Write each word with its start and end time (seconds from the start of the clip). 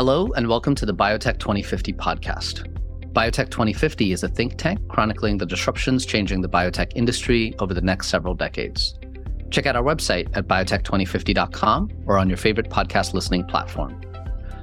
Hello, 0.00 0.32
and 0.34 0.48
welcome 0.48 0.74
to 0.76 0.86
the 0.86 0.94
Biotech 0.94 1.38
2050 1.38 1.92
podcast. 1.92 2.66
Biotech 3.12 3.50
2050 3.50 4.12
is 4.12 4.22
a 4.22 4.28
think 4.28 4.56
tank 4.56 4.80
chronicling 4.88 5.36
the 5.36 5.44
disruptions 5.44 6.06
changing 6.06 6.40
the 6.40 6.48
biotech 6.48 6.92
industry 6.94 7.54
over 7.58 7.74
the 7.74 7.82
next 7.82 8.08
several 8.08 8.34
decades. 8.34 8.98
Check 9.50 9.66
out 9.66 9.76
our 9.76 9.82
website 9.82 10.34
at 10.34 10.48
biotech2050.com 10.48 12.04
or 12.06 12.16
on 12.16 12.30
your 12.30 12.38
favorite 12.38 12.70
podcast 12.70 13.12
listening 13.12 13.44
platform. 13.44 14.00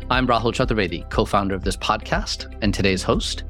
I'm 0.10 0.26
Rahul 0.26 0.56
Chaturvedi, 0.56 1.08
co 1.12 1.24
founder 1.24 1.54
of 1.54 1.64
this 1.64 1.78
podcast 1.78 2.52
and 2.64 2.74
today's 2.74 3.04
host. 3.04 3.44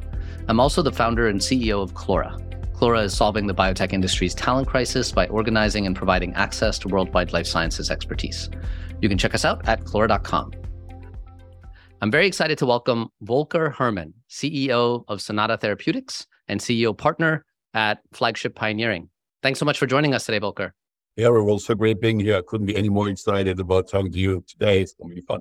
I'm 0.49 0.59
also 0.59 0.81
the 0.81 0.91
founder 0.91 1.29
and 1.29 1.39
CEO 1.39 1.81
of 1.81 1.93
Clora. 1.93 2.37
Clora 2.73 3.05
is 3.05 3.15
solving 3.15 3.47
the 3.47 3.55
biotech 3.55 3.93
industry's 3.93 4.35
talent 4.35 4.67
crisis 4.67 5.13
by 5.13 5.27
organizing 5.27 5.85
and 5.85 5.95
providing 5.95 6.33
access 6.33 6.77
to 6.79 6.89
worldwide 6.89 7.31
life 7.31 7.47
sciences 7.47 7.89
expertise. 7.89 8.49
You 9.01 9.07
can 9.07 9.17
check 9.17 9.33
us 9.33 9.45
out 9.45 9.65
at 9.69 9.85
clora.com. 9.85 10.51
I'm 11.99 12.11
very 12.11 12.27
excited 12.27 12.59
to 12.59 12.67
welcome 12.67 13.07
Volker 13.21 13.71
Herrmann, 13.71 14.13
CEO 14.29 15.03
of 15.07 15.19
Sonata 15.19 15.57
Therapeutics 15.57 16.27
and 16.47 16.59
CEO 16.59 16.95
partner 16.95 17.43
at 17.73 18.01
Flagship 18.13 18.53
Pioneering. 18.53 19.09
Thanks 19.41 19.57
so 19.57 19.65
much 19.65 19.79
for 19.79 19.87
joining 19.87 20.13
us 20.13 20.23
today, 20.23 20.37
Volker. 20.37 20.75
Yeah, 21.15 21.29
we're 21.29 21.57
so 21.57 21.73
great 21.73 21.99
being 21.99 22.19
here. 22.19 22.37
I 22.37 22.43
couldn't 22.45 22.67
be 22.67 22.75
any 22.75 22.89
more 22.89 23.09
excited 23.09 23.59
about 23.59 23.89
talking 23.89 24.11
to 24.11 24.19
you 24.19 24.43
today. 24.47 24.81
It's 24.81 24.93
going 24.93 25.09
to 25.09 25.15
be 25.15 25.25
fun. 25.25 25.39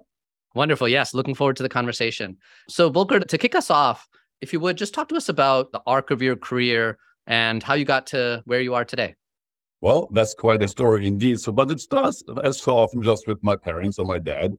Wonderful. 0.55 0.89
Yes, 0.89 1.13
looking 1.13 1.35
forward 1.35 1.57
to 1.57 1.63
the 1.63 1.69
conversation. 1.69 2.39
So, 2.71 2.89
Volker, 2.89 3.21
to 3.21 3.39
kick 3.39 3.55
us 3.55 3.71
off, 3.71 4.09
if 4.41 4.55
you 4.55 4.61
would 4.61 4.79
just 4.79 4.95
talk 4.95 5.11
to 5.11 5.17
us 5.17 5.29
about 5.29 5.73
the 5.73 5.83
arc 5.87 6.11
of 6.11 6.23
your 6.23 6.37
career 6.37 6.97
and 7.27 7.63
how 7.63 7.75
you 7.75 7.85
got 7.85 8.07
to 8.09 8.43
where 8.47 8.63
you 8.63 8.73
are 8.73 8.85
today. 8.87 9.15
Well, 9.83 10.09
that's 10.11 10.33
quite 10.33 10.63
a 10.63 10.69
story 10.69 11.07
indeed. 11.07 11.39
So, 11.39 11.53
but 11.53 11.71
it 11.71 11.81
starts 11.81 12.23
as 12.43 12.59
so 12.63 12.79
often 12.79 13.03
just 13.03 13.27
with 13.27 13.43
my 13.43 13.57
parents 13.57 13.99
or 13.99 14.07
my 14.07 14.19
dad 14.19 14.55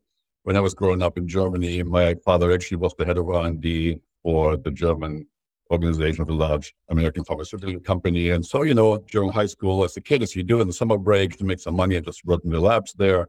when 0.47 0.55
I 0.55 0.61
was 0.61 0.73
growing 0.73 1.03
up 1.03 1.17
in 1.17 1.27
Germany, 1.27 1.83
my 1.83 2.15
father 2.23 2.53
actually 2.53 2.77
was 2.77 2.95
the 2.97 3.03
head 3.03 3.17
of 3.17 3.29
R&D 3.29 3.99
for 4.23 4.55
the 4.55 4.71
German 4.71 5.27
organization 5.71 6.21
of 6.21 6.29
a 6.29 6.33
large 6.33 6.73
American 6.87 7.25
pharmaceutical 7.25 7.81
company. 7.81 8.29
And 8.29 8.45
so, 8.45 8.63
you 8.63 8.73
know, 8.73 8.99
during 9.11 9.29
high 9.29 9.47
school, 9.47 9.83
as 9.83 9.97
a 9.97 10.01
kid, 10.01 10.23
as 10.23 10.37
you 10.37 10.43
do 10.43 10.61
in 10.61 10.67
the 10.67 10.71
summer 10.71 10.97
break 10.97 11.37
to 11.39 11.43
make 11.43 11.59
some 11.59 11.75
money, 11.75 11.97
I 11.97 11.99
just 11.99 12.23
worked 12.23 12.45
in 12.45 12.51
the 12.51 12.61
labs 12.61 12.93
there. 12.93 13.27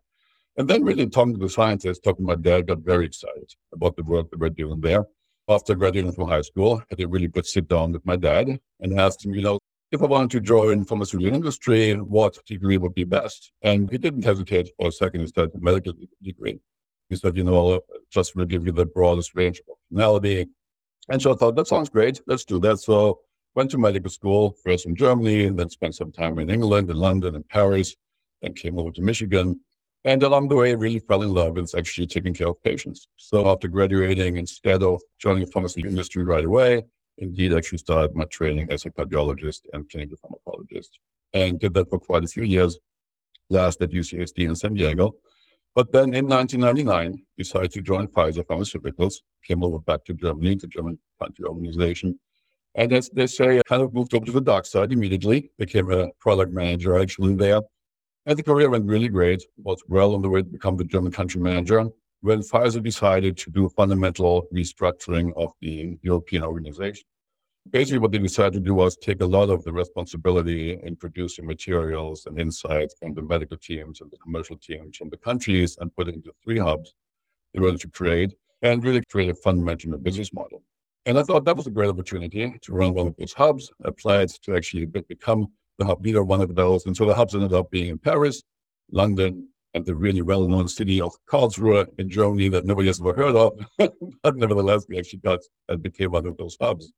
And 0.59 0.69
then 0.69 0.84
really 0.84 1.09
talking 1.09 1.34
to 1.34 1.41
the 1.41 1.48
scientists, 1.51 1.98
talking 1.98 2.25
to 2.25 2.37
my 2.37 2.41
dad, 2.41 2.69
got 2.69 2.78
very 2.83 3.06
excited 3.06 3.53
about 3.73 3.97
the 3.97 4.05
work 4.05 4.31
that 4.31 4.39
we're 4.39 4.50
doing 4.50 4.81
there. 4.81 5.05
After 5.48 5.75
graduating 5.75 6.12
from 6.12 6.28
high 6.28 6.43
school, 6.43 6.78
I 6.83 6.84
had 6.91 7.00
a 7.00 7.09
really 7.09 7.27
good 7.27 7.47
sit 7.47 7.67
down 7.67 7.91
with 7.91 8.06
my 8.06 8.15
dad 8.15 8.61
and 8.78 9.00
asked 9.00 9.25
him, 9.25 9.34
you 9.34 9.43
know, 9.43 9.59
if 9.91 10.00
I 10.00 10.06
wanted 10.06 10.31
to 10.31 10.41
join 10.41 10.84
pharmaceutical 10.84 11.34
industry, 11.34 11.95
what 11.95 12.39
degree 12.47 12.78
would 12.78 12.95
be 12.95 13.03
best? 13.03 13.50
And 13.62 13.91
he 13.91 13.98
didn't 13.98 14.25
hesitate 14.25 14.69
for 14.78 14.87
a 14.87 14.93
second. 14.93 15.23
He 15.23 15.27
said, 15.27 15.50
medical 15.61 15.95
degree. 16.23 16.61
He 17.09 17.17
said, 17.17 17.37
you 17.37 17.45
know, 17.45 17.81
just 18.11 18.34
to 18.34 18.47
give 18.47 18.67
you 18.67 18.73
the 18.73 18.87
broadest 18.87 19.34
range 19.34 19.61
of 19.61 19.77
functionality. 19.92 20.48
And 21.09 21.20
so 21.23 21.33
I 21.33 21.37
thought, 21.37 21.56
that 21.56 21.67
sounds 21.67 21.89
great. 21.89 22.20
Let's 22.27 22.45
do 22.45 22.59
that. 22.61 22.78
So 22.81 23.20
went 23.55 23.70
to 23.70 23.78
medical 23.78 24.11
school, 24.11 24.55
first 24.62 24.87
in 24.87 24.95
Germany, 24.95 25.47
and 25.47 25.59
then 25.59 25.70
spent 25.70 25.95
some 25.95 26.12
time 26.12 26.39
in 26.39 26.50
England, 26.50 26.91
in 26.91 26.97
London, 26.97 27.34
and 27.34 27.48
Paris, 27.48 27.97
then 28.42 28.53
came 28.55 28.78
over 28.78 28.91
to 28.92 29.03
Michigan. 29.03 29.59
And 30.05 30.23
along 30.23 30.48
the 30.48 30.56
way, 30.56 30.75
really 30.75 31.00
fell 31.00 31.23
in 31.23 31.33
love 31.34 31.56
with 31.56 31.75
actually 31.77 32.06
taking 32.06 32.34
care 32.34 32.48
of 32.48 32.62
patients. 32.62 33.09
So 33.17 33.48
after 33.48 33.69
graduating, 33.69 34.37
instead 34.37 34.83
of 34.83 35.00
joining 35.19 35.45
the 35.45 35.50
pharmacy 35.50 35.81
industry 35.81 36.25
right 36.25 36.45
away, 36.45 36.84
indeed 37.17 37.53
I 37.53 37.56
actually 37.56 37.78
started 37.78 38.15
my 38.15 38.25
training 38.27 38.70
as 38.70 38.84
a 38.84 38.91
cardiologist 38.91 39.62
and 39.72 39.89
clinical 39.91 40.19
pharmacologist. 40.19 40.91
And 41.33 41.59
did 41.59 41.75
that 41.75 41.91
for 41.91 41.98
quite 41.98 42.25
a 42.25 42.28
few 42.28 42.45
years, 42.45 42.78
last 43.50 43.83
at 43.83 43.91
UCSD 43.91 44.47
in 44.47 44.55
San 44.55 44.75
Diego. 44.75 45.17
But 45.79 45.93
then 45.93 46.12
in 46.12 46.27
1999, 46.27 47.23
decided 47.37 47.71
to 47.71 47.83
join 47.83 48.09
Pfizer 48.09 48.45
Pharmaceuticals, 48.45 49.15
came 49.45 49.62
over 49.62 49.79
back 49.79 50.05
to 50.07 50.12
Germany, 50.12 50.57
the 50.57 50.67
German 50.67 50.98
country 51.23 51.45
organization. 51.45 52.19
And 52.75 52.93
as 52.93 53.09
they 53.11 53.28
say, 53.28 53.61
I 53.61 53.62
kind 53.62 53.83
of 53.83 53.94
moved 53.94 54.12
over 54.12 54.27
to 54.27 54.33
the 54.33 54.41
dark 54.41 54.66
side 54.66 54.91
immediately, 54.91 55.53
became 55.56 55.93
a 55.93 56.09
product 56.19 56.53
manager 56.53 56.99
actually 56.99 57.37
there. 57.37 57.61
And 58.27 58.37
the 58.37 58.43
career 58.43 58.69
went 58.71 58.87
really 58.87 59.06
great, 59.06 59.44
was 59.56 59.81
well 59.87 60.16
on 60.16 60.22
the 60.22 60.28
way 60.28 60.43
to 60.43 60.49
become 60.49 60.77
the 60.77 60.83
German 60.83 61.12
country 61.12 61.41
manager 61.41 61.87
when 62.22 62.41
Pfizer 62.41 62.83
decided 62.83 63.37
to 63.37 63.50
do 63.53 63.66
a 63.66 63.71
fundamental 63.71 64.49
restructuring 64.53 65.31
of 65.37 65.53
the 65.60 65.97
European 66.03 66.43
organization 66.43 67.05
basically 67.71 67.99
what 67.99 68.13
they 68.13 68.19
decided 68.19 68.55
to 68.55 68.61
do 68.61 68.75
was 68.75 68.97
take 68.97 69.21
a 69.21 69.27
lot 69.27 69.51
of 69.51 69.65
the 69.65 69.73
responsibility 69.73 70.79
in 70.83 70.97
producing 70.97 71.47
materials 71.47 72.27
and 72.27 72.41
insights 72.41 72.95
from 72.99 73.15
the 73.15 73.23
medical 73.23 73.57
teams 73.57 74.01
and 74.01 74.11
the 74.11 74.17
commercial 74.19 74.57
teams 74.57 74.97
from 74.97 75.11
the 75.11 75.17
countries 75.17 75.77
and 75.81 75.95
put 75.95 76.09
it 76.09 76.15
into 76.15 76.33
three 76.43 76.59
hubs 76.59 76.95
in 77.55 77.63
order 77.63 77.79
to 77.79 77.89
create 77.89 78.35
and 78.63 78.85
really 78.85 79.03
create 79.11 79.31
a 79.31 79.35
fundamental 79.35 79.97
business 79.99 80.33
model. 80.33 80.63
And 81.07 81.19
I 81.19 81.23
thought 81.23 81.45
that 81.45 81.57
was 81.57 81.67
a 81.67 81.71
great 81.71 81.89
opportunity 81.89 82.55
to 82.61 82.73
run 82.73 82.93
one 82.95 83.07
of 83.07 83.17
those 83.17 83.33
hubs, 83.33 83.71
applied 83.85 84.29
to 84.43 84.57
actually 84.57 84.87
become 84.87 85.49
the 85.79 85.87
hub 85.87 86.05
leader, 86.05 86.23
one 86.25 86.41
of 86.41 86.55
those. 86.55 86.87
And 86.87 86.97
so 86.97 87.07
the 87.07 87.15
hubs 87.15 87.35
ended 87.35 87.53
up 87.53 87.71
being 87.71 87.89
in 87.89 87.99
Paris, 87.99 88.43
London, 88.91 89.49
and 89.75 89.87
the 89.87 89.95
really 89.95 90.23
well-known 90.23 90.67
city 90.69 91.01
of 91.01 91.13
Karlsruhe 91.27 91.87
in 91.99 92.09
Germany 92.09 92.49
that 92.51 92.67
nobody 92.67 92.89
has 92.89 93.01
ever 93.01 93.15
heard 93.15 93.37
of. 93.37 93.53
but 94.23 94.37
nevertheless, 94.37 94.87
we 94.89 94.99
actually 94.99 95.21
got 95.21 95.41
and 95.69 95.83
became 95.83 96.11
one 96.11 96.27
of 96.27 96.37
those 96.37 96.57
hubs. 96.61 96.93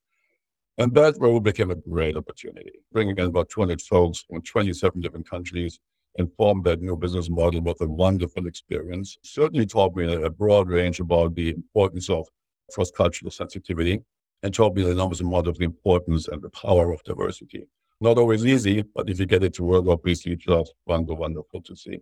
And 0.81 0.95
that 0.95 1.15
role 1.21 1.41
became 1.41 1.71
a 1.71 1.75
great 1.75 2.17
opportunity, 2.17 2.73
bringing 2.91 3.19
in 3.19 3.27
about 3.27 3.51
200 3.51 3.83
folks 3.83 4.25
from 4.27 4.41
27 4.41 4.99
different 5.03 5.29
countries 5.29 5.79
and 6.17 6.33
form 6.39 6.63
that 6.63 6.81
new 6.81 6.97
business 6.97 7.29
model 7.29 7.61
was 7.61 7.77
a 7.83 7.87
wonderful 7.87 8.47
experience. 8.47 9.19
Certainly 9.23 9.67
taught 9.67 9.95
me 9.95 10.11
a 10.11 10.31
broad 10.31 10.71
range 10.71 10.99
about 10.99 11.35
the 11.35 11.51
importance 11.51 12.09
of 12.09 12.27
cross-cultural 12.73 13.31
sensitivity 13.31 14.01
and 14.43 14.55
taught 14.55 14.75
me 14.75 14.85
an 14.85 14.93
enormous 14.93 15.21
amount 15.21 15.49
of 15.49 15.59
the 15.59 15.65
importance 15.65 16.29
and 16.29 16.41
the 16.41 16.49
power 16.49 16.93
of 16.93 17.05
diversity. 17.05 17.67
Not 18.01 18.17
always 18.17 18.47
easy, 18.47 18.83
but 18.95 19.11
if 19.11 19.21
you 19.21 19.27
get 19.27 19.45
it 19.45 19.53
to 19.57 19.65
work, 19.65 19.85
obviously 19.87 20.35
just 20.35 20.73
wonderful, 20.87 21.19
wonderful 21.19 21.61
to 21.61 21.77
see. 21.77 21.99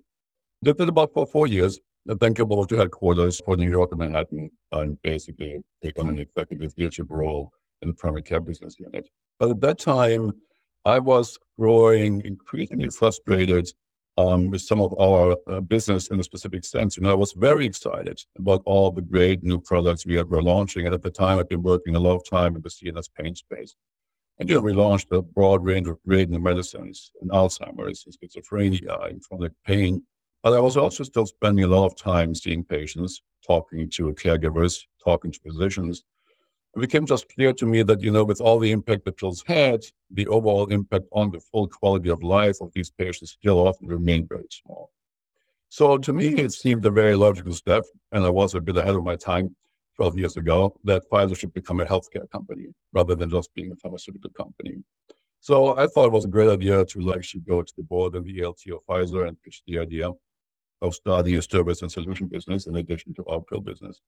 Did 0.62 0.80
it 0.80 0.88
about 0.88 1.12
for 1.12 1.26
four 1.26 1.48
years. 1.48 1.80
And 2.06 2.20
then 2.20 2.32
came 2.32 2.52
over 2.52 2.64
to 2.68 2.76
headquarters 2.76 3.40
for 3.44 3.56
New 3.56 3.68
York 3.68 3.90
and 3.90 3.98
Manhattan 3.98 4.50
and 4.70 5.02
basically 5.02 5.58
take 5.82 5.98
on 5.98 6.08
an 6.10 6.20
executive 6.20 6.72
leadership 6.78 7.06
role 7.10 7.52
in 7.82 7.88
the 7.88 7.94
primary 7.94 8.22
care 8.22 8.40
business 8.40 8.78
unit. 8.78 9.08
But 9.38 9.50
at 9.50 9.60
that 9.60 9.78
time, 9.78 10.32
I 10.84 10.98
was 10.98 11.38
growing 11.58 12.22
increasingly 12.24 12.88
frustrated 12.88 13.70
um, 14.16 14.50
with 14.50 14.62
some 14.62 14.80
of 14.80 14.98
our 14.98 15.36
uh, 15.46 15.60
business 15.60 16.08
in 16.08 16.18
a 16.18 16.24
specific 16.24 16.64
sense. 16.64 16.96
You 16.96 17.04
know, 17.04 17.12
I 17.12 17.14
was 17.14 17.32
very 17.32 17.66
excited 17.66 18.20
about 18.36 18.62
all 18.64 18.90
the 18.90 19.02
great 19.02 19.44
new 19.44 19.60
products 19.60 20.04
we 20.04 20.20
were 20.20 20.42
launching. 20.42 20.86
And 20.86 20.94
at 20.94 21.02
the 21.02 21.10
time, 21.10 21.38
I'd 21.38 21.48
been 21.48 21.62
working 21.62 21.94
a 21.94 22.00
lot 22.00 22.16
of 22.16 22.28
time 22.28 22.56
in 22.56 22.62
the 22.62 22.68
CNS 22.68 23.10
pain 23.16 23.34
space. 23.36 23.76
And, 24.38 24.48
you 24.48 24.56
know, 24.56 24.60
we 24.60 24.72
launched 24.72 25.08
a 25.12 25.22
broad 25.22 25.64
range 25.64 25.88
of 25.88 26.02
great 26.06 26.30
new 26.30 26.40
medicines 26.40 27.12
in 27.22 27.28
Alzheimer's, 27.28 28.06
in 28.06 28.12
schizophrenia, 28.12 29.10
in 29.10 29.20
chronic 29.20 29.52
pain. 29.64 30.02
But 30.42 30.52
I 30.52 30.60
was 30.60 30.76
also 30.76 31.04
still 31.04 31.26
spending 31.26 31.64
a 31.64 31.68
lot 31.68 31.86
of 31.86 31.96
time 31.96 32.34
seeing 32.34 32.64
patients, 32.64 33.22
talking 33.46 33.90
to 33.90 34.12
caregivers, 34.14 34.80
talking 35.02 35.32
to 35.32 35.40
physicians, 35.40 36.04
it 36.76 36.80
became 36.80 37.06
just 37.06 37.28
clear 37.34 37.52
to 37.54 37.66
me 37.66 37.82
that, 37.82 38.02
you 38.02 38.10
know, 38.10 38.24
with 38.24 38.40
all 38.40 38.58
the 38.58 38.70
impact 38.70 39.04
the 39.04 39.12
pills 39.12 39.42
had, 39.46 39.80
the 40.10 40.26
overall 40.28 40.66
impact 40.66 41.06
on 41.12 41.30
the 41.30 41.40
full 41.40 41.68
quality 41.68 42.10
of 42.10 42.22
life 42.22 42.56
of 42.60 42.72
these 42.72 42.90
patients 42.90 43.32
still 43.32 43.66
often 43.66 43.88
remained 43.88 44.28
very 44.28 44.46
small. 44.50 44.90
So 45.70 45.98
to 45.98 46.12
me, 46.12 46.28
it 46.28 46.52
seemed 46.52 46.84
a 46.86 46.90
very 46.90 47.14
logical 47.14 47.52
step, 47.52 47.84
and 48.12 48.24
I 48.24 48.30
was 48.30 48.54
a 48.54 48.60
bit 48.60 48.76
ahead 48.76 48.94
of 48.94 49.04
my 49.04 49.16
time 49.16 49.54
12 49.96 50.18
years 50.18 50.36
ago, 50.36 50.78
that 50.84 51.02
Pfizer 51.10 51.36
should 51.36 51.52
become 51.52 51.80
a 51.80 51.84
healthcare 51.84 52.30
company 52.30 52.66
rather 52.92 53.14
than 53.16 53.28
just 53.30 53.52
being 53.54 53.72
a 53.72 53.76
pharmaceutical 53.76 54.30
company. 54.30 54.76
So 55.40 55.76
I 55.76 55.86
thought 55.86 56.06
it 56.06 56.12
was 56.12 56.24
a 56.24 56.28
great 56.28 56.48
idea 56.48 56.84
to 56.84 57.14
actually 57.14 57.40
go 57.40 57.62
to 57.62 57.72
the 57.76 57.82
board 57.82 58.14
and 58.14 58.24
the 58.24 58.38
ELT 58.38 58.72
of 58.72 58.84
Pfizer 58.88 59.26
and 59.26 59.40
pitch 59.42 59.62
the 59.66 59.78
idea 59.78 60.10
of 60.80 60.94
starting 60.94 61.34
a 61.36 61.42
service 61.42 61.82
and 61.82 61.90
solution 61.90 62.28
business 62.28 62.66
in 62.66 62.76
addition 62.76 63.12
to 63.14 63.24
our 63.26 63.40
pill 63.40 63.60
business. 63.60 64.00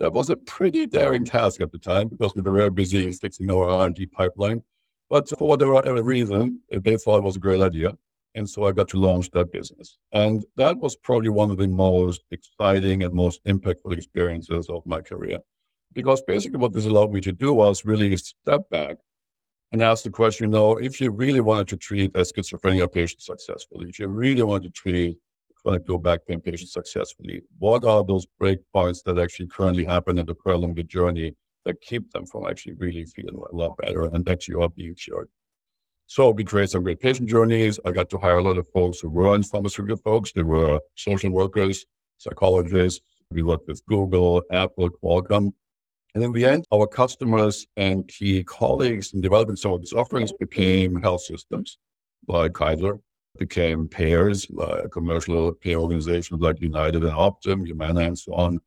That 0.00 0.12
was 0.12 0.30
a 0.30 0.36
pretty 0.36 0.86
daring 0.86 1.24
task 1.24 1.60
at 1.60 1.72
the 1.72 1.78
time 1.78 2.08
because 2.08 2.32
we 2.34 2.42
were 2.42 2.52
very 2.52 2.70
busy 2.70 3.10
fixing 3.12 3.50
our 3.50 3.68
R&D 3.68 4.06
pipeline. 4.06 4.62
But 5.10 5.28
for 5.28 5.48
whatever 5.48 6.02
reason, 6.02 6.60
they 6.70 6.96
thought 6.96 7.18
it 7.18 7.24
was 7.24 7.36
a 7.36 7.40
great 7.40 7.60
idea. 7.60 7.94
And 8.34 8.48
so 8.48 8.64
I 8.64 8.72
got 8.72 8.88
to 8.88 8.98
launch 8.98 9.30
that 9.32 9.50
business. 9.50 9.98
And 10.12 10.44
that 10.56 10.76
was 10.78 10.94
probably 10.94 11.30
one 11.30 11.50
of 11.50 11.56
the 11.56 11.66
most 11.66 12.22
exciting 12.30 13.02
and 13.02 13.12
most 13.12 13.42
impactful 13.44 13.92
experiences 13.92 14.68
of 14.68 14.86
my 14.86 15.00
career. 15.00 15.38
Because 15.94 16.22
basically 16.22 16.58
what 16.58 16.72
this 16.72 16.86
allowed 16.86 17.10
me 17.12 17.20
to 17.22 17.32
do 17.32 17.52
was 17.52 17.84
really 17.84 18.16
step 18.16 18.68
back 18.70 18.98
and 19.72 19.82
ask 19.82 20.04
the 20.04 20.10
question, 20.10 20.44
you 20.44 20.50
know, 20.50 20.76
if 20.76 21.00
you 21.00 21.10
really 21.10 21.40
wanted 21.40 21.68
to 21.68 21.76
treat 21.76 22.14
a 22.14 22.20
schizophrenia 22.20 22.92
patient 22.92 23.22
successfully, 23.22 23.88
if 23.88 23.98
you 23.98 24.06
really 24.06 24.42
wanted 24.42 24.72
to 24.74 24.80
treat 24.80 25.18
chronic 25.62 25.88
low 25.88 25.98
back 25.98 26.20
pain 26.26 26.40
patients 26.40 26.72
successfully? 26.72 27.42
What 27.58 27.84
are 27.84 28.04
those 28.04 28.26
breakpoints 28.40 29.02
that 29.04 29.18
actually 29.18 29.48
currently 29.48 29.84
happen 29.84 30.18
along 30.18 30.74
the 30.74 30.82
journey 30.82 31.34
that 31.64 31.80
keep 31.80 32.10
them 32.12 32.26
from 32.26 32.46
actually 32.46 32.74
really 32.74 33.04
feeling 33.04 33.36
a 33.36 33.56
lot 33.56 33.76
better 33.76 34.04
and 34.04 34.28
actually 34.28 34.62
are 34.62 34.68
being 34.68 34.94
cured? 34.94 35.28
So 36.06 36.30
we 36.30 36.42
created 36.42 36.70
some 36.70 36.84
great 36.84 37.00
patient 37.00 37.28
journeys. 37.28 37.78
I 37.84 37.90
got 37.90 38.08
to 38.10 38.18
hire 38.18 38.38
a 38.38 38.42
lot 38.42 38.56
of 38.56 38.66
folks 38.68 39.00
who 39.00 39.10
were 39.10 39.34
in 39.34 39.42
pharmaceutical 39.42 39.98
folks. 39.98 40.32
They 40.32 40.42
were 40.42 40.80
social 40.94 41.30
workers, 41.30 41.84
psychologists, 42.16 43.02
We 43.30 43.42
worked 43.42 43.68
with 43.68 43.84
Google, 43.84 44.42
Apple, 44.50 44.88
Qualcomm. 44.88 45.52
And 46.14 46.24
in 46.24 46.32
the 46.32 46.46
end, 46.46 46.64
our 46.72 46.86
customers 46.86 47.66
and 47.76 48.08
key 48.08 48.42
colleagues 48.42 49.12
in 49.12 49.20
developing 49.20 49.56
some 49.56 49.72
of 49.72 49.80
these 49.80 49.92
offerings 49.92 50.32
became 50.32 50.96
health 51.02 51.20
systems 51.20 51.76
like 52.26 52.54
Kaiser, 52.54 52.98
became 53.38 53.88
payers, 53.88 54.46
like 54.50 54.90
commercial 54.90 55.52
payer 55.52 55.78
organizations 55.78 56.40
like 56.40 56.60
United 56.60 57.02
and 57.02 57.12
Optum, 57.12 57.66
Humana, 57.66 58.00
and 58.00 58.18
so 58.18 58.34
on. 58.34 58.60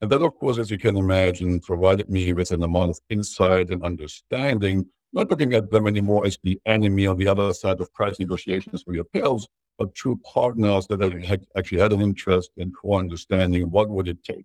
And 0.00 0.10
that, 0.10 0.22
of 0.22 0.34
course, 0.34 0.58
as 0.58 0.70
you 0.70 0.78
can 0.78 0.96
imagine, 0.96 1.60
provided 1.60 2.10
me 2.10 2.32
with 2.32 2.50
an 2.50 2.62
amount 2.62 2.90
of 2.90 3.00
insight 3.08 3.70
and 3.70 3.82
understanding, 3.82 4.86
not 5.12 5.30
looking 5.30 5.54
at 5.54 5.70
them 5.70 5.86
anymore 5.86 6.26
as 6.26 6.38
the 6.42 6.60
enemy 6.66 7.06
on 7.06 7.16
the 7.16 7.28
other 7.28 7.52
side 7.54 7.80
of 7.80 7.92
price 7.94 8.18
negotiations 8.18 8.82
for 8.82 8.94
your 8.94 9.04
pills, 9.04 9.48
but 9.78 9.94
true 9.94 10.20
partners 10.24 10.86
that 10.88 11.02
actually 11.56 11.80
had 11.80 11.92
an 11.92 12.00
interest 12.00 12.50
in 12.56 12.72
core 12.72 13.00
understanding 13.00 13.70
what 13.70 13.88
would 13.88 14.08
it 14.08 14.22
take 14.24 14.44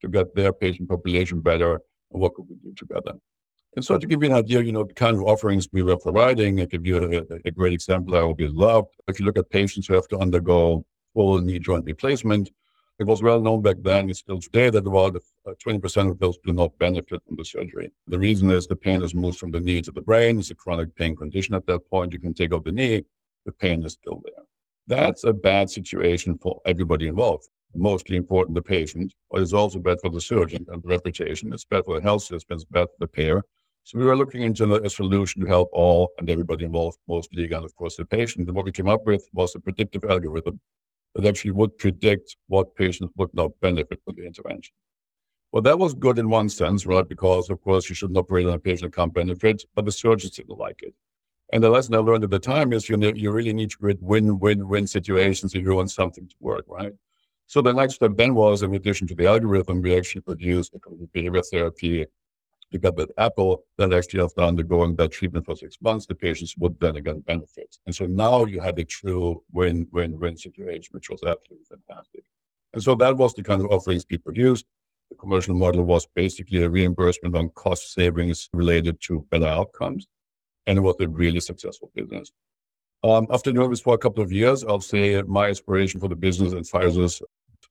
to 0.00 0.08
get 0.08 0.34
their 0.34 0.52
patient 0.52 0.88
population 0.88 1.40
better 1.40 1.80
and 2.12 2.20
what 2.20 2.34
could 2.34 2.46
we 2.48 2.56
do 2.56 2.72
together. 2.74 3.14
And 3.76 3.84
so 3.84 3.98
to 3.98 4.06
give 4.06 4.22
you 4.22 4.30
an 4.30 4.34
idea, 4.34 4.62
you 4.62 4.72
know, 4.72 4.84
the 4.84 4.94
kind 4.94 5.16
of 5.16 5.22
offerings 5.22 5.68
we 5.72 5.82
were 5.82 5.96
providing, 5.96 6.60
I 6.60 6.64
give 6.64 6.86
you 6.86 7.24
a, 7.30 7.48
a 7.48 7.50
great 7.50 7.72
example 7.72 8.16
I 8.16 8.20
hope 8.20 8.38
be 8.38 8.48
loved. 8.48 8.94
If 9.06 9.20
you 9.20 9.26
look 9.26 9.38
at 9.38 9.50
patients 9.50 9.86
who 9.86 9.94
have 9.94 10.08
to 10.08 10.18
undergo 10.18 10.84
full 11.14 11.40
knee 11.40 11.58
joint 11.58 11.84
replacement, 11.84 12.50
it 12.98 13.06
was 13.06 13.22
well 13.22 13.40
known 13.40 13.62
back 13.62 13.76
then, 13.80 14.10
it's 14.10 14.18
still 14.18 14.40
today, 14.40 14.70
that 14.70 14.84
about 14.84 15.22
20% 15.46 15.96
uh, 15.96 16.10
of 16.10 16.18
those 16.18 16.36
do 16.38 16.52
not 16.52 16.76
benefit 16.78 17.22
from 17.24 17.36
the 17.36 17.44
surgery. 17.44 17.92
The 18.08 18.18
reason 18.18 18.50
is 18.50 18.66
the 18.66 18.74
pain 18.74 19.02
is 19.02 19.14
moved 19.14 19.38
from 19.38 19.52
the 19.52 19.60
knee 19.60 19.82
to 19.82 19.92
the 19.92 20.02
brain. 20.02 20.40
It's 20.40 20.50
a 20.50 20.56
chronic 20.56 20.96
pain 20.96 21.14
condition 21.14 21.54
at 21.54 21.66
that 21.66 21.88
point. 21.88 22.12
You 22.12 22.18
can 22.18 22.34
take 22.34 22.52
out 22.52 22.64
the 22.64 22.72
knee, 22.72 23.04
the 23.46 23.52
pain 23.52 23.84
is 23.84 23.92
still 23.92 24.20
there. 24.24 24.44
That's 24.88 25.22
a 25.22 25.32
bad 25.32 25.70
situation 25.70 26.38
for 26.38 26.60
everybody 26.66 27.06
involved. 27.06 27.48
Mostly 27.74 28.16
important 28.16 28.56
the 28.56 28.62
patient, 28.62 29.14
but 29.30 29.42
it's 29.42 29.52
also 29.52 29.78
bad 29.78 30.00
for 30.00 30.10
the 30.10 30.20
surgeon 30.20 30.66
and 30.68 30.82
the 30.82 30.88
reputation. 30.88 31.52
It's 31.52 31.64
bad 31.64 31.84
for 31.84 31.96
the 31.96 32.02
health 32.02 32.22
system, 32.22 32.56
it's 32.56 32.64
bad 32.64 32.88
for 32.88 32.96
the 32.98 33.06
payer. 33.06 33.44
So 33.88 33.98
we 33.98 34.04
were 34.04 34.18
looking 34.18 34.42
into 34.42 34.74
a 34.74 34.90
solution 34.90 35.40
to 35.40 35.48
help 35.48 35.70
all 35.72 36.10
and 36.18 36.28
everybody 36.28 36.66
involved, 36.66 36.98
mostly 37.08 37.44
again, 37.44 37.64
of 37.64 37.74
course, 37.74 37.96
the 37.96 38.04
patient. 38.04 38.46
And 38.46 38.54
what 38.54 38.66
we 38.66 38.70
came 38.70 38.86
up 38.86 39.06
with 39.06 39.26
was 39.32 39.54
a 39.54 39.60
predictive 39.60 40.04
algorithm 40.04 40.60
that 41.14 41.24
actually 41.24 41.52
would 41.52 41.78
predict 41.78 42.36
what 42.48 42.76
patients 42.76 43.14
would 43.16 43.32
not 43.32 43.58
benefit 43.62 43.98
from 44.04 44.16
the 44.16 44.26
intervention. 44.26 44.74
Well, 45.52 45.62
that 45.62 45.78
was 45.78 45.94
good 45.94 46.18
in 46.18 46.28
one 46.28 46.50
sense, 46.50 46.84
right? 46.84 47.08
Because 47.08 47.48
of 47.48 47.62
course 47.62 47.88
you 47.88 47.94
shouldn't 47.94 48.18
operate 48.18 48.46
on 48.46 48.52
a 48.52 48.58
patient 48.58 48.92
that 48.92 48.94
can't 48.94 49.14
benefit, 49.14 49.64
but 49.74 49.86
the 49.86 49.92
surgeons 49.92 50.32
didn't 50.32 50.58
like 50.58 50.82
it. 50.82 50.92
And 51.54 51.64
the 51.64 51.70
lesson 51.70 51.94
I 51.94 51.98
learned 52.00 52.24
at 52.24 52.30
the 52.30 52.38
time 52.38 52.74
is 52.74 52.90
you 52.90 52.98
you 53.14 53.30
really 53.30 53.54
need 53.54 53.70
to 53.70 53.78
create 53.78 54.02
win-win-win 54.02 54.86
situations 54.86 55.54
if 55.54 55.62
you 55.62 55.74
want 55.74 55.90
something 55.92 56.28
to 56.28 56.36
work, 56.40 56.66
right? 56.68 56.92
So 57.46 57.62
the 57.62 57.72
next 57.72 57.94
step 57.94 58.18
then 58.18 58.34
was, 58.34 58.60
in 58.60 58.74
addition 58.74 59.06
to 59.06 59.14
the 59.14 59.28
algorithm, 59.28 59.80
we 59.80 59.96
actually 59.96 60.20
produced 60.20 60.74
a 60.74 61.06
behavior 61.14 61.40
therapy 61.40 62.04
together 62.70 62.96
with 62.96 63.12
Apple 63.18 63.64
that 63.76 63.92
actually 63.92 64.22
after 64.22 64.42
undergoing 64.42 64.96
that 64.96 65.12
treatment 65.12 65.46
for 65.46 65.56
six 65.56 65.76
months, 65.80 66.06
the 66.06 66.14
patients 66.14 66.54
would 66.58 66.78
then 66.80 66.96
again 66.96 67.20
benefit. 67.20 67.76
And 67.86 67.94
so 67.94 68.06
now 68.06 68.44
you 68.44 68.60
had 68.60 68.78
a 68.78 68.84
true 68.84 69.42
win-win-win 69.52 70.36
situation, 70.36 70.92
which 70.92 71.10
was 71.10 71.22
absolutely 71.22 71.66
fantastic. 71.68 72.24
And 72.74 72.82
so 72.82 72.94
that 72.96 73.16
was 73.16 73.34
the 73.34 73.42
kind 73.42 73.62
of 73.62 73.70
offerings 73.70 74.04
we 74.10 74.18
produced. 74.18 74.66
The 75.10 75.16
commercial 75.16 75.54
model 75.54 75.84
was 75.84 76.06
basically 76.14 76.62
a 76.62 76.68
reimbursement 76.68 77.34
on 77.34 77.48
cost 77.50 77.94
savings 77.94 78.48
related 78.52 79.00
to 79.02 79.26
better 79.30 79.46
outcomes. 79.46 80.06
And 80.66 80.76
it 80.76 80.82
was 80.82 80.96
a 81.00 81.08
really 81.08 81.40
successful 81.40 81.90
business. 81.94 82.30
Um, 83.02 83.26
after 83.30 83.52
doing 83.52 83.70
this 83.70 83.80
for 83.80 83.94
a 83.94 83.98
couple 83.98 84.22
of 84.22 84.32
years, 84.32 84.64
I'll 84.64 84.80
say 84.80 85.22
my 85.22 85.48
aspiration 85.48 86.00
for 86.00 86.08
the 86.08 86.16
business 86.16 86.52
and 86.52 86.66
Pfizer's 86.66 87.22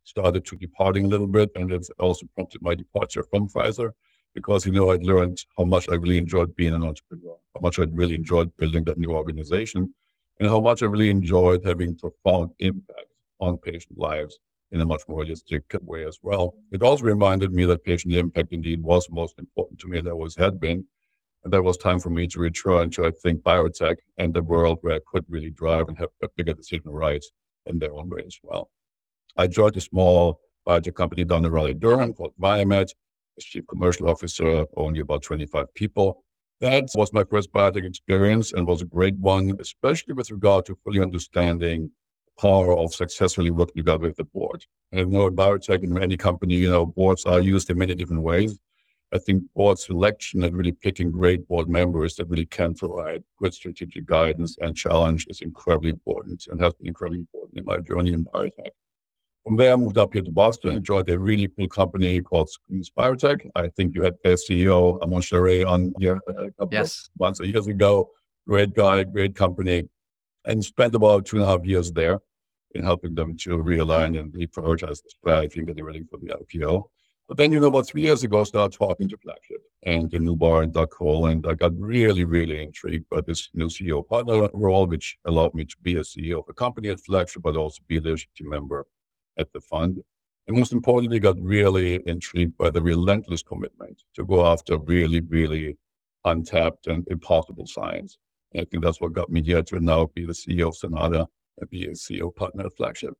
started 0.03 0.45
to 0.45 0.55
departing 0.55 1.05
a 1.05 1.09
little 1.09 1.27
bit. 1.27 1.51
And 1.55 1.71
it's 1.71 1.91
also 1.99 2.25
prompted 2.33 2.61
my 2.61 2.73
departure 2.73 3.23
from 3.23 3.49
Pfizer 3.49 3.91
because, 4.37 4.67
you 4.67 4.71
know, 4.71 4.91
I'd 4.91 5.01
learned 5.01 5.43
how 5.57 5.63
much 5.63 5.89
I 5.89 5.95
really 5.95 6.19
enjoyed 6.19 6.55
being 6.55 6.75
an 6.75 6.83
entrepreneur, 6.83 7.35
how 7.55 7.59
much 7.59 7.79
I'd 7.79 7.97
really 7.97 8.13
enjoyed 8.13 8.55
building 8.57 8.83
that 8.83 8.99
new 8.99 9.11
organization, 9.13 9.91
and 10.39 10.47
how 10.47 10.59
much 10.59 10.83
I 10.83 10.85
really 10.85 11.09
enjoyed 11.09 11.65
having 11.65 11.97
profound 11.97 12.51
impact 12.59 13.15
on 13.39 13.57
patient 13.57 13.97
lives 13.97 14.37
in 14.71 14.79
a 14.79 14.85
much 14.85 15.01
more 15.07 15.23
holistic 15.23 15.63
way 15.81 16.05
as 16.05 16.19
well. 16.21 16.53
It 16.71 16.83
also 16.83 17.03
reminded 17.03 17.51
me 17.51 17.65
that 17.65 17.83
patient 17.83 18.13
impact 18.13 18.53
indeed 18.53 18.83
was 18.83 19.09
most 19.09 19.39
important 19.39 19.79
to 19.79 19.87
me 19.87 19.97
and 19.97 20.07
always 20.07 20.35
had 20.35 20.59
been. 20.59 20.85
And 21.43 21.51
that 21.51 21.63
was 21.63 21.77
time 21.77 21.99
for 21.99 22.11
me 22.11 22.27
to 22.27 22.39
return 22.39 22.91
to, 22.91 23.07
I 23.07 23.11
think, 23.23 23.41
biotech 23.41 23.95
and 24.19 24.35
the 24.35 24.43
world 24.43 24.77
where 24.81 24.97
I 24.97 24.99
could 25.11 25.25
really 25.27 25.49
drive 25.49 25.87
and 25.87 25.97
have 25.97 26.09
a 26.21 26.27
bigger 26.37 26.53
decision 26.53 26.91
rights 26.91 27.31
in 27.65 27.79
their 27.79 27.93
own 27.93 28.07
way 28.07 28.21
as 28.23 28.37
well. 28.43 28.69
I 29.35 29.47
joined 29.47 29.77
a 29.77 29.81
small 29.81 30.41
biotech 30.67 30.93
company 30.93 31.23
down 31.23 31.43
in 31.43 31.51
Raleigh, 31.51 31.73
Durham 31.73 32.13
called 32.13 32.33
Viamet, 32.39 32.91
chief 33.45 33.65
commercial 33.67 34.09
officer, 34.09 34.65
only 34.75 34.99
about 34.99 35.23
25 35.23 35.73
people. 35.73 36.23
That 36.59 36.85
was 36.95 37.13
my 37.13 37.23
first 37.23 37.51
biotech 37.51 37.85
experience 37.85 38.53
and 38.53 38.65
was 38.65 38.81
a 38.81 38.85
great 38.85 39.15
one, 39.17 39.57
especially 39.59 40.13
with 40.13 40.31
regard 40.31 40.65
to 40.65 40.77
fully 40.83 41.01
understanding 41.01 41.91
the 42.25 42.41
power 42.41 42.75
of 42.75 42.95
successfully 42.95 43.51
working 43.51 43.75
together 43.75 44.07
with 44.07 44.17
the 44.17 44.23
board. 44.23 44.65
And 44.91 45.01
I 45.01 45.03
know 45.03 45.27
in 45.27 45.35
biotech 45.35 45.83
in 45.83 46.01
any 46.01 46.17
company, 46.17 46.55
you 46.55 46.69
know, 46.69 46.85
boards 46.85 47.25
are 47.25 47.39
used 47.39 47.69
in 47.69 47.77
many 47.77 47.93
different 47.93 48.23
ways. 48.23 48.57
I 49.13 49.19
think 49.19 49.43
board 49.55 49.79
selection 49.79 50.43
and 50.43 50.57
really 50.57 50.73
picking 50.73 51.11
great 51.11 51.47
board 51.47 51.69
members 51.69 52.15
that 52.15 52.27
really 52.27 52.45
can 52.45 52.73
provide 52.73 53.23
good 53.39 53.53
strategic 53.53 54.05
guidance 54.05 54.57
and 54.59 54.75
challenge 54.75 55.27
is 55.29 55.41
incredibly 55.41 55.91
important 55.91 56.45
and 56.47 56.59
has 56.59 56.73
been 56.73 56.87
incredibly 56.87 57.19
important 57.19 57.57
in 57.57 57.65
my 57.65 57.77
journey 57.77 58.11
in 58.13 58.25
biotech. 58.25 58.71
From 59.47 59.55
there, 59.55 59.71
I 59.71 59.75
moved 59.77 59.97
up 59.97 60.11
here 60.11 60.23
to 60.23 60.31
Boston 60.31 60.75
and 60.75 60.83
joined 60.83 61.09
a 61.09 61.17
really 61.17 61.47
cool 61.47 61.69
company 61.69 62.19
called 62.19 62.49
SQZ 62.49 62.91
Biotech. 62.97 63.49
I 63.55 63.69
think 63.69 63.95
you 63.95 64.01
had 64.01 64.15
their 64.21 64.35
CEO, 64.35 64.99
Armon 64.99 65.21
Sharei, 65.21 65.65
on 65.65 65.93
here 65.99 66.19
a 66.27 66.51
couple 66.51 66.67
yes. 66.73 67.07
of 67.15 67.19
months 67.21 67.39
or 67.39 67.45
years 67.45 67.65
ago. 67.65 68.09
Great 68.45 68.75
guy, 68.75 69.05
great 69.05 69.35
company, 69.35 69.87
and 70.43 70.65
spent 70.65 70.95
about 70.95 71.27
two 71.27 71.37
and 71.37 71.45
a 71.45 71.47
half 71.47 71.63
years 71.63 71.93
there 71.93 72.19
in 72.75 72.83
helping 72.83 73.15
them 73.15 73.37
to 73.37 73.51
realign 73.51 74.19
and 74.19 74.33
reprioritize 74.33 75.01
the 75.01 75.09
strategy 75.17 75.59
and 75.59 75.67
getting 75.67 75.85
ready 75.85 76.03
for 76.11 76.17
the 76.17 76.27
IPO. 76.27 76.83
But 77.29 77.37
then, 77.37 77.53
you 77.53 77.61
know, 77.61 77.67
about 77.67 77.87
three 77.87 78.01
years 78.01 78.25
ago, 78.25 78.41
I 78.41 78.43
started 78.43 78.77
talking 78.77 79.07
to 79.07 79.15
Flagship 79.15 79.61
and 79.83 80.11
the 80.11 80.19
Noubar 80.19 80.63
in 80.63 80.71
Doug 80.71 80.91
Cole, 80.91 81.27
and 81.27 81.47
I 81.47 81.53
got 81.53 81.71
really, 81.79 82.25
really 82.25 82.63
intrigued 82.63 83.09
by 83.09 83.21
this 83.21 83.47
new 83.53 83.67
CEO 83.67 84.05
partner 84.05 84.49
role, 84.53 84.87
which 84.87 85.17
allowed 85.23 85.53
me 85.53 85.63
to 85.63 85.75
be 85.81 85.95
a 85.95 86.01
CEO 86.01 86.39
of 86.39 86.49
a 86.49 86.53
company 86.53 86.89
at 86.89 86.99
Flagship, 86.99 87.43
but 87.43 87.55
also 87.55 87.81
be 87.87 87.95
a 87.95 88.01
leadership 88.01 88.31
team 88.35 88.49
member 88.49 88.85
at 89.37 89.51
the 89.53 89.61
fund. 89.61 89.99
And 90.47 90.57
most 90.57 90.71
importantly, 90.71 91.19
got 91.19 91.39
really 91.41 92.01
intrigued 92.07 92.57
by 92.57 92.69
the 92.69 92.81
relentless 92.81 93.43
commitment 93.43 94.03
to 94.15 94.25
go 94.25 94.45
after 94.45 94.77
really, 94.77 95.19
really 95.21 95.77
untapped 96.25 96.87
and 96.87 97.05
impossible 97.09 97.67
science. 97.67 98.17
And 98.53 98.61
I 98.61 98.65
think 98.65 98.83
that's 98.83 99.01
what 99.01 99.13
got 99.13 99.29
me 99.29 99.41
here 99.41 99.61
to 99.63 99.79
now 99.79 100.09
be 100.13 100.25
the 100.25 100.33
CEO 100.33 100.69
of 100.69 100.77
Sonata 100.77 101.27
and 101.59 101.69
be 101.69 101.85
a 101.85 101.91
CEO 101.91 102.33
partner 102.33 102.65
at 102.65 102.75
Flagship. 102.77 103.13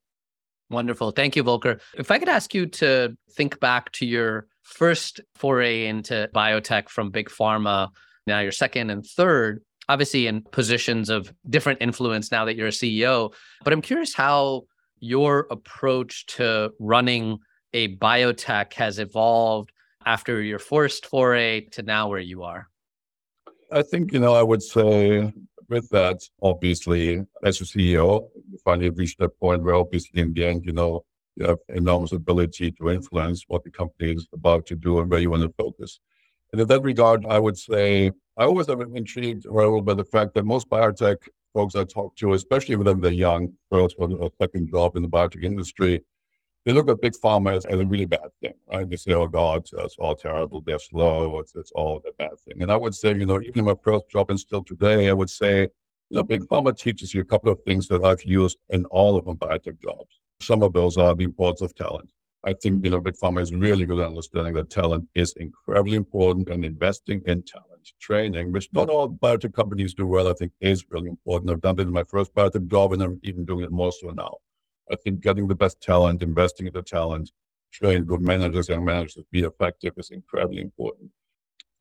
Wonderful. 0.70 1.12
Thank 1.12 1.36
you, 1.36 1.44
Volker. 1.44 1.80
If 1.98 2.12
I 2.12 2.20
could 2.20 2.30
ask 2.30 2.54
you 2.54 2.66
to 2.66 3.16
think 3.32 3.60
back 3.60 3.92
to 3.94 4.06
your 4.06 4.48
first 4.64 5.22
foray 5.36 5.88
into 5.88 6.30
biotech 6.36 6.90
from 6.90 7.10
big 7.10 7.30
pharma, 7.30 7.90
now 8.26 8.40
your 8.40 8.52
second 8.52 8.90
and 8.90 9.06
third, 9.06 9.64
obviously 9.88 10.28
in 10.28 10.42
positions 10.42 11.10
of 11.10 11.34
different 11.50 11.82
influence 11.82 12.32
now 12.32 12.44
that 12.46 12.58
you're 12.58 12.68
a 12.68 12.72
CEO. 12.72 13.34
But 13.64 13.72
I'm 13.72 13.82
curious 13.82 14.14
how 14.14 14.64
your 15.00 15.48
approach 15.52 16.26
to 16.28 16.72
running 16.80 17.40
a 17.74 17.96
biotech 17.98 18.74
has 18.74 19.00
evolved 19.00 19.72
after 20.06 20.42
your 20.42 20.60
first 20.60 21.06
foray 21.06 21.62
to 21.62 21.84
now 21.84 22.10
where 22.10 22.20
you 22.20 22.44
are? 22.44 22.70
I 23.72 23.82
think, 23.82 24.14
you 24.14 24.20
know, 24.20 24.34
I 24.34 24.44
would 24.44 24.64
say 24.64 25.32
with 25.70 25.90
that, 25.90 26.22
obviously, 26.42 27.26
as 27.44 27.60
a 27.60 27.66
CEO, 27.66 28.30
you 28.50 28.58
finally 28.64 28.90
reached 28.90 29.20
that 29.20 29.38
point 29.40 29.64
where 29.64 29.76
obviously 29.76 30.22
in 30.22 30.34
the 30.34 30.46
end, 30.46 30.66
you 30.66 30.72
know, 30.72 31.04
you 31.36 31.46
have 31.46 31.60
enormous 31.70 32.14
ability 32.14 32.72
to 32.72 32.90
influence 32.90 33.44
what 33.48 33.64
the 33.64 33.70
company 33.70 34.14
is 34.14 34.28
about 34.34 34.66
to 34.68 34.76
do 34.76 35.00
and 35.00 35.12
where 35.12 35.20
you 35.20 35.30
want 35.30 35.44
to 35.44 35.54
focus. 35.58 36.00
And 36.52 36.62
in 36.62 36.68
that 36.68 36.82
regard, 36.82 37.26
I 37.26 37.40
would 37.40 37.58
say 37.58 38.12
I 38.38 38.46
always 38.46 38.68
have 38.68 38.80
been 38.80 38.96
intrigued 38.96 39.46
Rahul, 39.46 39.84
by 39.84 39.94
the 39.94 40.06
fact 40.06 40.34
that 40.36 40.46
most 40.46 40.70
biotech 40.70 41.18
folks 41.54 41.76
I 41.76 41.84
talk 41.84 42.16
to, 42.18 42.34
especially 42.34 42.76
when 42.76 43.02
they're 43.02 43.12
young, 43.12 43.54
first 43.72 43.96
or 43.98 44.32
second 44.40 44.70
job 44.70 44.96
in 44.96 45.02
the 45.02 45.10
biotech 45.10 45.44
industry, 45.44 46.04
they 46.66 46.74
look 46.74 46.90
at 46.90 47.00
big 47.00 47.14
pharma 47.14 47.56
as, 47.56 47.66
as, 47.66 47.80
a 47.80 47.86
really 47.86 48.06
bad 48.06 48.30
thing, 48.42 48.54
right? 48.72 48.90
They 48.90 48.98
say, 48.98 49.14
oh 49.14 49.28
God, 49.28 49.66
it's 49.72 49.96
all 49.98 50.16
terrible, 50.16 50.62
they're 50.62 50.80
slow, 50.80 51.40
it's, 51.40 51.56
it's 51.56 51.72
all 51.72 52.02
a 52.06 52.12
bad 52.18 52.38
thing. 52.46 52.62
And 52.62 52.72
I 52.72 52.76
would 52.76 52.94
say, 52.94 53.16
you 53.16 53.26
know, 53.26 53.42
even 53.42 53.60
in 53.60 53.66
my 53.66 53.76
first 53.84 54.10
job 54.10 54.30
and 54.30 54.40
still 54.40 54.64
today, 54.64 55.10
I 55.10 55.14
would 55.14 55.30
say, 55.30 55.62
you 56.10 56.18
know, 56.18 56.24
big 56.24 56.44
pharma 56.44 56.78
teaches 56.78 57.14
you 57.14 57.22
a 57.22 57.26
couple 57.26 57.52
of 57.52 57.62
things 57.64 57.88
that 57.88 58.04
I've 58.04 58.24
used 58.24 58.58
in 58.70 58.86
all 58.86 59.18
of 59.18 59.26
my 59.26 59.34
biotech 59.34 59.82
jobs. 59.82 60.20
Some 60.42 60.62
of 60.62 60.74
those 60.74 60.98
are 60.98 61.16
the 61.16 61.24
importance 61.24 61.62
of 61.62 61.74
talent. 61.74 62.12
I 62.44 62.54
think, 62.54 62.84
you 62.84 62.92
know, 62.92 63.00
big 63.00 63.16
pharma 63.16 63.42
is 63.42 63.54
really 63.54 63.86
good 63.86 64.00
at 64.00 64.08
understanding 64.08 64.54
that 64.56 64.70
talent 64.70 65.08
is 65.16 65.34
incredibly 65.38 65.96
important 65.96 66.50
and 66.50 66.64
investing 66.64 67.22
in 67.26 67.44
talent 67.44 67.77
training, 68.00 68.52
which 68.52 68.70
not 68.74 68.90
all 68.90 69.10
biotech 69.10 69.54
companies 69.54 69.94
do 69.94 70.08
well, 70.08 70.28
I 70.28 70.34
think 70.34 70.52
is 70.62 70.86
really 70.90 71.10
important. 71.10 71.52
I've 71.52 71.62
done 71.62 71.80
it 71.80 71.84
in 71.84 71.92
my 71.92 72.04
first 72.04 72.34
biotech 72.34 72.68
job 72.70 72.94
and 72.94 73.02
I'm 73.02 73.20
even 73.24 73.46
doing 73.46 73.64
it 73.64 73.72
more 73.72 73.92
so 73.92 74.10
now. 74.10 74.38
I 74.92 74.96
think 74.96 75.22
getting 75.22 75.48
the 75.48 75.56
best 75.56 75.82
talent, 75.82 76.24
investing 76.24 76.68
in 76.68 76.74
the 76.74 76.82
talent 76.82 77.32
train 77.72 78.04
good 78.04 78.22
managers, 78.22 78.70
young 78.70 78.86
managers 78.86 79.16
to 79.16 79.26
be 79.32 79.42
effective 79.42 79.94
is 79.98 80.10
incredibly 80.10 80.62
important. 80.62 81.12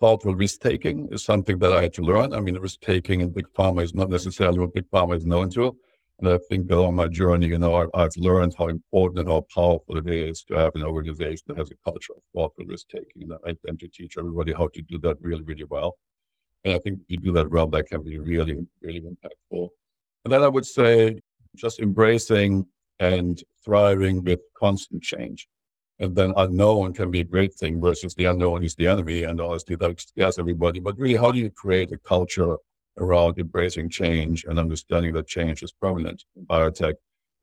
Thoughtful 0.01 0.35
risk 0.35 0.61
taking 0.61 1.09
is 1.11 1.25
something 1.25 1.59
that 1.61 1.73
I 1.73 1.83
had 1.83 1.95
to 1.95 2.03
learn. 2.03 2.35
I 2.35 2.41
mean, 2.41 2.57
risk 2.57 2.81
taking 2.81 3.21
in 3.21 3.31
big 3.31 3.49
pharma 3.55 3.83
is 3.83 3.95
not 3.95 4.11
necessarily 4.11 4.59
what 4.59 4.75
big 4.75 4.91
pharma 4.91 5.17
is 5.17 5.25
known 5.25 5.51
to. 5.51 5.77
And 6.19 6.29
I 6.31 6.39
think 6.49 6.71
along 6.71 6.97
my 6.97 7.09
journey, 7.09 7.49
you 7.49 7.59
know, 7.59 7.89
I, 7.95 8.03
have 8.03 8.17
learned 8.17 8.55
how 8.57 8.69
important 8.69 9.21
and 9.21 9.29
how 9.29 9.45
powerful 9.55 9.99
it 9.99 10.09
is 10.09 10.43
to 10.45 10.55
have 10.55 10.75
an 10.75 10.83
organization 10.83 11.45
that 11.49 11.59
has 11.59 11.71
a 11.71 11.91
culture 11.91 12.15
of 12.17 12.23
thoughtful 12.35 12.65
risk 12.65 12.89
taking. 12.89 13.23
And 13.23 13.35
I 13.47 13.55
tend 13.67 13.81
to 13.81 13.89
teach 13.89 14.17
everybody 14.17 14.55
how 14.55 14.69
to 14.69 14.83
do 14.83 14.99
that 15.01 15.19
really, 15.21 15.43
really 15.43 15.65
well. 15.65 15.99
And 16.65 16.75
I 16.75 16.79
think 16.79 17.01
if 17.01 17.05
you 17.09 17.19
do 17.19 17.33
that 17.33 17.51
well, 17.51 17.67
that 17.69 17.87
can 17.87 18.03
be 18.03 18.19
really, 18.19 18.67
really 18.81 19.03
impactful. 19.03 19.69
And 20.25 20.33
then 20.33 20.43
I 20.43 20.49
would 20.49 20.65
say 20.65 21.21
just 21.55 21.81
embracing 21.81 22.67
and 22.99 23.43
thriving 23.63 24.25
with 24.25 24.41
constant 24.59 25.03
change. 25.03 25.49
And 25.99 26.17
then 26.17 26.33
unknown 26.37 26.95
can 26.95 27.11
be 27.11 27.21
a 27.21 27.25
great 27.25 27.55
thing 27.55 27.81
versus 27.81 28.15
the 28.15 28.25
unknown 28.27 28.65
is 28.65 28.75
the 28.75 28.87
enemy. 28.87 29.25
And 29.25 29.41
honestly, 29.41 29.77
that 29.77 30.01
scares 30.01 30.39
everybody. 30.39 30.81
But 30.81 30.99
really, 30.99 31.17
how 31.17 31.31
do 31.31 31.39
you 31.39 31.51
create 31.51 31.93
a 31.93 31.99
culture 31.99 32.57
around 32.99 33.39
embracing 33.39 33.91
change 33.91 34.45
and 34.45 34.59
understanding 34.59 35.13
that 35.15 35.27
change 35.27 35.63
is 35.63 35.73
permanent 35.73 36.25
in 36.37 36.47
biotech? 36.47 36.95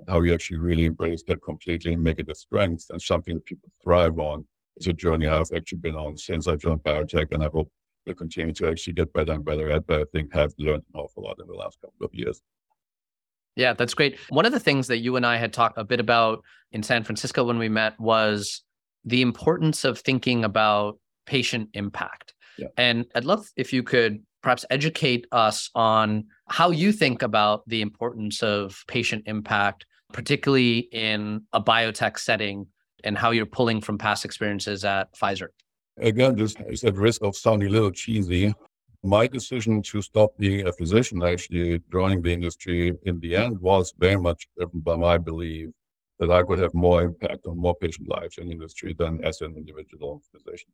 How 0.07 0.21
you 0.21 0.33
actually 0.33 0.57
really 0.57 0.85
embrace 0.85 1.23
that 1.27 1.43
completely 1.43 1.93
and 1.93 2.03
make 2.03 2.19
it 2.19 2.29
a 2.29 2.35
strength 2.35 2.87
and 2.89 3.01
something 3.01 3.35
that 3.35 3.45
people 3.45 3.69
thrive 3.81 4.19
on. 4.19 4.45
It's 4.75 4.87
a 4.87 4.93
journey 4.93 5.27
I've 5.27 5.51
actually 5.55 5.77
been 5.77 5.95
on 5.95 6.17
since 6.17 6.47
I 6.47 6.55
joined 6.55 6.83
biotech, 6.83 7.31
and 7.31 7.43
I 7.43 7.49
hope 7.53 7.71
will 8.05 8.15
continue 8.15 8.53
to 8.53 8.67
actually 8.67 8.93
get 8.93 9.13
better 9.13 9.33
and 9.33 9.45
better 9.45 9.69
at. 9.71 9.87
But 9.87 10.01
I 10.01 10.05
think 10.11 10.33
have 10.33 10.53
learned 10.57 10.83
an 10.93 10.99
awful 10.99 11.23
lot 11.23 11.37
in 11.39 11.47
the 11.47 11.53
last 11.53 11.79
couple 11.81 12.05
of 12.05 12.13
years. 12.13 12.41
Yeah, 13.55 13.73
that's 13.73 13.93
great. 13.93 14.17
One 14.29 14.45
of 14.45 14.51
the 14.51 14.59
things 14.59 14.87
that 14.87 14.97
you 14.97 15.15
and 15.15 15.25
I 15.25 15.37
had 15.37 15.53
talked 15.53 15.77
a 15.77 15.83
bit 15.83 15.99
about 15.99 16.43
in 16.71 16.81
San 16.81 17.03
Francisco 17.03 17.43
when 17.43 17.59
we 17.59 17.69
met 17.69 17.99
was 17.99 18.63
the 19.05 19.21
importance 19.21 19.83
of 19.83 19.99
thinking 19.99 20.43
about 20.43 20.97
patient 21.25 21.69
impact. 21.73 22.33
Yeah. 22.57 22.67
And 22.77 23.05
I'd 23.15 23.25
love 23.25 23.45
if 23.55 23.71
you 23.71 23.83
could 23.83 24.23
perhaps 24.43 24.65
educate 24.69 25.25
us 25.31 25.69
on 25.73 26.25
how 26.49 26.69
you 26.69 26.91
think 26.91 27.21
about 27.21 27.63
the 27.67 27.81
importance 27.81 28.43
of 28.43 28.83
patient 28.87 29.23
impact, 29.25 29.85
particularly 30.11 30.79
in 30.91 31.41
a 31.53 31.61
biotech 31.61 32.19
setting, 32.19 32.67
and 33.03 33.17
how 33.17 33.31
you're 33.31 33.45
pulling 33.45 33.81
from 33.81 33.97
past 33.97 34.25
experiences 34.25 34.85
at 34.85 35.13
Pfizer. 35.15 35.47
Again, 35.97 36.35
this 36.35 36.55
is 36.67 36.83
at 36.83 36.95
risk 36.95 37.23
of 37.23 37.35
sounding 37.35 37.69
a 37.69 37.71
little 37.71 37.91
cheesy, 37.91 38.53
my 39.03 39.27
decision 39.27 39.81
to 39.81 40.01
stop 40.01 40.31
being 40.37 40.65
a 40.65 40.71
physician, 40.71 41.21
actually 41.23 41.81
joining 41.91 42.21
the 42.21 42.31
industry 42.31 42.93
in 43.03 43.19
the 43.19 43.35
end, 43.35 43.59
was 43.59 43.93
very 43.99 44.15
much 44.17 44.47
driven 44.57 44.79
by 44.79 44.95
my 44.95 45.17
belief 45.17 45.69
that 46.19 46.31
I 46.31 46.41
could 46.43 46.59
have 46.59 46.73
more 46.73 47.01
impact 47.01 47.45
on 47.45 47.57
more 47.57 47.75
patient 47.75 48.07
lives 48.07 48.37
in 48.37 48.49
industry 48.49 48.95
than 48.97 49.21
as 49.23 49.41
an 49.41 49.55
individual 49.57 50.21
physician. 50.31 50.69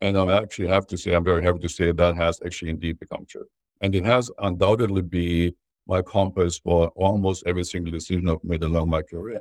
And 0.00 0.16
I 0.16 0.42
actually 0.42 0.68
have 0.68 0.86
to 0.88 0.96
say, 0.96 1.12
I'm 1.12 1.24
very 1.24 1.42
happy 1.42 1.58
to 1.58 1.68
say 1.68 1.92
that 1.92 2.16
has 2.16 2.40
actually 2.44 2.70
indeed 2.70 2.98
become 2.98 3.26
true. 3.26 3.46
And 3.82 3.94
it 3.94 4.04
has 4.04 4.30
undoubtedly 4.38 5.02
been 5.02 5.54
my 5.86 6.02
compass 6.02 6.58
for 6.58 6.88
almost 6.96 7.44
every 7.46 7.64
single 7.64 7.92
decision 7.92 8.28
I've 8.28 8.44
made 8.44 8.62
along 8.62 8.88
my 8.88 9.02
career. 9.02 9.40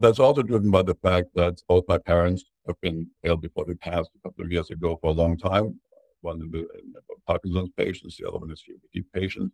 That's 0.00 0.18
also 0.18 0.42
driven 0.42 0.70
by 0.70 0.82
the 0.82 0.96
fact 0.96 1.28
that 1.34 1.62
both 1.68 1.84
my 1.88 1.98
parents 1.98 2.44
have 2.66 2.80
been 2.80 3.08
ill 3.22 3.36
before 3.36 3.64
they 3.64 3.74
passed 3.74 4.10
a 4.16 4.28
couple 4.28 4.44
of 4.44 4.52
years 4.52 4.70
ago 4.70 4.98
for 5.00 5.10
a 5.10 5.14
long 5.14 5.38
time 5.38 5.78
one 6.24 6.40
in 6.40 6.50
the 6.50 6.60
uh, 6.60 7.14
Parkinson's 7.26 7.70
patients, 7.76 8.16
the 8.16 8.26
other 8.26 8.38
one 8.38 8.50
is 8.50 8.62
COPD 8.62 9.04
patient. 9.14 9.52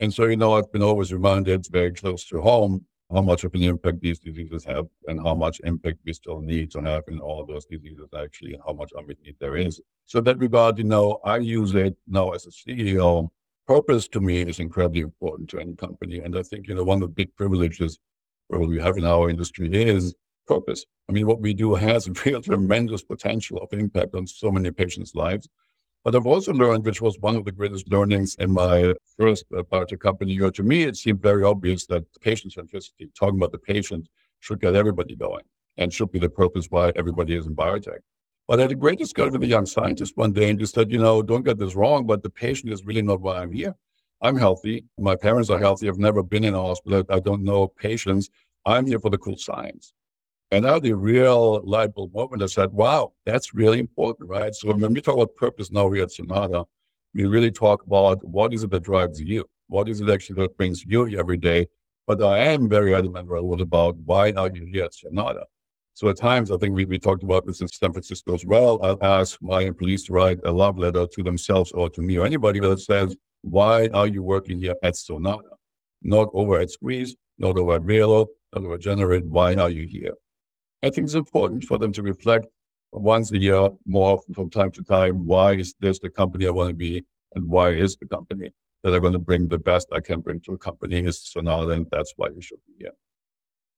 And 0.00 0.12
so, 0.12 0.24
you 0.24 0.36
know, 0.36 0.54
I've 0.54 0.70
been 0.72 0.82
always 0.82 1.12
reminded 1.12 1.66
very 1.70 1.92
close 1.92 2.26
to 2.26 2.40
home 2.40 2.84
how 3.12 3.22
much 3.22 3.44
of 3.44 3.54
an 3.54 3.62
impact 3.62 4.00
these 4.00 4.18
diseases 4.18 4.64
have 4.64 4.86
and 5.08 5.20
how 5.20 5.34
much 5.34 5.60
impact 5.64 5.98
we 6.04 6.12
still 6.12 6.40
need 6.40 6.70
to 6.70 6.80
have 6.80 7.02
in 7.08 7.18
all 7.18 7.44
those 7.44 7.66
diseases 7.66 8.08
actually 8.16 8.54
and 8.54 8.62
how 8.66 8.72
much 8.72 8.92
unmet 8.96 9.16
need 9.24 9.36
there 9.40 9.56
is. 9.56 9.80
So 10.06 10.20
that 10.20 10.38
regard, 10.38 10.78
you 10.78 10.84
know, 10.84 11.20
I 11.24 11.38
use 11.38 11.74
it 11.74 11.96
now 12.06 12.30
as 12.30 12.46
a 12.46 12.50
CEO. 12.50 13.28
Purpose 13.66 14.08
to 14.08 14.20
me 14.20 14.42
is 14.42 14.58
incredibly 14.58 15.00
important 15.00 15.50
to 15.50 15.60
any 15.60 15.74
company. 15.74 16.20
And 16.20 16.36
I 16.36 16.42
think, 16.42 16.68
you 16.68 16.74
know, 16.74 16.84
one 16.84 17.02
of 17.02 17.08
the 17.08 17.14
big 17.14 17.34
privileges 17.36 17.98
we 18.48 18.80
have 18.80 18.96
in 18.96 19.04
our 19.04 19.30
industry 19.30 19.70
is 19.72 20.14
purpose. 20.46 20.84
I 21.08 21.12
mean, 21.12 21.26
what 21.26 21.40
we 21.40 21.54
do 21.54 21.74
has 21.74 22.06
a 22.06 22.12
real 22.24 22.42
tremendous 22.42 23.02
potential 23.02 23.58
of 23.58 23.72
impact 23.72 24.14
on 24.14 24.26
so 24.26 24.50
many 24.50 24.70
patients' 24.70 25.14
lives. 25.14 25.48
But 26.02 26.14
I've 26.14 26.26
also 26.26 26.52
learned, 26.52 26.86
which 26.86 27.02
was 27.02 27.18
one 27.20 27.36
of 27.36 27.44
the 27.44 27.52
greatest 27.52 27.90
learnings 27.90 28.34
in 28.38 28.50
my 28.52 28.94
first 29.18 29.44
uh, 29.56 29.62
biotech 29.62 30.00
company 30.00 30.32
year, 30.32 30.50
to 30.50 30.62
me, 30.62 30.84
it 30.84 30.96
seemed 30.96 31.20
very 31.20 31.44
obvious 31.44 31.84
that 31.86 32.04
patient 32.20 32.54
centricity, 32.54 33.08
talking 33.14 33.38
about 33.38 33.52
the 33.52 33.58
patient, 33.58 34.08
should 34.38 34.60
get 34.60 34.74
everybody 34.74 35.14
going 35.14 35.44
and 35.76 35.92
should 35.92 36.10
be 36.10 36.18
the 36.18 36.30
purpose 36.30 36.68
why 36.70 36.90
everybody 36.96 37.36
is 37.36 37.46
in 37.46 37.54
biotech. 37.54 37.98
But 38.48 38.58
I 38.58 38.62
had 38.62 38.72
a 38.72 38.76
great 38.76 38.98
discussion 38.98 39.32
with 39.32 39.42
a 39.42 39.46
young 39.46 39.66
scientist 39.66 40.16
one 40.16 40.32
day 40.32 40.48
and 40.48 40.58
just 40.58 40.74
said, 40.74 40.90
you 40.90 40.98
know, 40.98 41.22
don't 41.22 41.44
get 41.44 41.58
this 41.58 41.74
wrong, 41.74 42.06
but 42.06 42.22
the 42.22 42.30
patient 42.30 42.72
is 42.72 42.84
really 42.84 43.02
not 43.02 43.20
why 43.20 43.38
I'm 43.38 43.52
here. 43.52 43.76
I'm 44.22 44.36
healthy. 44.36 44.84
My 44.98 45.16
parents 45.16 45.50
are 45.50 45.58
healthy. 45.58 45.88
I've 45.88 45.98
never 45.98 46.22
been 46.22 46.44
in 46.44 46.54
a 46.54 46.60
hospital. 46.60 47.04
I 47.10 47.20
don't 47.20 47.44
know 47.44 47.68
patients. 47.68 48.30
I'm 48.66 48.86
here 48.86 48.98
for 48.98 49.10
the 49.10 49.18
cool 49.18 49.36
science. 49.36 49.92
And 50.52 50.64
now 50.64 50.80
the 50.80 50.92
real 50.94 51.62
light 51.64 51.94
bulb 51.94 52.12
moment, 52.12 52.42
I 52.42 52.46
said, 52.46 52.72
wow, 52.72 53.12
that's 53.24 53.54
really 53.54 53.78
important, 53.78 54.28
right? 54.28 54.52
So 54.52 54.72
when 54.72 54.92
we 54.92 55.00
talk 55.00 55.14
about 55.14 55.36
purpose 55.36 55.70
now 55.70 55.90
here 55.92 56.02
at 56.02 56.10
Sonata, 56.10 56.64
we 57.14 57.26
really 57.26 57.52
talk 57.52 57.86
about 57.86 58.24
what 58.26 58.52
is 58.52 58.64
it 58.64 58.70
that 58.70 58.82
drives 58.82 59.20
you? 59.20 59.44
What 59.68 59.88
is 59.88 60.00
it 60.00 60.10
actually 60.10 60.42
that 60.42 60.56
brings 60.56 60.84
you 60.84 61.06
every 61.16 61.36
day? 61.36 61.68
But 62.08 62.20
I 62.20 62.38
am 62.38 62.68
very 62.68 62.94
adamant 62.94 63.30
about 63.60 63.96
why 63.98 64.32
are 64.32 64.50
you 64.52 64.64
here 64.64 64.84
at 64.84 64.94
Sonata? 64.94 65.44
So 65.94 66.08
at 66.08 66.16
times, 66.16 66.50
I 66.50 66.56
think 66.56 66.74
we, 66.74 66.84
we 66.84 66.98
talked 66.98 67.22
about 67.22 67.46
this 67.46 67.60
in 67.60 67.68
San 67.68 67.92
Francisco 67.92 68.34
as 68.34 68.44
well. 68.44 68.80
I'll 68.82 68.98
ask 69.02 69.38
my 69.40 69.60
employees 69.60 70.04
to 70.06 70.12
write 70.12 70.38
a 70.44 70.50
love 70.50 70.78
letter 70.78 71.06
to 71.06 71.22
themselves 71.22 71.70
or 71.72 71.88
to 71.90 72.02
me 72.02 72.16
or 72.16 72.26
anybody 72.26 72.58
that 72.60 72.80
says, 72.80 73.16
why 73.42 73.88
are 73.88 74.08
you 74.08 74.22
working 74.24 74.58
here 74.58 74.74
at 74.82 74.96
Sonata? 74.96 75.50
Not 76.02 76.28
over 76.32 76.58
at 76.58 76.70
SQZ, 76.70 77.12
not 77.38 77.56
over 77.56 77.74
at 77.74 77.82
Valo, 77.82 78.26
not 78.54 78.64
over 78.64 78.74
at 78.74 78.80
Generate. 78.80 79.26
Why 79.26 79.54
are 79.54 79.70
you 79.70 79.86
here? 79.86 80.14
I 80.82 80.90
think 80.90 81.06
it's 81.06 81.14
important 81.14 81.64
for 81.64 81.78
them 81.78 81.92
to 81.92 82.02
reflect 82.02 82.46
once 82.92 83.30
a 83.32 83.38
year, 83.38 83.70
more 83.86 84.16
often 84.16 84.34
from 84.34 84.50
time 84.50 84.70
to 84.72 84.82
time, 84.82 85.26
why 85.26 85.52
is 85.52 85.74
this 85.80 85.98
the 85.98 86.10
company 86.10 86.46
I 86.46 86.50
want 86.50 86.70
to 86.70 86.74
be 86.74 87.04
and 87.34 87.48
why 87.48 87.70
is 87.70 87.96
the 87.96 88.06
company 88.06 88.52
that 88.82 88.94
I'm 88.94 89.00
going 89.00 89.12
to 89.12 89.18
bring 89.18 89.48
the 89.48 89.58
best 89.58 89.88
I 89.92 90.00
can 90.00 90.20
bring 90.20 90.40
to 90.40 90.52
a 90.52 90.58
company 90.58 91.00
is 91.00 91.22
so 91.22 91.40
now 91.40 91.64
then 91.66 91.86
that's 91.90 92.14
why 92.16 92.28
you 92.34 92.40
should 92.40 92.58
be 92.66 92.74
here. 92.78 92.92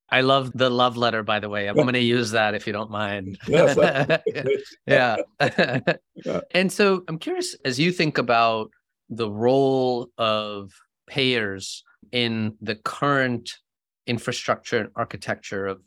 I 0.09 0.21
love 0.21 0.52
the 0.54 0.68
love 0.68 0.99
letter, 0.99 1.23
by 1.23 1.40
the 1.40 1.49
way. 1.49 1.68
I'm 1.68 1.75
going 1.75 1.94
to 1.94 1.99
use 1.99 2.32
that 2.32 2.54
if 2.54 2.66
you 2.66 2.73
don't 2.73 2.90
mind. 2.90 3.38
Yes, 3.49 4.21
yeah. 4.87 5.16
yeah. 6.14 6.40
And 6.50 6.71
so 6.71 7.02
I'm 7.09 7.18
curious, 7.18 7.56
as 7.64 7.80
you 7.80 7.92
think 7.92 8.18
about 8.18 8.71
the 9.09 9.30
role 9.30 10.09
of 10.18 10.71
payers 11.06 11.82
in 12.12 12.56
the 12.61 12.75
current 12.76 13.59
infrastructure 14.06 14.78
and 14.78 14.88
architecture 14.97 15.66
of 15.66 15.80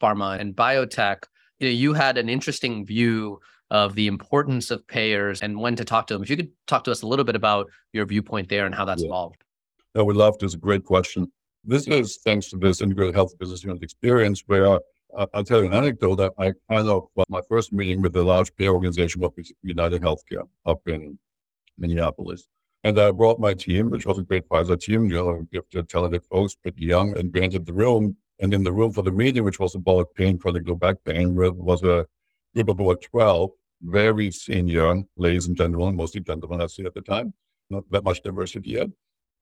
pharma 0.00 0.38
and 0.38 0.54
biotech, 0.54 1.24
you, 1.58 1.68
know, 1.68 1.72
you 1.72 1.92
had 1.92 2.18
an 2.18 2.28
interesting 2.28 2.84
view 2.84 3.40
of 3.70 3.94
the 3.94 4.06
importance 4.06 4.70
of 4.70 4.86
payers 4.86 5.40
and 5.40 5.58
when 5.58 5.74
to 5.76 5.84
talk 5.84 6.06
to 6.06 6.14
them. 6.14 6.22
If 6.22 6.28
you 6.28 6.36
could 6.36 6.50
talk 6.66 6.84
to 6.84 6.90
us 6.90 7.02
a 7.02 7.06
little 7.06 7.24
bit 7.24 7.36
about 7.36 7.70
your 7.92 8.04
viewpoint 8.04 8.48
there 8.48 8.66
and 8.66 8.74
how 8.74 8.84
that's 8.84 9.02
yeah. 9.02 9.08
evolved. 9.08 9.42
I 9.94 10.02
would 10.02 10.16
love 10.16 10.36
a 10.42 10.56
great 10.56 10.84
question. 10.84 11.30
This 11.64 11.86
is 11.86 12.18
thanks 12.24 12.50
to 12.50 12.56
this 12.56 12.80
integrated 12.80 13.14
health 13.14 13.38
business 13.38 13.62
unit 13.62 13.82
experience 13.82 14.42
where 14.46 14.66
uh, 15.16 15.26
I'll 15.32 15.44
tell 15.44 15.60
you 15.60 15.66
an 15.66 15.74
anecdote 15.74 16.16
that 16.16 16.32
I 16.38 16.52
kind 16.70 16.88
of, 16.88 17.08
well, 17.14 17.26
my 17.28 17.40
first 17.48 17.72
meeting 17.72 18.02
with 18.02 18.12
the 18.12 18.22
large 18.22 18.54
payer 18.56 18.72
organization 18.72 19.20
was 19.20 19.52
United 19.62 20.02
Healthcare 20.02 20.48
up 20.66 20.80
in 20.86 21.18
Minneapolis. 21.78 22.48
And 22.84 22.98
I 22.98 23.12
brought 23.12 23.38
my 23.38 23.54
team, 23.54 23.90
which 23.90 24.06
was 24.06 24.18
a 24.18 24.22
great 24.22 24.48
Pfizer 24.48 24.80
team, 24.80 25.10
you 25.10 25.16
know, 25.16 25.46
gifted, 25.52 25.88
talented 25.88 26.24
folks, 26.24 26.56
pretty 26.56 26.84
young, 26.84 27.16
and 27.16 27.32
we 27.32 27.40
entered 27.40 27.66
the 27.66 27.72
room. 27.72 28.16
And 28.40 28.52
in 28.52 28.64
the 28.64 28.72
room 28.72 28.92
for 28.92 29.02
the 29.02 29.12
meeting, 29.12 29.44
which 29.44 29.60
was 29.60 29.76
about 29.76 30.14
pain, 30.14 30.36
chronic 30.36 30.64
back 30.80 30.96
pain, 31.04 31.36
was 31.36 31.82
a 31.84 32.06
group 32.54 32.68
of 32.68 32.80
about 32.80 33.02
12 33.02 33.50
very 33.82 34.30
senior 34.30 35.02
ladies 35.16 35.46
and 35.46 35.56
gentlemen, 35.56 35.96
mostly 35.96 36.20
gentlemen, 36.20 36.60
I 36.60 36.66
see 36.66 36.84
at 36.84 36.94
the 36.94 37.02
time, 37.02 37.34
not 37.70 37.88
that 37.90 38.04
much 38.04 38.22
diversity 38.22 38.70
yet. 38.70 38.88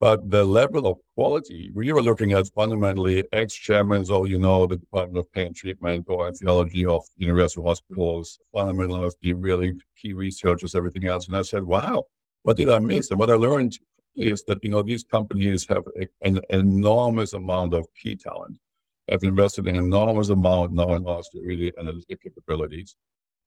But 0.01 0.31
the 0.31 0.45
level 0.45 0.87
of 0.87 0.97
quality, 1.15 1.71
we 1.75 1.93
were 1.93 2.03
looking 2.03 2.33
at 2.33 2.49
fundamentally 2.55 3.23
ex-chairmen, 3.33 4.07
so 4.07 4.25
you 4.25 4.39
know, 4.39 4.67
the 4.67 4.79
Department 4.79 5.19
of 5.19 5.31
Pain 5.33 5.53
Treatment 5.53 6.07
or 6.09 6.33
theology 6.33 6.87
of 6.87 7.05
university 7.17 7.63
hospitals, 7.63 8.39
fundamentally 8.51 9.33
really 9.35 9.75
key 10.01 10.15
researchers, 10.15 10.75
everything 10.75 11.07
else. 11.07 11.27
And 11.27 11.37
I 11.37 11.43
said, 11.43 11.65
wow, 11.65 12.05
what 12.43 12.57
did 12.57 12.69
I 12.69 12.79
miss? 12.79 13.11
And 13.11 13.19
what 13.19 13.31
I 13.31 13.35
learned 13.35 13.79
is 14.17 14.43
that, 14.45 14.63
you 14.63 14.71
know, 14.71 14.83
these 14.83 15.05
companies 15.05 15.67
have 15.69 15.85
a, 16.01 16.09
an 16.23 16.41
enormous 16.51 17.33
amount 17.33 17.75
of 17.75 17.87
key 17.95 18.17
talent, 18.17 18.59
have 19.09 19.23
invested 19.23 19.69
an 19.69 19.77
enormous 19.77 20.29
amount 20.31 20.73
now 20.73 20.95
in 20.95 21.05
really 21.35 21.73
analytic 21.79 22.23
capabilities. 22.23 22.97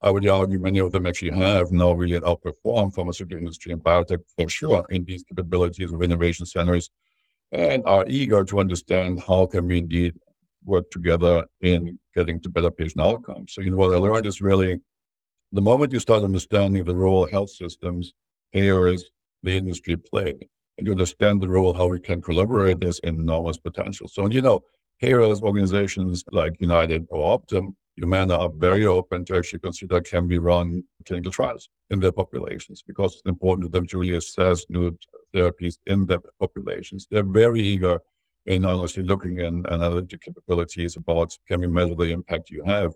I 0.02 0.10
would 0.10 0.26
argue 0.28 0.58
many 0.58 0.80
of 0.80 0.92
them 0.92 1.06
actually 1.06 1.30
have 1.38 1.72
now 1.72 1.92
really 1.92 2.20
outperformed 2.20 2.94
pharmaceutical 2.94 3.38
industry 3.38 3.72
and 3.72 3.82
biotech 3.82 4.20
for 4.36 4.48
sure 4.48 4.84
in 4.90 5.04
these 5.04 5.22
capabilities 5.22 5.92
of 5.92 6.02
innovation 6.02 6.44
centers 6.44 6.90
and 7.52 7.82
are 7.86 8.04
eager 8.08 8.44
to 8.44 8.60
understand 8.60 9.22
how 9.26 9.46
can 9.46 9.66
we 9.66 9.78
indeed 9.78 10.14
work 10.64 10.90
together 10.90 11.44
in 11.60 11.98
getting 12.14 12.40
to 12.40 12.48
better 12.48 12.70
patient 12.70 13.00
outcomes. 13.00 13.54
So, 13.54 13.60
you 13.60 13.70
know, 13.70 13.76
what 13.76 13.94
I 13.94 13.98
learned 13.98 14.26
is 14.26 14.40
really 14.40 14.80
the 15.52 15.62
moment 15.62 15.92
you 15.92 16.00
start 16.00 16.24
understanding 16.24 16.84
the 16.84 16.96
role 16.96 17.24
of 17.24 17.30
health 17.30 17.50
systems, 17.50 18.12
payers, 18.54 19.10
the 19.42 19.52
industry 19.56 19.96
play, 19.96 20.34
and 20.78 20.86
you 20.86 20.92
understand 20.92 21.42
the 21.42 21.48
role, 21.48 21.74
how 21.74 21.88
we 21.88 22.00
can 22.00 22.22
collaborate, 22.22 22.80
there's 22.80 23.00
enormous 23.00 23.58
potential. 23.58 24.08
So, 24.08 24.26
you 24.28 24.40
know, 24.40 24.60
payers, 25.00 25.42
organizations 25.42 26.24
like 26.32 26.54
United 26.60 27.06
or 27.10 27.38
Optum, 27.38 27.74
Humana 27.96 28.36
are 28.36 28.50
very 28.56 28.86
open 28.86 29.24
to 29.26 29.36
actually 29.36 29.60
consider 29.60 30.00
can 30.00 30.26
we 30.26 30.38
run 30.38 30.82
clinical 31.06 31.30
trials 31.30 31.68
in 31.90 32.00
their 32.00 32.10
populations 32.10 32.82
because 32.82 33.14
it's 33.14 33.22
important 33.26 33.66
to 33.66 33.70
them 33.70 33.86
to 33.86 33.98
really 33.98 34.16
assess 34.16 34.64
new 34.68 34.96
therapies 35.32 35.78
in 35.86 36.06
their 36.06 36.20
populations. 36.40 37.06
They're 37.08 37.22
very 37.22 37.60
eager 37.60 38.00
in 38.46 38.64
honestly 38.64 39.04
looking 39.04 39.38
in 39.38 39.64
analytic 39.70 40.22
capabilities 40.22 40.96
about 40.96 41.36
can 41.46 41.60
we 41.60 41.68
measure 41.68 41.94
the 41.94 42.10
impact 42.10 42.50
you 42.50 42.64
have. 42.64 42.94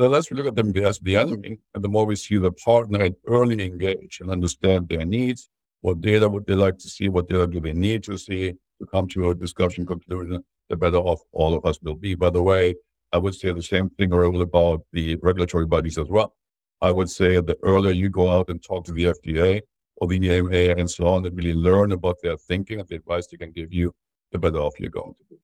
The 0.00 0.08
less 0.08 0.30
we 0.30 0.36
look 0.38 0.46
at 0.46 0.56
them 0.56 0.74
as 0.78 0.98
the 0.98 1.16
enemy, 1.16 1.58
and 1.74 1.84
the 1.84 1.88
more 1.90 2.06
we 2.06 2.16
see 2.16 2.38
the 2.38 2.52
partner 2.52 3.02
and 3.04 3.14
early 3.26 3.62
engage 3.62 4.20
and 4.22 4.30
understand 4.30 4.88
their 4.88 5.04
needs, 5.04 5.50
what 5.82 6.00
data 6.00 6.26
would 6.26 6.46
they 6.46 6.54
like 6.54 6.78
to 6.78 6.88
see, 6.88 7.10
what 7.10 7.28
data 7.28 7.46
do 7.46 7.60
they 7.60 7.74
need 7.74 8.04
to 8.04 8.16
see 8.16 8.54
to 8.78 8.86
come 8.90 9.06
to 9.08 9.28
a 9.28 9.34
discussion 9.34 9.84
conclusion, 9.84 10.42
the 10.70 10.76
better 10.76 10.96
off 10.96 11.20
all 11.32 11.52
of 11.52 11.66
us 11.66 11.78
will 11.82 11.96
be. 11.96 12.14
By 12.14 12.30
the 12.30 12.42
way, 12.42 12.76
I 13.12 13.18
would 13.18 13.34
say 13.34 13.52
the 13.52 13.62
same 13.62 13.90
thing 13.90 14.10
about 14.14 14.80
the 14.90 15.16
regulatory 15.16 15.66
bodies 15.66 15.98
as 15.98 16.08
well. 16.08 16.34
I 16.80 16.92
would 16.92 17.10
say 17.10 17.38
the 17.38 17.58
earlier 17.62 17.92
you 17.92 18.08
go 18.08 18.30
out 18.30 18.48
and 18.48 18.64
talk 18.64 18.86
to 18.86 18.92
the 18.92 19.04
FDA 19.04 19.60
or 19.96 20.08
the 20.08 20.16
EMA 20.16 20.80
and 20.80 20.90
so 20.90 21.08
on, 21.08 21.26
and 21.26 21.36
really 21.36 21.52
learn 21.52 21.92
about 21.92 22.16
their 22.22 22.38
thinking 22.38 22.80
and 22.80 22.88
the 22.88 22.96
advice 22.96 23.26
they 23.26 23.36
can 23.36 23.52
give 23.52 23.70
you, 23.70 23.94
the 24.32 24.38
better 24.38 24.60
off 24.60 24.80
you're 24.80 24.88
going 24.88 25.12
to 25.12 25.24
be. 25.28 25.36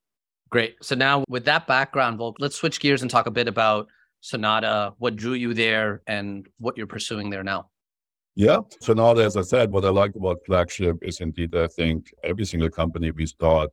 Great. 0.48 0.76
So 0.82 0.94
now 0.94 1.25
with 1.28 1.44
that 1.44 1.66
background, 1.66 2.18
well, 2.18 2.34
let's 2.38 2.56
switch 2.56 2.80
gears 2.80 3.02
and 3.02 3.10
talk 3.10 3.26
a 3.26 3.30
bit 3.30 3.48
about 3.48 3.88
Sonata, 4.26 4.92
what 4.99 5.14
drew 5.14 5.35
you 5.35 5.54
there 5.54 6.02
and 6.09 6.49
what 6.59 6.76
you're 6.76 6.88
pursuing 6.88 7.30
there 7.30 7.45
now. 7.45 7.71
Yeah. 8.35 8.59
Sonata, 8.80 9.23
as 9.23 9.37
I 9.37 9.42
said, 9.42 9.71
what 9.71 9.85
I 9.85 9.90
like 9.90 10.16
about 10.16 10.45
Flagship 10.45 10.97
is 11.02 11.21
indeed, 11.21 11.54
I 11.54 11.68
think 11.68 12.12
every 12.25 12.45
single 12.45 12.68
company 12.68 13.12
we 13.12 13.26
start 13.26 13.71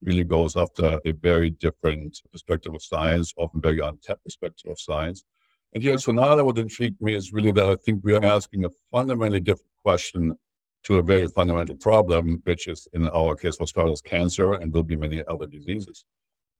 really 0.00 0.22
goes 0.22 0.56
after 0.56 1.00
a 1.04 1.10
very 1.10 1.50
different 1.50 2.22
perspective 2.30 2.72
of 2.72 2.84
science, 2.84 3.34
often 3.36 3.60
very 3.60 3.80
untapped 3.80 4.22
perspective 4.22 4.70
of 4.70 4.78
science. 4.78 5.24
And 5.72 5.82
here, 5.82 5.98
Sonata, 5.98 6.44
what 6.44 6.58
intrigued 6.58 7.00
me 7.00 7.14
is 7.14 7.32
really 7.32 7.50
that 7.52 7.66
I 7.66 7.74
think 7.74 8.04
we 8.04 8.14
are 8.14 8.24
asking 8.24 8.64
a 8.64 8.70
fundamentally 8.92 9.40
different 9.40 9.72
question 9.82 10.38
to 10.84 10.98
a 10.98 11.02
very 11.02 11.26
fundamental 11.26 11.74
problem, 11.74 12.40
which 12.44 12.68
is 12.68 12.86
in 12.92 13.08
our 13.08 13.34
case 13.34 13.56
for 13.56 13.66
starters 13.66 14.02
cancer 14.02 14.52
and 14.52 14.72
will 14.72 14.84
be 14.84 14.94
many 14.94 15.24
other 15.26 15.48
diseases. 15.48 16.04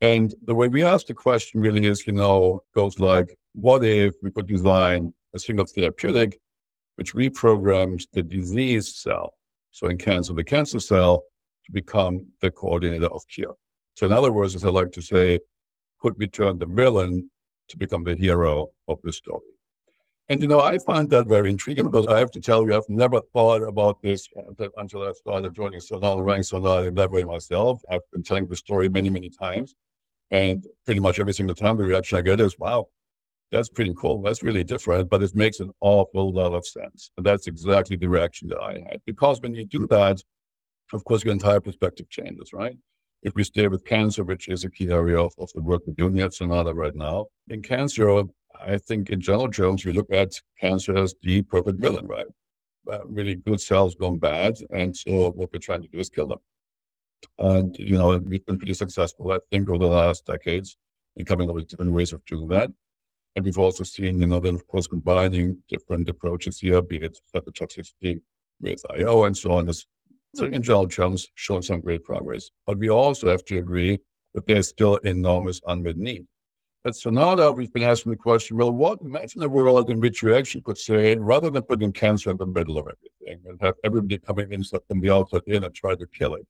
And 0.00 0.34
the 0.42 0.54
way 0.54 0.68
we 0.68 0.82
ask 0.82 1.06
the 1.06 1.14
question 1.14 1.60
really 1.60 1.86
is, 1.86 2.06
you 2.06 2.12
know, 2.12 2.62
goes 2.74 2.98
like, 2.98 3.36
what 3.54 3.84
if 3.84 4.14
we 4.22 4.30
could 4.30 4.46
design 4.46 5.14
a 5.34 5.38
single 5.38 5.64
therapeutic 5.64 6.38
which 6.96 7.14
reprograms 7.14 8.04
the 8.12 8.22
disease 8.22 8.94
cell? 8.96 9.34
So 9.70 9.88
in 9.88 9.98
cancer, 9.98 10.34
the 10.34 10.44
cancer 10.44 10.80
cell 10.80 11.24
to 11.64 11.72
become 11.72 12.26
the 12.40 12.50
coordinator 12.50 13.06
of 13.06 13.22
cure. 13.28 13.54
So 13.94 14.06
in 14.06 14.12
other 14.12 14.32
words, 14.32 14.54
as 14.54 14.64
I 14.64 14.68
like 14.68 14.92
to 14.92 15.02
say, 15.02 15.40
could 16.00 16.16
we 16.18 16.26
turn 16.28 16.58
the 16.58 16.66
villain 16.66 17.30
to 17.68 17.78
become 17.78 18.04
the 18.04 18.14
hero 18.14 18.68
of 18.88 18.98
the 19.02 19.12
story? 19.12 19.42
And 20.28 20.42
you 20.42 20.48
know, 20.48 20.60
I 20.60 20.78
find 20.78 21.08
that 21.10 21.28
very 21.28 21.50
intriguing 21.50 21.86
because 21.86 22.06
I 22.08 22.18
have 22.18 22.32
to 22.32 22.40
tell 22.40 22.66
you, 22.66 22.74
I've 22.74 22.88
never 22.88 23.20
thought 23.32 23.62
about 23.62 24.02
this 24.02 24.28
until 24.76 25.02
I 25.02 25.12
started 25.12 25.54
joining 25.54 25.80
Sonata, 25.80 26.20
running 26.20 26.42
Sonata 26.42 26.88
in 26.88 26.94
that 26.96 27.10
myself. 27.10 27.80
I've 27.90 28.00
been 28.12 28.22
telling 28.22 28.46
the 28.46 28.56
story 28.56 28.88
many, 28.88 29.08
many 29.08 29.30
times. 29.30 29.74
And 30.30 30.64
pretty 30.84 31.00
much 31.00 31.20
every 31.20 31.34
single 31.34 31.54
time 31.54 31.76
the 31.76 31.84
reaction 31.84 32.18
I 32.18 32.22
get 32.22 32.40
is, 32.40 32.58
wow, 32.58 32.88
that's 33.52 33.68
pretty 33.68 33.94
cool. 33.96 34.22
That's 34.22 34.42
really 34.42 34.64
different, 34.64 35.08
but 35.08 35.22
it 35.22 35.34
makes 35.34 35.60
an 35.60 35.70
awful 35.80 36.32
lot 36.32 36.52
of 36.52 36.66
sense. 36.66 37.10
And 37.16 37.24
that's 37.24 37.46
exactly 37.46 37.96
the 37.96 38.08
reaction 38.08 38.48
that 38.48 38.60
I 38.60 38.84
had. 38.90 39.00
Because 39.06 39.40
when 39.40 39.54
you 39.54 39.64
do 39.64 39.86
that, 39.88 40.20
of 40.92 41.04
course, 41.04 41.24
your 41.24 41.32
entire 41.32 41.60
perspective 41.60 42.08
changes, 42.10 42.52
right? 42.52 42.76
If 43.22 43.34
we 43.34 43.44
stay 43.44 43.66
with 43.68 43.84
cancer, 43.84 44.24
which 44.24 44.48
is 44.48 44.64
a 44.64 44.70
key 44.70 44.90
area 44.90 45.18
of, 45.18 45.32
of 45.38 45.50
the 45.54 45.62
work 45.62 45.82
we're 45.86 45.94
doing 45.94 46.20
at 46.20 46.34
Sonata 46.34 46.74
right 46.74 46.94
now, 46.94 47.26
in 47.48 47.62
cancer, 47.62 48.24
I 48.60 48.78
think 48.78 49.10
in 49.10 49.20
general 49.20 49.50
terms, 49.50 49.84
we 49.84 49.92
look 49.92 50.12
at 50.12 50.32
cancer 50.60 50.96
as 50.96 51.14
the 51.22 51.42
perfect 51.42 51.80
villain, 51.80 52.06
right? 52.06 52.26
Uh, 52.90 53.04
really 53.06 53.34
good 53.34 53.60
cells 53.60 53.94
gone 53.94 54.18
bad. 54.18 54.54
And 54.70 54.96
so 54.96 55.30
what 55.30 55.52
we're 55.52 55.58
trying 55.58 55.82
to 55.82 55.88
do 55.88 55.98
is 55.98 56.08
kill 56.08 56.28
them. 56.28 56.38
And, 57.38 57.76
you 57.78 57.98
know, 57.98 58.18
we've 58.18 58.44
been 58.46 58.58
pretty 58.58 58.74
successful, 58.74 59.32
I 59.32 59.38
think, 59.50 59.68
over 59.68 59.78
the 59.78 59.86
last 59.86 60.26
decades 60.26 60.76
in 61.16 61.24
coming 61.24 61.48
up 61.48 61.54
with 61.54 61.68
different 61.68 61.92
ways 61.92 62.12
of 62.12 62.24
doing 62.24 62.48
that. 62.48 62.70
And 63.34 63.44
we've 63.44 63.58
also 63.58 63.84
seen, 63.84 64.20
you 64.20 64.26
know, 64.26 64.40
then 64.40 64.54
of 64.54 64.66
course 64.66 64.86
combining 64.86 65.62
different 65.68 66.08
approaches 66.08 66.58
here, 66.58 66.80
be 66.80 66.96
it 66.96 67.18
cytotoxicity 67.34 68.20
with 68.60 68.82
IO 68.90 69.24
and 69.24 69.36
so 69.36 69.52
on, 69.52 69.68
is 69.68 69.86
in 70.40 70.62
general 70.62 70.88
terms 70.88 71.28
showing 71.34 71.62
some 71.62 71.80
great 71.80 72.04
progress. 72.04 72.50
But 72.66 72.78
we 72.78 72.88
also 72.88 73.28
have 73.28 73.44
to 73.46 73.58
agree 73.58 73.98
that 74.34 74.46
there's 74.46 74.68
still 74.68 74.96
enormous 74.96 75.60
unmet 75.66 75.98
need. 75.98 76.26
And 76.84 76.94
so 76.94 77.10
now 77.10 77.34
that 77.34 77.52
we've 77.52 77.72
been 77.72 77.82
asking 77.82 78.12
the 78.12 78.16
question, 78.16 78.56
well, 78.56 78.70
what 78.70 79.00
imagine 79.00 79.42
a 79.42 79.48
world 79.48 79.90
in 79.90 79.98
which 80.00 80.22
you 80.22 80.34
actually 80.34 80.60
could 80.60 80.78
say, 80.78 81.16
rather 81.16 81.50
than 81.50 81.62
putting 81.62 81.92
cancer 81.92 82.30
in 82.30 82.36
the 82.36 82.46
middle 82.46 82.78
of 82.78 82.86
everything 82.86 83.42
and 83.46 83.60
have 83.60 83.74
everybody 83.82 84.18
coming 84.18 84.52
in 84.52 84.62
from 84.62 85.00
the 85.00 85.10
outside 85.10 85.42
in 85.46 85.64
and 85.64 85.74
try 85.74 85.94
to 85.94 86.06
kill 86.06 86.34
it, 86.34 86.46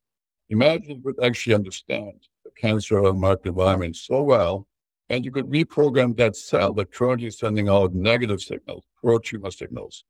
Imagine 0.49 0.97
you 0.97 1.03
could 1.03 1.25
actually 1.25 1.55
understand 1.55 2.29
the 2.45 2.51
cancer 2.53 3.01
microenvironment 3.01 3.97
so 3.97 4.23
well, 4.23 4.67
and 5.09 5.25
you 5.25 5.31
could 5.31 5.47
reprogram 5.47 6.17
that 6.17 6.37
cell 6.37 6.73
that 6.75 6.93
currently 6.93 7.29
is 7.29 7.39
sending 7.39 7.69
out 7.69 7.95
negative 7.95 8.41
signals, 8.41 8.85
pro-tumor 9.03 9.51
signals, 9.51 10.05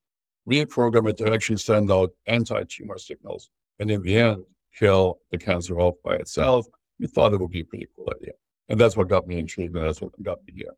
reprogram 0.48 1.08
it 1.08 1.16
to 1.18 1.32
actually 1.32 1.56
send 1.56 1.90
out 1.90 2.10
anti-tumor 2.26 2.98
signals, 2.98 3.50
and 3.78 3.90
in 3.90 4.02
the 4.02 4.16
end, 4.16 4.44
kill 4.78 5.18
the 5.30 5.38
cancer 5.38 5.80
off 5.80 5.94
by 6.04 6.14
itself. 6.16 6.66
We 6.98 7.06
thought 7.06 7.32
it 7.32 7.40
would 7.40 7.50
be 7.50 7.60
a 7.60 7.64
pretty 7.64 7.88
cool 7.96 8.12
idea. 8.14 8.32
And 8.68 8.80
that's 8.80 8.96
what 8.96 9.08
got 9.08 9.26
me 9.26 9.38
intrigued, 9.38 9.76
and 9.76 9.86
that's 9.86 10.00
what 10.00 10.10
got 10.22 10.38
me 10.46 10.54
here. 10.56 10.72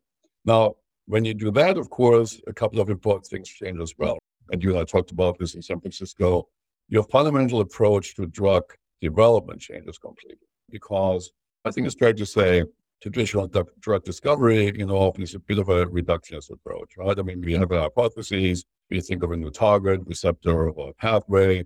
Now, 0.44 0.74
when 1.06 1.24
you 1.24 1.34
do 1.34 1.50
that, 1.52 1.78
of 1.78 1.90
course, 1.90 2.40
a 2.46 2.52
couple 2.52 2.80
of 2.80 2.90
important 2.90 3.26
things 3.26 3.48
change 3.48 3.80
as 3.80 3.94
well. 3.98 4.18
And 4.50 4.62
you 4.62 4.70
and 4.70 4.78
I 4.78 4.84
talked 4.84 5.10
about 5.10 5.38
this 5.38 5.54
in 5.54 5.62
San 5.62 5.80
Francisco. 5.80 6.48
Your 6.88 7.02
fundamental 7.04 7.60
approach 7.60 8.14
to 8.16 8.26
drug 8.26 8.64
development 9.00 9.60
changes 9.60 9.98
completely. 9.98 10.46
Because 10.70 11.30
I 11.64 11.70
think 11.70 11.86
it's 11.86 11.96
fair 11.96 12.12
to 12.12 12.26
say 12.26 12.64
traditional 13.00 13.48
drug 13.80 14.04
discovery, 14.04 14.72
you 14.76 14.86
know, 14.86 14.96
often 14.96 15.22
is 15.22 15.34
a 15.34 15.38
bit 15.38 15.58
of 15.58 15.68
a 15.68 15.86
reductionist 15.86 16.50
approach, 16.50 16.96
right? 16.96 17.18
I 17.18 17.22
mean, 17.22 17.40
we 17.40 17.54
have 17.54 17.70
a 17.70 17.82
hypothesis, 17.82 18.64
we 18.90 19.00
think 19.00 19.22
of 19.22 19.30
a 19.32 19.36
new 19.36 19.50
target, 19.50 20.00
receptor, 20.06 20.70
or 20.70 20.92
pathway. 20.94 21.64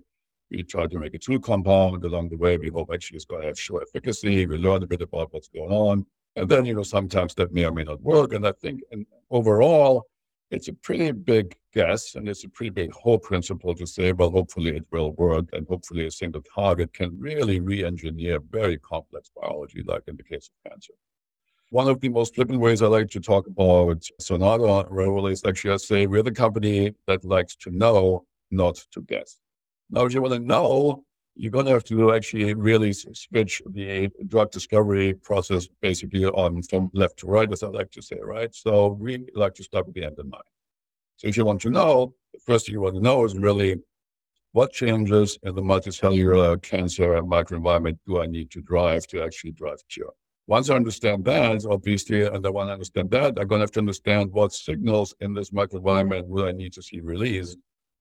We 0.51 0.63
try 0.63 0.87
to 0.87 0.99
make 0.99 1.13
a 1.15 1.17
tool 1.17 1.39
compound. 1.39 2.03
Along 2.03 2.29
the 2.29 2.37
way, 2.37 2.57
we 2.57 2.69
hope 2.69 2.91
actually 2.93 3.15
it's 3.15 3.25
going 3.25 3.41
to 3.41 3.47
have 3.47 3.59
show 3.59 3.77
efficacy. 3.77 4.45
We 4.45 4.57
learn 4.57 4.83
a 4.83 4.87
bit 4.87 5.01
about 5.01 5.33
what's 5.33 5.47
going 5.47 5.71
on. 5.71 6.05
And 6.35 6.49
then, 6.49 6.65
you 6.65 6.75
know, 6.75 6.83
sometimes 6.83 7.33
that 7.35 7.53
may 7.53 7.65
or 7.65 7.71
may 7.71 7.83
not 7.83 8.01
work. 8.01 8.33
And 8.33 8.45
I 8.45 8.51
think 8.51 8.81
and 8.91 9.05
overall, 9.31 10.05
it's 10.53 10.67
a 10.67 10.73
pretty 10.73 11.11
big 11.11 11.55
guess 11.73 12.13
and 12.13 12.29
it's 12.29 12.43
a 12.43 12.49
pretty 12.49 12.69
big 12.69 12.93
hope 12.93 13.23
principle 13.23 13.73
to 13.73 13.87
say, 13.87 14.11
well, 14.11 14.29
hopefully 14.29 14.77
it 14.77 14.85
will 14.91 15.11
work 15.13 15.45
and 15.53 15.67
hopefully 15.67 16.05
a 16.05 16.11
single 16.11 16.43
target 16.43 16.93
can 16.93 17.19
really 17.19 17.59
re-engineer 17.59 18.39
very 18.51 18.77
complex 18.77 19.31
biology, 19.35 19.81
like 19.85 20.03
in 20.07 20.15
the 20.15 20.23
case 20.23 20.49
of 20.49 20.71
cancer. 20.71 20.93
One 21.71 21.87
of 21.87 21.99
the 21.99 22.09
most 22.09 22.35
flippant 22.35 22.59
ways 22.59 22.83
I 22.83 22.87
like 22.87 23.09
to 23.09 23.19
talk 23.19 23.47
about 23.47 24.03
Sonata 24.19 24.85
role 24.91 25.25
is 25.25 25.43
actually 25.43 25.73
I 25.73 25.77
say 25.77 26.05
we're 26.05 26.21
the 26.21 26.31
company 26.31 26.93
that 27.07 27.25
likes 27.25 27.55
to 27.57 27.71
know, 27.71 28.25
not 28.51 28.75
to 28.91 29.01
guess. 29.01 29.39
Now, 29.89 30.05
if 30.05 30.13
you 30.13 30.21
want 30.21 30.35
to 30.35 30.39
know, 30.39 31.03
you're 31.35 31.51
going 31.51 31.65
to 31.65 31.71
have 31.71 31.83
to 31.85 32.13
actually 32.13 32.53
really 32.53 32.93
switch 32.93 33.61
the 33.71 34.09
drug 34.27 34.51
discovery 34.51 35.13
process 35.15 35.67
basically 35.81 36.25
on 36.25 36.61
from 36.63 36.91
left 36.93 37.17
to 37.17 37.27
right, 37.27 37.51
as 37.51 37.63
I 37.63 37.67
like 37.67 37.91
to 37.91 38.01
say, 38.01 38.17
right? 38.21 38.53
So 38.53 38.89
we 38.99 39.25
like 39.33 39.55
to 39.55 39.63
start 39.63 39.87
with 39.87 39.95
the 39.95 40.03
end 40.03 40.19
in 40.19 40.29
mind. 40.29 40.43
So 41.17 41.27
if 41.27 41.37
you 41.37 41.45
want 41.45 41.61
to 41.61 41.69
know, 41.69 42.13
the 42.33 42.39
first 42.39 42.65
thing 42.65 42.73
you 42.73 42.81
want 42.81 42.95
to 42.95 43.01
know 43.01 43.23
is 43.25 43.35
really 43.35 43.77
what 44.51 44.71
changes 44.71 45.39
in 45.41 45.55
the 45.55 45.61
multicellular 45.61 46.61
cancer 46.61 47.15
and 47.15 47.27
microenvironment 47.27 47.97
do 48.05 48.21
I 48.21 48.27
need 48.27 48.51
to 48.51 48.61
drive 48.61 49.07
to 49.07 49.23
actually 49.23 49.51
drive 49.51 49.79
cure? 49.89 50.13
Once 50.45 50.69
I 50.69 50.75
understand 50.75 51.25
that, 51.25 51.65
obviously, 51.65 52.23
and 52.25 52.45
I 52.45 52.49
want 52.49 52.67
to 52.67 52.73
understand 52.73 53.09
that, 53.11 53.39
I'm 53.39 53.47
going 53.47 53.59
to 53.59 53.63
have 53.63 53.71
to 53.71 53.79
understand 53.79 54.31
what 54.31 54.53
signals 54.53 55.15
in 55.21 55.33
this 55.33 55.49
microenvironment 55.51 56.27
will 56.27 56.45
I 56.45 56.51
need 56.51 56.73
to 56.73 56.83
see 56.83 56.99
released 56.99 57.57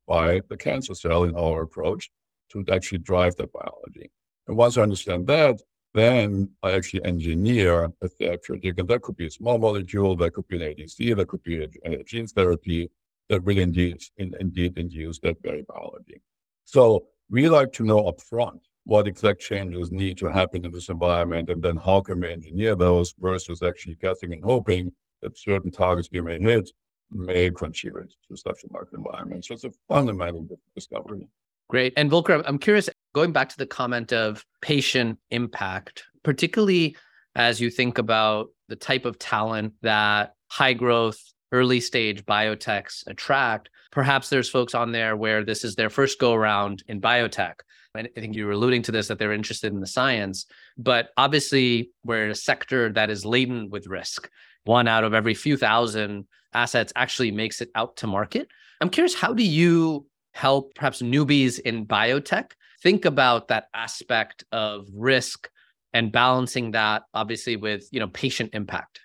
by 0.06 0.42
the 0.50 0.56
cancer 0.56 0.94
cell 0.94 1.24
in 1.24 1.36
our 1.36 1.62
approach 1.62 2.10
to 2.52 2.64
actually 2.72 2.98
drive 2.98 3.36
that 3.36 3.52
biology. 3.52 4.10
And 4.46 4.56
once 4.56 4.76
I 4.76 4.82
understand 4.82 5.26
that, 5.28 5.60
then 5.94 6.50
I 6.62 6.72
actually 6.72 7.04
engineer 7.04 7.90
a 8.00 8.08
therapeutic, 8.08 8.78
and 8.78 8.88
that 8.88 9.02
could 9.02 9.16
be 9.16 9.26
a 9.26 9.30
small 9.30 9.58
molecule, 9.58 10.16
that 10.16 10.32
could 10.32 10.48
be 10.48 10.56
an 10.56 10.74
ADC, 10.74 11.16
that 11.16 11.28
could 11.28 11.42
be 11.42 11.64
a, 11.64 11.68
a 11.84 12.02
gene 12.04 12.26
therapy 12.26 12.90
that 13.28 13.44
will 13.44 13.58
indeed, 13.58 14.02
in, 14.16 14.34
indeed 14.40 14.78
induce 14.78 15.18
that 15.20 15.36
very 15.42 15.64
biology. 15.68 16.20
So 16.64 17.06
we 17.30 17.48
like 17.48 17.72
to 17.74 17.84
know 17.84 18.10
upfront 18.10 18.60
what 18.84 19.06
exact 19.06 19.40
changes 19.40 19.92
need 19.92 20.18
to 20.18 20.26
happen 20.26 20.64
in 20.64 20.72
this 20.72 20.88
environment, 20.88 21.50
and 21.50 21.62
then 21.62 21.76
how 21.76 22.00
can 22.00 22.20
we 22.20 22.32
engineer 22.32 22.74
those 22.74 23.14
versus 23.18 23.62
actually 23.62 23.96
guessing 23.96 24.32
and 24.32 24.42
hoping 24.42 24.92
that 25.20 25.38
certain 25.38 25.70
targets 25.70 26.08
we 26.10 26.20
may 26.20 26.40
hit 26.40 26.70
may 27.10 27.50
contribute 27.50 28.12
to 28.28 28.36
such 28.36 28.64
a 28.64 28.72
market 28.72 28.94
environment. 28.94 29.44
So 29.44 29.54
it's 29.54 29.64
a 29.64 29.72
fundamental 29.88 30.46
discovery. 30.74 31.28
Great. 31.72 31.94
And 31.96 32.10
Volker, 32.10 32.42
I'm 32.44 32.58
curious, 32.58 32.90
going 33.14 33.32
back 33.32 33.48
to 33.48 33.56
the 33.56 33.64
comment 33.64 34.12
of 34.12 34.44
patient 34.60 35.18
impact, 35.30 36.04
particularly 36.22 36.98
as 37.34 37.62
you 37.62 37.70
think 37.70 37.96
about 37.96 38.48
the 38.68 38.76
type 38.76 39.06
of 39.06 39.18
talent 39.18 39.72
that 39.80 40.34
high 40.48 40.74
growth, 40.74 41.18
early 41.50 41.80
stage 41.80 42.26
biotechs 42.26 43.06
attract, 43.06 43.70
perhaps 43.90 44.28
there's 44.28 44.50
folks 44.50 44.74
on 44.74 44.92
there 44.92 45.16
where 45.16 45.46
this 45.46 45.64
is 45.64 45.74
their 45.74 45.88
first 45.88 46.18
go 46.18 46.34
around 46.34 46.84
in 46.88 47.00
biotech. 47.00 47.54
I 47.94 48.06
think 48.16 48.36
you 48.36 48.44
were 48.44 48.52
alluding 48.52 48.82
to 48.82 48.92
this 48.92 49.08
that 49.08 49.18
they're 49.18 49.32
interested 49.32 49.72
in 49.72 49.80
the 49.80 49.86
science, 49.86 50.44
but 50.76 51.08
obviously 51.16 51.90
we're 52.04 52.26
in 52.26 52.30
a 52.30 52.34
sector 52.34 52.92
that 52.92 53.08
is 53.08 53.24
laden 53.24 53.70
with 53.70 53.86
risk. 53.86 54.28
One 54.64 54.88
out 54.88 55.04
of 55.04 55.14
every 55.14 55.32
few 55.32 55.56
thousand 55.56 56.26
assets 56.52 56.92
actually 56.96 57.30
makes 57.30 57.62
it 57.62 57.70
out 57.74 57.96
to 57.96 58.06
market. 58.06 58.48
I'm 58.82 58.90
curious, 58.90 59.14
how 59.14 59.32
do 59.32 59.42
you 59.42 60.04
help 60.32 60.74
perhaps 60.74 61.02
newbies 61.02 61.58
in 61.60 61.86
biotech 61.86 62.52
think 62.82 63.04
about 63.04 63.48
that 63.48 63.68
aspect 63.74 64.44
of 64.52 64.86
risk 64.94 65.48
and 65.92 66.10
balancing 66.10 66.70
that 66.70 67.02
obviously 67.14 67.56
with 67.56 67.88
you 67.92 68.00
know 68.00 68.08
patient 68.08 68.50
impact 68.52 69.00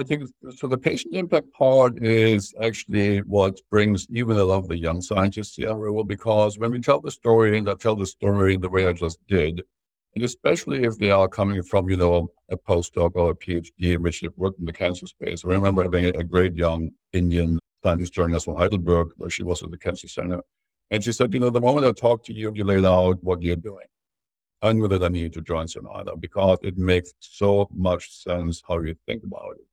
I 0.00 0.04
think 0.04 0.30
so. 0.54 0.68
The 0.68 0.78
patient 0.78 1.14
impact 1.14 1.52
part 1.52 2.00
is 2.04 2.54
actually 2.62 3.18
what 3.22 3.60
brings 3.68 4.06
even 4.10 4.36
a 4.36 4.44
lot 4.44 4.58
of 4.58 4.68
the 4.68 4.78
young 4.78 5.00
scientists 5.00 5.56
here, 5.56 5.74
well, 5.76 6.04
because 6.04 6.56
when 6.56 6.70
we 6.70 6.80
tell 6.80 7.00
the 7.00 7.10
story 7.10 7.58
and 7.58 7.68
I 7.68 7.74
tell 7.74 7.96
the 7.96 8.06
story 8.06 8.56
the 8.56 8.68
way 8.68 8.86
I 8.86 8.92
just 8.92 9.18
did, 9.26 9.60
and 10.14 10.24
especially 10.24 10.84
if 10.84 10.98
they 10.98 11.10
are 11.10 11.26
coming 11.26 11.62
from, 11.64 11.90
you 11.90 11.96
know, 11.96 12.28
a 12.48 12.56
postdoc 12.56 13.12
or 13.16 13.32
a 13.32 13.34
PhD, 13.34 13.94
in 13.94 14.02
which 14.02 14.22
worked 14.36 14.60
in 14.60 14.66
the 14.66 14.72
cancer 14.72 15.06
space. 15.06 15.44
I 15.44 15.48
remember 15.48 15.82
having 15.82 16.06
a 16.06 16.24
great 16.24 16.54
young 16.54 16.90
Indian 17.12 17.58
scientist 17.82 18.12
joining 18.12 18.36
us 18.36 18.44
from 18.44 18.56
Heidelberg, 18.56 19.08
where 19.16 19.30
she 19.30 19.42
was 19.42 19.62
at 19.62 19.70
the 19.70 19.78
cancer 19.78 20.08
center. 20.08 20.42
And 20.90 21.04
she 21.04 21.12
said, 21.12 21.32
you 21.34 21.40
know, 21.40 21.50
the 21.50 21.60
moment 21.60 21.86
I 21.86 21.92
talk 21.92 22.24
to 22.24 22.32
you, 22.32 22.52
you 22.54 22.64
laid 22.64 22.84
out 22.84 23.22
what 23.22 23.42
you're 23.42 23.56
doing. 23.56 23.86
I 24.62 24.72
knew 24.72 24.88
that 24.88 25.04
I 25.04 25.08
needed 25.08 25.34
to 25.34 25.42
join 25.42 25.68
Sonata 25.68 26.16
because 26.16 26.58
it 26.62 26.76
makes 26.76 27.12
so 27.20 27.68
much 27.72 28.10
sense 28.10 28.62
how 28.66 28.80
you 28.80 28.96
think 29.06 29.22
about 29.22 29.52
it. 29.52 29.66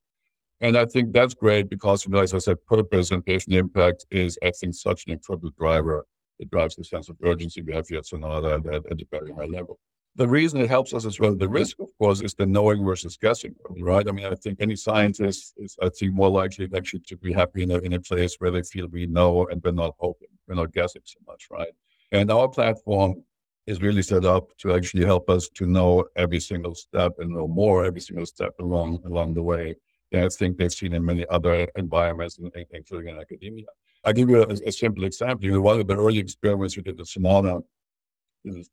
And 0.62 0.78
I 0.78 0.86
think 0.86 1.12
that's 1.12 1.34
great 1.34 1.70
because, 1.70 2.06
you 2.06 2.12
know, 2.12 2.20
as 2.20 2.34
I 2.34 2.38
said, 2.38 2.64
purpose 2.66 3.12
and 3.12 3.26
patient 3.26 3.56
impact 3.56 4.06
is, 4.12 4.38
I 4.44 4.52
think, 4.52 4.76
such 4.76 5.06
an 5.06 5.14
incredible 5.14 5.52
driver. 5.58 6.06
It 6.40 6.52
drives 6.52 6.76
the 6.76 6.84
sense 6.84 7.10
of 7.10 7.18
urgency 7.24 7.62
we 7.62 7.74
have 7.74 7.88
here 7.88 8.00
at 8.00 8.06
Sonata 8.06 8.56
at, 8.56 8.66
at, 8.68 8.86
at 8.92 9.02
a 9.02 9.06
very 9.10 9.32
high 9.34 9.46
level. 9.46 9.80
The 10.18 10.28
reason 10.28 10.62
it 10.62 10.70
helps 10.70 10.94
us 10.94 11.06
as 11.06 11.20
well, 11.20 11.36
the 11.36 11.50
risk, 11.50 11.78
of 11.82 11.90
course, 11.98 12.22
is 12.22 12.34
the 12.34 12.46
knowing 12.46 12.86
versus 12.86 13.18
guessing, 13.18 13.54
right? 13.82 14.08
I 14.08 14.12
mean, 14.14 14.26
I 14.26 14.36
think 14.36 14.62
any 14.62 14.78
scientist 14.78 15.54
is, 15.58 15.76
I 15.82 15.90
think, 15.90 16.14
more 16.14 16.30
likely 16.30 16.70
actually 16.74 17.02
to 17.08 17.18
be 17.18 17.34
happy 17.34 17.64
in 17.64 17.72
a, 17.72 17.80
in 17.80 17.92
a 17.94 18.00
place 18.00 18.36
where 18.40 18.52
they 18.52 18.62
feel 18.62 18.88
we 18.88 19.08
know 19.08 19.46
and 19.48 19.62
we're 19.62 19.72
not 19.72 19.96
hoping, 20.00 20.30
we're 20.48 20.56
not 20.56 20.72
guessing 20.72 21.02
so 21.04 21.20
much, 21.28 21.48
right? 21.52 21.74
And 22.14 22.32
our 22.32 22.48
platform 22.48 23.24
is 23.68 23.82
really 23.82 24.04
set 24.04 24.24
up 24.24 24.56
to 24.60 24.74
actually 24.74 25.04
help 25.04 25.30
us 25.30 25.50
to 25.50 25.66
know 25.66 26.06
every 26.16 26.40
single 26.40 26.76
step 26.76 27.14
and 27.20 27.32
know 27.32 27.48
more 27.48 27.84
every 27.84 28.02
single 28.02 28.26
step 28.26 28.54
along 28.62 29.02
along 29.06 29.34
the 29.34 29.44
way. 29.44 29.76
I 30.14 30.30
think 30.30 30.58
they've 30.58 30.72
seen 30.72 30.94
in 30.94 31.04
many 31.04 31.26
other 31.30 31.68
environments, 31.76 32.40
including 32.72 33.16
in 33.16 33.20
academia. 33.20 33.66
I'll 34.06 34.14
give 34.14 34.30
you 34.30 34.44
a, 34.44 34.48
a 34.48 34.72
simple 34.72 35.04
example. 35.04 35.60
One 35.60 35.82
of 35.82 35.88
the 35.88 35.98
early 35.98 36.20
experiments 36.20 36.78
we 36.78 36.84
did 36.84 37.00
at 37.02 37.08
Sonata 37.08 37.62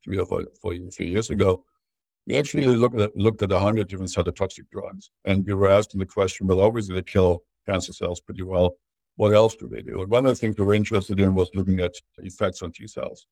three 0.03 0.17
or 0.17 0.25
four, 0.25 0.73
years 0.73 1.29
ago, 1.29 1.63
we 2.25 2.35
actually 2.37 2.65
looked 2.65 2.99
at 2.99 3.15
looked 3.17 3.41
at 3.41 3.49
100 3.49 3.87
different 3.87 4.11
cytotoxic 4.11 4.69
drugs. 4.71 5.11
And 5.25 5.45
we 5.45 5.53
were 5.53 5.69
asking 5.69 5.99
the 5.99 6.05
question, 6.05 6.47
well, 6.47 6.61
obviously 6.61 6.95
they 6.95 7.01
kill 7.01 7.43
cancer 7.65 7.93
cells 7.93 8.21
pretty 8.21 8.43
well. 8.43 8.75
What 9.15 9.33
else 9.33 9.55
do 9.55 9.67
they 9.67 9.81
do? 9.81 10.01
And 10.01 10.09
one 10.09 10.25
of 10.25 10.31
the 10.31 10.35
things 10.35 10.57
we 10.57 10.65
were 10.65 10.73
interested 10.73 11.19
in 11.19 11.35
was 11.35 11.49
looking 11.53 11.79
at 11.79 11.93
effects 12.19 12.61
on 12.61 12.71
T 12.71 12.87
cells. 12.87 13.27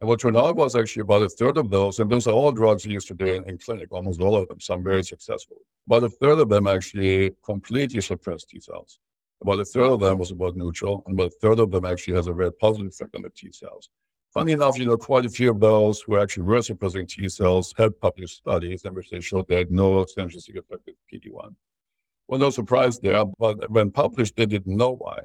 And 0.00 0.08
what 0.08 0.18
turned 0.18 0.36
out 0.36 0.56
was 0.56 0.74
actually 0.74 1.02
about 1.02 1.22
a 1.22 1.28
third 1.28 1.58
of 1.58 1.70
those, 1.70 1.98
and 1.98 2.10
those 2.10 2.26
are 2.26 2.32
all 2.32 2.52
drugs 2.52 2.86
used 2.86 3.08
today 3.08 3.36
in, 3.36 3.44
in 3.44 3.58
clinic, 3.58 3.92
almost 3.92 4.20
all 4.20 4.34
of 4.34 4.48
them, 4.48 4.58
some 4.58 4.82
very 4.82 5.02
successful. 5.02 5.58
About 5.86 6.04
a 6.04 6.08
third 6.08 6.38
of 6.38 6.48
them 6.48 6.66
actually 6.66 7.32
completely 7.44 8.00
suppress 8.00 8.44
T 8.44 8.60
cells. 8.60 8.98
About 9.42 9.60
a 9.60 9.64
third 9.64 9.90
of 9.90 10.00
them 10.00 10.18
was 10.18 10.30
about 10.30 10.56
neutral, 10.56 11.02
and 11.06 11.18
about 11.18 11.32
a 11.32 11.38
third 11.40 11.58
of 11.58 11.70
them 11.70 11.84
actually 11.84 12.16
has 12.16 12.28
a 12.28 12.32
very 12.32 12.52
positive 12.52 12.88
effect 12.88 13.14
on 13.14 13.22
the 13.22 13.30
T 13.30 13.52
cells. 13.52 13.90
Funny 14.32 14.52
enough, 14.52 14.78
you 14.78 14.86
know, 14.86 14.96
quite 14.96 15.26
a 15.26 15.28
few 15.28 15.50
of 15.50 15.58
those 15.58 16.02
who 16.02 16.16
actually 16.16 16.44
were 16.44 16.62
suppressing 16.62 17.04
T 17.04 17.28
cells 17.28 17.74
have 17.76 18.00
published 18.00 18.36
studies 18.36 18.84
in 18.84 18.94
which 18.94 19.10
they 19.10 19.20
showed 19.20 19.48
they 19.48 19.56
had 19.56 19.72
no 19.72 20.04
synergistic 20.04 20.56
effect 20.56 20.86
with 20.86 20.94
PD-1. 21.12 21.52
Well, 22.28 22.38
no 22.38 22.50
surprise 22.50 23.00
there, 23.00 23.24
but 23.40 23.68
when 23.72 23.90
published, 23.90 24.36
they 24.36 24.46
didn't 24.46 24.76
know 24.76 24.94
why. 24.94 25.18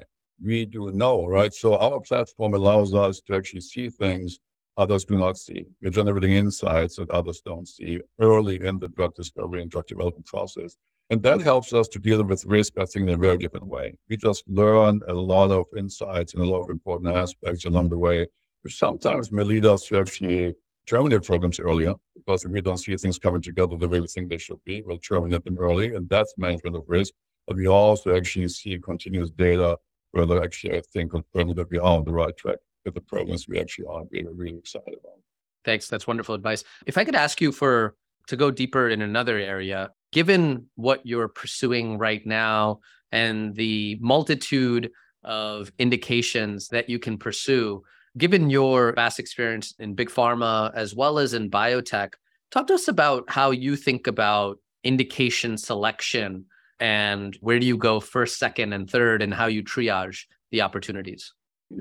We 0.44 0.66
do 0.66 0.90
know, 0.90 1.24
right? 1.24 1.54
So 1.54 1.76
our 1.78 2.00
platform 2.00 2.54
allows 2.54 2.94
us 2.94 3.20
to 3.28 3.36
actually 3.36 3.60
see 3.60 3.90
things 3.90 4.40
others 4.76 5.04
do 5.04 5.16
not 5.16 5.38
see. 5.38 5.66
We're 5.80 5.90
generating 5.90 6.32
insights 6.32 6.96
that 6.96 7.08
others 7.10 7.40
don't 7.40 7.68
see 7.68 8.00
early 8.20 8.60
in 8.60 8.80
the 8.80 8.88
drug 8.88 9.14
discovery 9.14 9.62
and 9.62 9.70
drug 9.70 9.86
development 9.86 10.26
process. 10.26 10.76
And 11.10 11.22
that 11.22 11.40
helps 11.40 11.72
us 11.72 11.86
to 11.88 12.00
deal 12.00 12.24
with 12.24 12.44
risk, 12.44 12.72
I 12.76 12.84
think, 12.84 13.08
in 13.08 13.14
a 13.14 13.16
very 13.16 13.38
different 13.38 13.68
way. 13.68 13.96
We 14.08 14.16
just 14.16 14.42
learn 14.48 15.00
a 15.06 15.14
lot 15.14 15.52
of 15.52 15.66
insights 15.76 16.34
and 16.34 16.42
a 16.42 16.46
lot 16.46 16.62
of 16.62 16.70
important 16.70 17.14
aspects 17.14 17.64
along 17.64 17.90
the 17.90 17.98
way 17.98 18.26
sometimes 18.68 19.32
may 19.32 19.42
lead 19.42 19.66
us 19.66 19.86
to 19.86 19.98
actually 19.98 20.54
terminate 20.86 21.24
programs 21.24 21.58
earlier 21.58 21.94
because 22.14 22.44
if 22.44 22.50
we 22.50 22.60
don't 22.60 22.78
see 22.78 22.96
things 22.96 23.18
coming 23.18 23.42
together 23.42 23.76
the 23.76 23.88
way 23.88 24.00
we 24.00 24.06
think 24.06 24.28
they 24.28 24.38
should 24.38 24.62
be, 24.64 24.82
we'll 24.82 24.98
terminate 24.98 25.44
them 25.44 25.58
early, 25.58 25.94
and 25.94 26.08
that's 26.08 26.34
management 26.38 26.76
of 26.76 26.84
risk. 26.86 27.12
But 27.46 27.56
we 27.56 27.68
also 27.68 28.16
actually 28.16 28.48
see 28.48 28.78
continuous 28.78 29.30
data 29.30 29.78
where 30.12 30.26
they 30.26 30.38
actually, 30.38 30.78
I 30.78 30.82
think, 30.92 31.10
confirm 31.10 31.54
that 31.54 31.70
we 31.70 31.78
are 31.78 31.82
on 31.82 32.04
the 32.04 32.12
right 32.12 32.36
track 32.36 32.58
with 32.84 32.94
the 32.94 33.00
programs 33.00 33.46
we 33.48 33.58
actually 33.58 33.86
are 33.86 34.04
really, 34.10 34.32
really 34.32 34.58
excited 34.58 34.94
about. 35.00 35.18
Thanks. 35.64 35.88
That's 35.88 36.06
wonderful 36.06 36.34
advice. 36.34 36.64
If 36.86 36.96
I 36.96 37.04
could 37.04 37.16
ask 37.16 37.40
you 37.40 37.52
for 37.52 37.96
to 38.28 38.36
go 38.36 38.50
deeper 38.50 38.88
in 38.88 39.02
another 39.02 39.38
area, 39.38 39.90
given 40.12 40.66
what 40.76 41.04
you're 41.04 41.28
pursuing 41.28 41.98
right 41.98 42.24
now 42.26 42.80
and 43.12 43.54
the 43.54 43.98
multitude 44.00 44.90
of 45.22 45.72
indications 45.78 46.68
that 46.68 46.88
you 46.88 46.98
can 46.98 47.18
pursue, 47.18 47.82
Given 48.16 48.48
your 48.48 48.94
vast 48.94 49.18
experience 49.18 49.74
in 49.78 49.94
big 49.94 50.08
pharma 50.08 50.72
as 50.74 50.94
well 50.94 51.18
as 51.18 51.34
in 51.34 51.50
biotech, 51.50 52.14
talk 52.50 52.66
to 52.68 52.74
us 52.74 52.88
about 52.88 53.28
how 53.28 53.50
you 53.50 53.76
think 53.76 54.06
about 54.06 54.58
indication 54.84 55.58
selection 55.58 56.46
and 56.80 57.36
where 57.40 57.58
do 57.58 57.66
you 57.66 57.76
go 57.76 58.00
first, 58.00 58.38
second, 58.38 58.72
and 58.72 58.88
third, 58.88 59.22
and 59.22 59.34
how 59.34 59.46
you 59.46 59.62
triage 59.62 60.24
the 60.50 60.62
opportunities? 60.62 61.32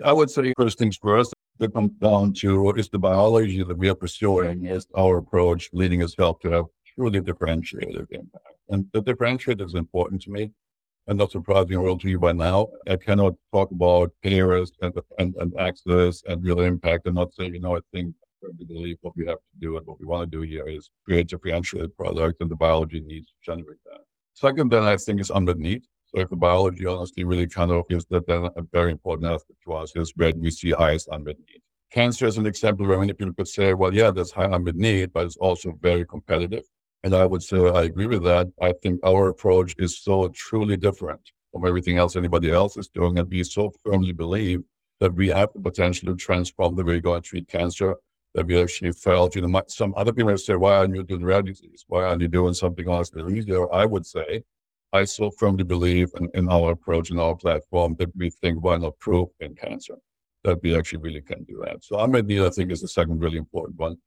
I 0.04 0.12
would 0.12 0.30
say 0.30 0.54
first 0.58 0.78
things 0.78 0.98
first. 0.98 1.34
It 1.60 1.74
comes 1.74 1.92
down 2.02 2.34
to 2.36 2.72
is 2.72 2.90
the 2.90 3.00
biology 3.00 3.64
that 3.64 3.78
we 3.78 3.88
are 3.88 3.96
pursuing 3.96 4.66
is 4.66 4.88
our 4.96 5.18
approach 5.18 5.70
leading 5.72 6.04
us 6.04 6.16
help 6.18 6.42
to 6.42 6.50
have 6.50 6.66
truly 6.96 7.22
differentiated 7.22 8.08
impact. 8.12 8.56
And 8.70 8.88
the 8.92 9.02
differentiator 9.02 9.66
is 9.66 9.76
important 9.76 10.22
to 10.24 10.32
me 10.32 10.52
and 11.08 11.18
not 11.18 11.32
surprising 11.32 11.82
world 11.82 12.02
to 12.02 12.10
you 12.10 12.20
by 12.20 12.32
now. 12.32 12.68
I 12.88 12.96
cannot 12.96 13.34
talk 13.54 13.72
about 13.72 14.12
payers 14.24 14.72
and, 14.82 14.94
and, 15.20 15.36
and 15.36 15.54
access 15.60 16.24
and 16.28 16.44
real 16.44 16.62
impact 16.62 17.06
and 17.06 17.16
not 17.16 17.34
say, 17.34 17.46
you 17.46 17.60
know, 17.60 17.78
I 17.78 17.82
think 17.94 18.16
we 18.58 18.66
believe 18.66 18.98
what 19.02 19.16
we 19.16 19.26
have 19.26 19.38
to 19.38 19.60
do 19.60 19.78
and 19.78 19.86
what 19.88 20.00
we 20.00 20.06
want 20.06 20.30
to 20.30 20.38
do 20.38 20.42
here 20.42 20.68
is 20.68 20.90
create 21.04 21.28
differentiated 21.28 21.96
product 21.98 22.42
and 22.42 22.50
the 22.50 22.56
biology 22.56 23.02
needs 23.02 23.28
to 23.28 23.52
generate 23.52 23.84
that. 23.86 24.02
Second, 24.34 24.72
then 24.72 24.84
I 24.84 24.98
think 24.98 25.22
is 25.22 25.32
unmet 25.32 25.58
need. 25.58 25.84
So 26.08 26.22
if 26.22 26.30
the 26.30 26.36
biology 26.36 26.86
honestly 26.86 27.24
really 27.24 27.48
kind 27.48 27.72
of 27.72 27.88
gives 27.88 28.06
that, 28.08 28.28
then 28.28 28.50
a 28.56 28.62
very 28.72 28.92
important 28.92 29.32
aspect 29.32 29.60
to 29.64 29.74
us 29.74 29.94
is 29.96 30.14
where 30.16 30.34
we 30.36 30.52
see 30.52 30.72
highest 30.72 31.10
unmet 31.12 31.38
need. 31.40 31.62
Cancer 31.92 32.26
is 32.26 32.38
an 32.38 32.46
example 32.46 32.86
where 32.86 33.00
many 33.00 33.14
people 33.14 33.34
could 33.34 33.48
say, 33.48 33.74
well, 33.74 33.94
yeah, 33.94 34.12
there's 34.12 34.32
high 34.32 34.54
unmet 34.54 34.76
need, 34.76 35.14
but 35.14 35.26
it's 35.26 35.38
also 35.38 35.78
very 35.82 36.06
competitive. 36.06 36.64
And 37.06 37.14
I 37.14 37.24
would 37.24 37.44
say 37.44 37.58
I 37.58 37.84
agree 37.84 38.08
with 38.08 38.24
that. 38.24 38.48
I 38.60 38.74
think 38.82 39.00
our 39.06 39.30
approach 39.30 39.76
is 39.78 40.00
so 40.00 40.28
truly 40.30 40.76
different 40.76 41.22
from 41.52 41.68
everything 41.68 41.98
else 42.00 42.16
anybody 42.16 42.50
else 42.50 42.78
is 42.78 42.88
doing. 42.88 43.20
And 43.20 43.30
we 43.30 43.44
so 43.44 43.72
firmly 43.86 44.12
believe 44.12 44.64
that 45.00 45.14
we 45.14 45.28
have 45.28 45.50
the 45.54 45.62
potential 45.62 46.08
to 46.08 46.16
transform 46.16 46.76
the 46.76 46.84
way 46.84 46.96
we 46.96 47.02
go 47.02 47.14
and 47.14 47.24
treat 47.24 47.48
cancer. 47.48 47.96
That 48.34 48.48
we 48.48 48.60
actually 48.60 48.92
felt, 48.92 49.36
you 49.36 49.44
know, 49.44 49.62
some 49.68 49.94
other 49.96 50.12
people 50.12 50.36
say, 50.38 50.56
why 50.56 50.78
aren't 50.78 50.96
you 50.96 51.04
doing 51.04 51.24
rare 51.24 51.44
disease? 51.44 51.86
Why 51.88 52.06
aren't 52.06 52.24
you 52.24 52.28
doing 52.28 52.56
something 52.56 52.90
else 52.90 53.12
easier? 53.16 53.72
I 53.72 53.86
would 53.86 54.06
say, 54.06 54.44
I 54.92 55.04
so 55.04 55.30
firmly 55.30 55.64
believe 55.64 56.10
in, 56.20 56.28
in 56.34 56.50
our 56.50 56.72
approach 56.72 57.12
and 57.12 57.20
our 57.20 57.36
platform 57.36 57.96
that 58.00 58.10
we 58.16 58.32
think 58.32 58.64
why 58.64 58.78
not 58.78 58.98
prove 58.98 59.30
in 59.40 59.54
cancer 59.56 59.96
that 60.44 60.62
we 60.64 60.76
actually 60.76 61.00
really 61.00 61.22
can 61.22 61.44
do 61.44 61.62
that. 61.66 61.84
So 61.84 62.00
unmet 62.00 62.26
need, 62.26 62.42
I 62.42 62.50
think, 62.50 62.72
is 62.72 62.82
the 62.82 62.88
second 62.88 63.20
really 63.20 63.38
important 63.38 63.78
one. 63.78 63.98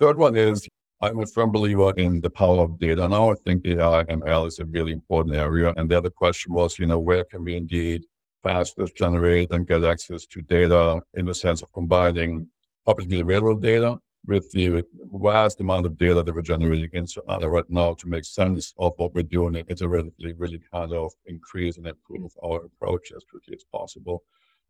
Third 0.00 0.18
one 0.18 0.36
is 0.36 0.68
I'm 1.00 1.18
a 1.18 1.26
firm 1.26 1.52
believer 1.52 1.92
in 1.96 2.20
the 2.20 2.30
power 2.30 2.60
of 2.62 2.78
data. 2.78 3.06
Now 3.08 3.32
I 3.32 3.34
think 3.44 3.66
AI 3.66 4.04
ML 4.04 4.46
is 4.46 4.58
a 4.58 4.64
really 4.64 4.92
important 4.92 5.34
area. 5.36 5.74
And 5.76 5.90
the 5.90 5.98
other 5.98 6.10
question 6.10 6.54
was, 6.54 6.78
you 6.78 6.86
know, 6.86 6.98
where 6.98 7.24
can 7.24 7.44
we 7.44 7.56
indeed 7.56 8.04
faster 8.42 8.86
generate 8.96 9.50
and 9.50 9.66
get 9.66 9.84
access 9.84 10.26
to 10.26 10.40
data 10.42 11.00
in 11.14 11.26
the 11.26 11.34
sense 11.34 11.62
of 11.62 11.72
combining 11.72 12.46
publicly 12.86 13.20
available 13.20 13.56
data 13.56 13.98
with 14.26 14.50
the 14.52 14.82
vast 15.12 15.60
amount 15.60 15.84
of 15.86 15.98
data 15.98 16.22
that 16.22 16.34
we're 16.34 16.42
generating 16.42 16.88
in 16.92 17.06
Sonata 17.06 17.48
right 17.48 17.68
now 17.68 17.94
to 17.94 18.08
make 18.08 18.24
sense 18.24 18.72
of 18.78 18.92
what 18.96 19.14
we're 19.14 19.22
doing, 19.22 19.62
it's 19.68 19.82
a 19.82 19.88
really, 19.88 20.12
really 20.38 20.60
kind 20.72 20.92
of 20.92 21.12
increase 21.26 21.76
and 21.76 21.86
improve 21.86 22.32
our 22.42 22.64
approach 22.64 23.12
as 23.14 23.24
quickly 23.30 23.54
as 23.54 23.64
possible. 23.64 24.22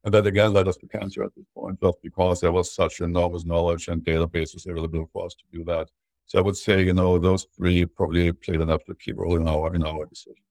And 0.02 0.12
that 0.12 0.26
again 0.26 0.52
led 0.52 0.68
us 0.68 0.76
to 0.78 0.88
cancer 0.88 1.22
at 1.22 1.34
this 1.36 1.46
point, 1.54 1.80
just 1.80 1.98
because 2.02 2.40
there 2.40 2.52
was 2.52 2.74
such 2.74 3.00
enormous 3.00 3.44
knowledge 3.44 3.88
and 3.88 4.02
databases 4.02 4.66
available 4.66 5.08
for 5.12 5.26
us 5.26 5.34
to 5.34 5.44
do 5.56 5.64
that. 5.64 5.88
So 6.26 6.38
I 6.38 6.42
would 6.42 6.56
say, 6.56 6.82
you 6.82 6.94
know, 6.94 7.18
those 7.18 7.46
three 7.56 7.84
probably 7.84 8.32
played 8.32 8.60
an 8.60 8.70
absolute 8.70 9.00
key 9.00 9.12
role 9.12 9.36
in 9.36 9.46
our 9.46 9.74
in 9.74 9.84
our 9.84 10.06
decision. 10.06 10.42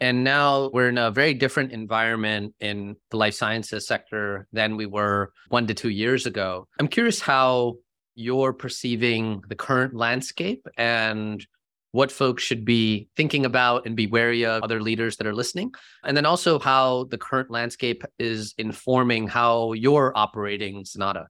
And 0.00 0.24
now 0.24 0.70
we're 0.72 0.88
in 0.88 0.98
a 0.98 1.10
very 1.10 1.34
different 1.34 1.72
environment 1.72 2.54
in 2.60 2.96
the 3.10 3.16
life 3.16 3.34
sciences 3.34 3.86
sector 3.86 4.46
than 4.52 4.76
we 4.76 4.86
were 4.86 5.32
one 5.48 5.66
to 5.68 5.74
two 5.74 5.88
years 5.88 6.26
ago. 6.26 6.66
I'm 6.78 6.88
curious 6.88 7.20
how 7.20 7.76
you're 8.14 8.52
perceiving 8.52 9.42
the 9.48 9.54
current 9.54 9.94
landscape 9.94 10.66
and 10.76 11.44
what 11.92 12.10
folks 12.10 12.42
should 12.42 12.64
be 12.64 13.08
thinking 13.16 13.46
about 13.46 13.86
and 13.86 13.94
be 13.94 14.08
wary 14.08 14.44
of 14.44 14.64
other 14.64 14.82
leaders 14.82 15.16
that 15.16 15.28
are 15.28 15.34
listening. 15.34 15.72
And 16.02 16.16
then 16.16 16.26
also 16.26 16.58
how 16.58 17.04
the 17.04 17.18
current 17.18 17.50
landscape 17.50 18.02
is 18.18 18.52
informing 18.58 19.28
how 19.28 19.74
you're 19.74 20.12
operating 20.16 20.84
Sonata. 20.84 21.28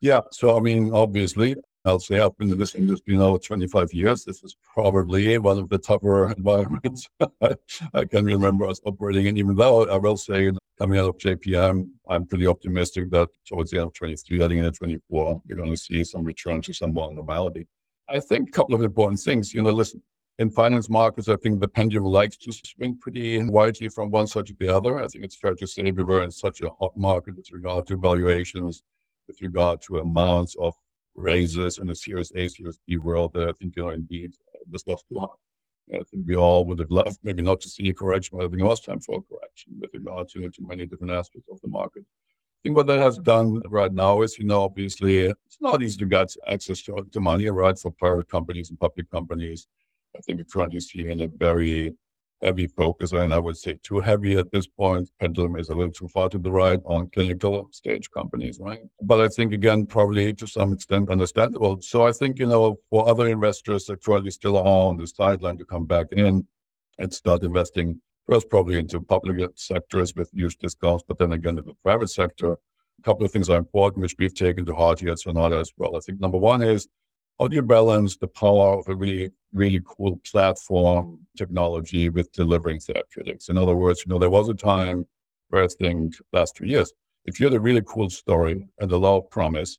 Yeah. 0.00 0.22
So, 0.32 0.56
I 0.56 0.60
mean, 0.60 0.92
obviously, 0.92 1.54
I'll 1.84 1.98
say 1.98 2.20
I've 2.20 2.36
been 2.38 2.52
in 2.52 2.58
this 2.58 2.76
industry 2.76 3.16
now 3.16 3.36
25 3.36 3.92
years. 3.92 4.24
This 4.24 4.44
is 4.44 4.56
probably 4.62 5.36
one 5.38 5.58
of 5.58 5.68
the 5.68 5.78
tougher 5.78 6.30
environments 6.36 7.08
I 7.92 8.04
can 8.04 8.24
remember 8.24 8.66
us 8.66 8.80
operating 8.84 9.26
in. 9.26 9.36
Even 9.36 9.56
though 9.56 9.88
I 9.88 9.96
will 9.96 10.16
say, 10.16 10.52
coming 10.78 11.00
out 11.00 11.08
of 11.08 11.18
JPM, 11.18 11.88
I'm 12.08 12.26
pretty 12.26 12.46
optimistic 12.46 13.10
that 13.10 13.30
towards 13.46 13.72
the 13.72 13.78
end 13.78 13.88
of 13.88 13.94
23, 13.94 14.38
heading 14.38 14.58
into 14.58 14.70
24, 14.70 15.42
you're 15.46 15.58
going 15.58 15.70
to 15.70 15.76
see 15.76 16.04
some 16.04 16.22
return 16.22 16.62
to 16.62 16.72
some 16.72 16.94
more 16.94 17.12
normality. 17.12 17.66
I 18.08 18.20
think 18.20 18.48
a 18.48 18.52
couple 18.52 18.76
of 18.76 18.82
important 18.82 19.20
things. 19.20 19.52
You 19.52 19.62
know, 19.62 19.70
listen, 19.70 20.02
in 20.38 20.50
finance 20.50 20.88
markets, 20.88 21.28
I 21.28 21.36
think 21.36 21.60
the 21.60 21.68
pendulum 21.68 22.12
likes 22.12 22.36
to 22.36 22.52
swing 22.52 22.96
pretty 22.98 23.42
widely 23.42 23.88
from 23.88 24.10
one 24.10 24.28
side 24.28 24.46
to 24.46 24.54
the 24.58 24.74
other. 24.74 25.02
I 25.02 25.08
think 25.08 25.24
it's 25.24 25.36
fair 25.36 25.54
to 25.54 25.66
say 25.66 25.90
we 25.90 26.04
were 26.04 26.22
in 26.22 26.30
such 26.30 26.60
a 26.60 26.70
hot 26.78 26.96
market 26.96 27.36
with 27.36 27.50
regard 27.50 27.88
to 27.88 27.96
valuations, 27.96 28.84
with 29.26 29.40
regard 29.42 29.82
to 29.82 29.98
amounts 29.98 30.54
of 30.60 30.74
raises 31.14 31.78
in 31.78 31.86
the 31.86 31.94
Series 31.94 32.32
A, 32.34 32.48
Series 32.48 32.78
B 32.86 32.96
world 32.96 33.32
that 33.34 33.48
I 33.48 33.52
think, 33.52 33.76
you 33.76 33.84
know, 33.84 33.90
indeed 33.90 34.32
this 34.70 34.84
was 34.86 35.02
high. 35.16 35.26
I 35.94 36.02
think 36.10 36.26
we 36.26 36.36
all 36.36 36.64
would 36.66 36.78
have 36.78 36.90
loved 36.90 37.18
maybe 37.22 37.42
not 37.42 37.60
to 37.62 37.68
see 37.68 37.88
a 37.88 37.94
correction, 37.94 38.38
but 38.38 38.44
I 38.46 38.48
think 38.48 38.62
it 38.62 38.64
was 38.64 38.80
time 38.80 39.00
for 39.00 39.18
a 39.18 39.22
correction 39.22 39.72
with 39.80 39.90
regard 39.92 40.28
to, 40.30 40.48
to 40.48 40.66
many 40.66 40.86
different 40.86 41.12
aspects 41.12 41.48
of 41.50 41.60
the 41.60 41.68
market. 41.68 42.02
I 42.02 42.58
think 42.62 42.76
what 42.76 42.86
that 42.86 43.00
has 43.00 43.18
done 43.18 43.60
right 43.68 43.92
now 43.92 44.22
is, 44.22 44.38
you 44.38 44.44
know, 44.44 44.62
obviously 44.62 45.18
it's 45.26 45.58
not 45.60 45.82
easy 45.82 45.98
to 45.98 46.06
get 46.06 46.32
access 46.46 46.80
to, 46.82 47.04
to 47.10 47.20
money, 47.20 47.48
right, 47.48 47.76
for 47.76 47.90
private 47.90 48.28
companies 48.28 48.70
and 48.70 48.78
public 48.78 49.10
companies. 49.10 49.66
I 50.16 50.20
think 50.20 50.38
we're 50.38 50.44
currently 50.44 50.80
seeing 50.80 51.20
a 51.20 51.26
very 51.26 51.94
heavy 52.42 52.66
focus, 52.66 53.12
and 53.12 53.32
I 53.32 53.38
would 53.38 53.56
say 53.56 53.78
too 53.82 54.00
heavy 54.00 54.36
at 54.36 54.50
this 54.50 54.66
point. 54.66 55.10
Pendulum 55.20 55.56
is 55.56 55.68
a 55.68 55.74
little 55.74 55.92
too 55.92 56.08
far 56.08 56.28
to 56.30 56.38
the 56.38 56.50
right 56.50 56.80
on 56.84 57.08
clinical 57.10 57.68
stage 57.70 58.10
companies, 58.10 58.58
right? 58.60 58.80
But 59.00 59.20
I 59.20 59.28
think, 59.28 59.52
again, 59.52 59.86
probably 59.86 60.32
to 60.34 60.46
some 60.46 60.72
extent 60.72 61.10
understandable. 61.10 61.80
So 61.80 62.06
I 62.06 62.12
think, 62.12 62.38
you 62.38 62.46
know, 62.46 62.78
for 62.90 63.08
other 63.08 63.28
investors 63.28 63.86
that 63.86 64.02
currently 64.02 64.30
still 64.30 64.56
are 64.56 64.66
on 64.66 64.96
the 64.96 65.06
sideline 65.06 65.58
to 65.58 65.64
come 65.64 65.86
back 65.86 66.06
in 66.12 66.46
and 66.98 67.12
start 67.12 67.42
investing 67.42 68.00
first 68.28 68.48
probably 68.50 68.78
into 68.78 69.00
public 69.00 69.50
sectors 69.56 70.14
with 70.14 70.30
huge 70.32 70.56
discounts, 70.58 71.04
but 71.06 71.18
then 71.18 71.32
again 71.32 71.58
in 71.58 71.64
the 71.64 71.74
private 71.82 72.08
sector, 72.08 72.52
a 72.52 73.02
couple 73.02 73.24
of 73.24 73.32
things 73.32 73.50
are 73.50 73.58
important, 73.58 74.02
which 74.02 74.14
we've 74.18 74.34
taken 74.34 74.64
to 74.64 74.74
heart 74.74 75.00
here 75.00 75.10
at 75.10 75.18
Sonata 75.18 75.56
as 75.58 75.72
well. 75.76 75.96
I 75.96 76.00
think 76.00 76.20
number 76.20 76.38
one 76.38 76.62
is 76.62 76.88
how 77.38 77.48
do 77.48 77.56
you 77.56 77.62
balance 77.62 78.16
the 78.16 78.28
power 78.28 78.78
of 78.78 78.88
a 78.88 78.94
really, 78.94 79.30
really 79.52 79.80
cool 79.84 80.20
platform 80.30 81.20
technology 81.36 82.08
with 82.08 82.30
delivering 82.32 82.80
therapeutics? 82.80 83.48
In 83.48 83.58
other 83.58 83.74
words, 83.74 84.04
you 84.04 84.10
know, 84.10 84.18
there 84.18 84.30
was 84.30 84.48
a 84.48 84.54
time 84.54 85.06
where 85.48 85.64
I 85.64 85.68
think 85.68 86.14
last 86.32 86.56
two 86.56 86.66
years, 86.66 86.92
if 87.24 87.38
you 87.38 87.46
had 87.46 87.54
a 87.54 87.60
really 87.60 87.82
cool 87.86 88.10
story 88.10 88.66
and 88.78 88.92
a 88.92 88.96
lot 88.96 89.18
of 89.18 89.30
promise 89.30 89.78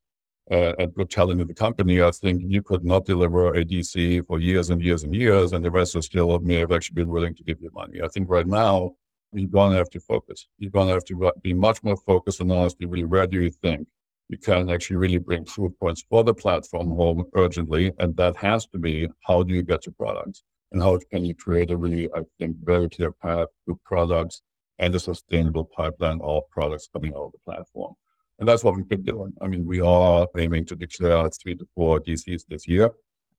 uh, 0.52 0.74
and 0.78 0.94
good 0.94 1.10
talent 1.10 1.42
in 1.42 1.48
the 1.48 1.54
company, 1.54 2.02
I 2.02 2.12
think 2.12 2.44
you 2.46 2.62
could 2.62 2.84
not 2.84 3.06
deliver 3.06 3.54
a 3.54 3.64
DC 3.64 4.26
for 4.28 4.40
years 4.40 4.70
and 4.70 4.82
years 4.82 5.04
and 5.04 5.16
years, 5.16 5.54
and 5.54 5.64
the 5.64 5.72
rest 5.72 5.96
of 5.96 6.04
still 6.04 6.38
may 6.40 6.56
have 6.56 6.72
actually 6.72 6.96
been 6.96 7.10
willing 7.10 7.36
to 7.36 7.44
give 7.44 7.62
you 7.62 7.70
money. 7.74 8.02
I 8.02 8.08
think 8.08 8.30
right 8.30 8.48
now, 8.48 8.96
you're 9.32 9.50
going 9.50 9.72
to 9.72 9.78
have 9.78 9.90
to 9.92 10.00
focus. 10.00 10.48
You're 10.60 10.72
going 10.72 10.88
to 10.88 10.94
have 10.94 11.06
to 11.06 11.32
be 11.42 11.54
much 11.54 11.82
more 11.84 11.98
focused 11.98 12.42
on 12.42 12.52
honestly, 12.52 12.86
really, 12.86 13.06
where 13.06 13.26
do 13.26 13.42
you 13.42 13.50
think 13.50 13.88
you 14.30 14.38
can 14.38 14.70
actually 14.70 14.98
really 14.98 15.18
bring 15.18 15.46
proof 15.46 15.72
points 15.80 16.04
for 16.10 16.24
the 16.24 16.34
platform 16.34 16.88
home 16.88 17.26
urgently. 17.36 17.92
And 18.00 18.16
that 18.18 18.36
has 18.38 18.66
to 18.68 18.78
be 18.78 19.08
how 19.28 19.44
do 19.44 19.54
you 19.54 19.64
get 19.64 19.82
to 19.84 19.92
products 19.92 20.44
and 20.72 20.82
how 20.82 21.00
can 21.12 21.24
you 21.26 21.36
create 21.36 21.72
a 21.72 21.78
really, 21.78 22.10
I 22.14 22.22
think, 22.40 22.58
very 22.64 22.90
clear 22.90 23.12
path 23.12 23.48
to 23.68 23.80
products 23.86 24.42
and 24.80 24.96
a 24.96 25.00
sustainable 25.00 25.66
pipeline 25.66 26.20
of 26.22 26.44
products 26.50 26.90
coming 26.92 27.14
out 27.14 27.26
of 27.26 27.32
the 27.34 27.40
platform. 27.40 27.94
And 28.40 28.48
that's 28.48 28.64
what 28.64 28.76
we've 28.76 28.90
been 28.90 29.04
doing. 29.04 29.34
I 29.42 29.48
mean, 29.48 29.66
we 29.66 29.80
are 29.82 30.28
aiming 30.38 30.66
to 30.66 30.76
declare 30.76 31.30
three 31.30 31.56
to 31.56 31.66
four 31.76 32.00
DCs 32.00 32.44
this 32.50 32.68
year. 32.68 32.90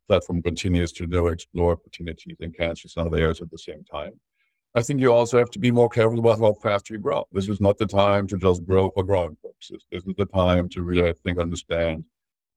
Platform 0.07 0.42
continues 0.42 0.92
to 0.92 1.07
know, 1.07 1.27
explore 1.29 1.73
opportunities 1.73 2.37
in 2.40 2.53
cancer 2.53 2.88
and 2.97 3.12
areas 3.14 3.40
at 3.40 3.51
the 3.51 3.59
same 3.59 3.85
time. 3.85 4.12
I 4.77 4.83
think 4.83 5.01
you 5.01 5.13
also 5.13 5.39
have 5.39 5.51
to 5.51 5.61
be 5.61 5.71
more 5.71 5.89
careful 5.89 6.19
about 6.19 6.41
how 6.41 6.53
fast 6.55 6.91
you 6.91 6.99
grow. 6.99 7.25
This 7.31 7.49
is 7.49 7.61
not 7.61 7.79
the 7.79 7.87
time 7.87 8.27
to 8.27 8.37
just 8.37 8.65
grow 8.65 8.91
for 8.91 9.05
growing 9.05 9.37
purposes. 9.41 9.85
This 9.93 10.03
is 10.05 10.15
the 10.19 10.27
time 10.27 10.69
to 10.71 10.83
really, 10.83 11.09
I 11.09 11.13
think, 11.13 11.39
understand 11.39 12.05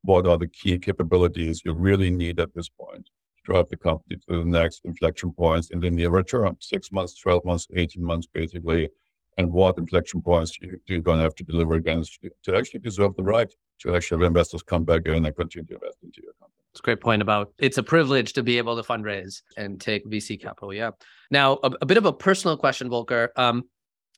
what 0.02 0.26
are 0.26 0.38
the 0.40 0.48
key 0.48 0.80
capabilities 0.80 1.62
you 1.64 1.74
really 1.74 2.10
need 2.10 2.40
at 2.40 2.56
this 2.56 2.70
point 2.70 3.06
to 3.06 3.44
drive 3.44 3.70
the 3.70 3.78
company 3.78 4.16
to 4.16 4.40
the 4.40 4.46
next 4.46 4.82
inflection 4.84 5.32
points 5.32 5.70
in 5.70 5.80
the 5.80 5.92
nearer 5.92 6.24
term, 6.24 6.58
six 6.60 6.92
months, 6.92 7.20
12 7.20 7.46
months, 7.46 7.68
18 7.76 8.04
months, 8.04 8.28
basically, 8.34 8.90
and 9.38 9.52
what 9.52 9.78
inflection 9.78 10.20
points 10.20 10.58
you, 10.60 10.80
you're 10.88 11.02
going 11.02 11.18
to 11.18 11.24
have 11.24 11.36
to 11.36 11.44
deliver 11.44 11.76
against 11.76 12.20
to 12.44 12.56
actually 12.56 12.80
deserve 12.80 13.16
the 13.16 13.24
right 13.24 13.54
to 13.82 13.96
actually 13.96 14.24
have 14.24 14.28
investors 14.28 14.64
come 14.64 14.84
back 14.84 15.06
in 15.06 15.24
and 15.24 15.36
continue 15.36 15.68
to 15.68 15.76
invest 15.76 15.98
into 16.02 16.22
your 16.24 16.34
company. 16.34 16.57
It's 16.78 16.82
a 16.82 16.84
great 16.84 17.02
point 17.02 17.24
about 17.24 17.54
it's 17.58 17.80
a 17.80 17.84
privilege 17.84 18.34
to 18.34 18.44
be 18.44 18.60
able 18.60 18.76
to 18.76 18.88
fundraise 18.88 19.42
and 19.58 19.82
take 19.82 20.06
VC 20.06 20.40
capital. 20.40 20.72
Yeah. 20.72 20.92
Now, 21.32 21.54
a, 21.63 21.72
a 21.82 21.86
bit 21.88 21.98
of 21.98 22.06
a 22.06 22.13
personal 22.13 22.56
question, 22.56 22.88
Volker. 22.88 23.32
Um, 23.36 23.63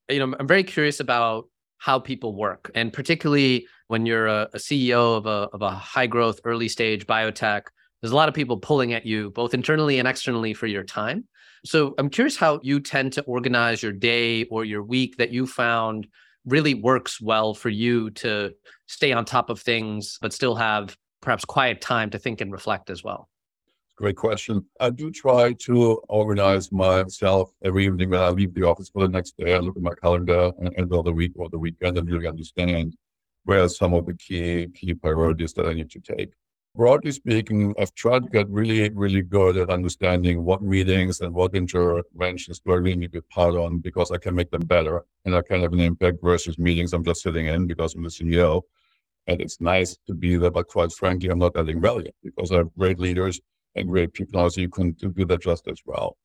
you 0.10 0.20
know, 0.20 0.36
I'm 0.38 0.46
very 0.46 0.66
curious 0.66 1.00
about 1.00 1.46
how 1.78 2.00
people 2.00 2.36
work, 2.36 2.70
and 2.76 2.92
particularly 2.92 3.66
when 3.88 4.06
you're 4.06 4.28
a, 4.28 4.50
a 4.54 4.58
CEO 4.58 5.16
of 5.16 5.26
a 5.26 5.48
of 5.54 5.62
a 5.62 5.72
high 5.72 6.08
growth 6.08 6.42
early 6.44 6.68
stage 6.68 7.08
biotech. 7.08 7.62
There's 8.02 8.12
a 8.12 8.16
lot 8.16 8.28
of 8.28 8.36
people 8.36 8.58
pulling 8.58 8.92
at 8.92 9.06
you, 9.06 9.32
both 9.32 9.54
internally 9.54 9.98
and 9.98 10.06
externally, 10.06 10.54
for 10.54 10.68
your 10.68 10.84
time. 10.84 11.30
So 11.64 11.96
I'm 11.98 12.10
curious 12.10 12.36
how 12.36 12.60
you 12.62 12.82
tend 12.82 13.14
to 13.14 13.22
organize 13.22 13.82
your 13.82 13.94
day 13.94 14.44
or 14.46 14.66
your 14.66 14.84
week 14.84 15.16
that 15.16 15.32
you 15.32 15.48
found 15.48 16.08
really 16.46 16.74
works 16.74 17.22
well 17.22 17.54
for 17.54 17.70
you 17.70 18.10
to 18.12 18.52
stay 18.88 19.14
on 19.14 19.24
top 19.24 19.50
of 19.50 19.62
things, 19.62 20.18
but 20.22 20.34
still 20.34 20.56
have 20.56 20.98
perhaps 21.22 21.46
quiet 21.46 21.82
time 21.82 22.10
to 22.12 22.20
think 22.20 22.42
and 22.42 22.52
reflect 22.52 22.90
as 22.90 23.04
well? 23.04 23.30
Great 24.00 24.16
question. 24.16 24.66
I 24.80 24.92
do 24.92 25.12
try 25.12 25.52
to 25.66 26.02
organize 26.08 26.72
myself 26.72 27.52
every 27.66 27.86
evening 27.86 28.12
when 28.12 28.22
I 28.22 28.30
leave 28.30 28.54
the 28.54 28.64
office 28.64 28.90
for 28.90 29.02
the 29.02 29.10
next 29.10 29.36
day. 29.38 29.54
I 29.54 29.60
look 29.60 29.76
at 29.76 29.84
my 29.84 29.94
calendar 29.94 30.52
and 30.58 30.74
end 30.78 30.94
of 30.94 31.04
the 31.04 31.12
week 31.12 31.34
or 31.36 31.50
the 31.50 31.60
weekend 31.60 31.98
and 31.98 32.10
really 32.10 32.28
understand 32.28 32.96
where 33.44 33.62
are 33.62 33.68
some 33.68 33.94
of 33.94 34.06
the 34.06 34.14
key 34.14 34.68
key 34.74 34.94
priorities 34.94 35.54
that 35.54 35.66
I 35.66 35.74
need 35.74 35.92
to 35.92 36.00
take. 36.00 36.32
Broadly 36.76 37.12
speaking, 37.12 37.74
I've 37.78 37.94
tried 37.94 38.24
to 38.24 38.30
get 38.30 38.48
really, 38.50 38.90
really 38.92 39.22
good 39.22 39.58
at 39.58 39.70
understanding 39.70 40.46
what 40.46 40.62
meetings 40.62 41.20
and 41.20 41.34
what 41.34 41.54
interventions 41.54 42.62
do 42.62 42.72
I 42.72 42.76
really 42.76 42.96
need 42.96 43.12
to 43.12 43.22
be 43.22 43.28
part 43.34 43.56
on 43.56 43.80
because 43.80 44.12
I 44.12 44.18
can 44.18 44.34
make 44.34 44.52
them 44.52 44.62
better 44.62 45.04
and 45.26 45.36
I 45.36 45.42
can 45.42 45.62
have 45.62 45.74
an 45.74 45.82
impact 45.82 46.20
versus 46.24 46.58
meetings 46.58 46.94
I'm 46.94 47.04
just 47.04 47.22
sitting 47.22 47.48
in 47.48 47.68
because 47.68 47.96
I'm 47.96 48.04
the 48.04 48.10
CEO. 48.10 48.62
And 49.30 49.40
it's 49.42 49.62
nice 49.62 49.96
to 50.08 50.16
be 50.16 50.38
there, 50.38 50.50
but 50.50 50.68
quite 50.68 50.92
frankly, 50.92 51.30
I'm 51.30 51.38
not 51.38 51.56
adding 51.56 51.80
value 51.80 52.12
because 52.24 52.52
I 52.52 52.58
have 52.58 52.74
great 52.76 52.98
leaders 52.98 53.40
and 53.76 53.88
great 53.88 54.12
people 54.12 54.42
now, 54.42 54.50
so 54.50 54.60
you 54.60 54.70
can 54.70 54.94
do 54.94 55.24
that 55.26 55.42
just 55.44 55.68
as 55.68 55.80
well. 55.86 56.18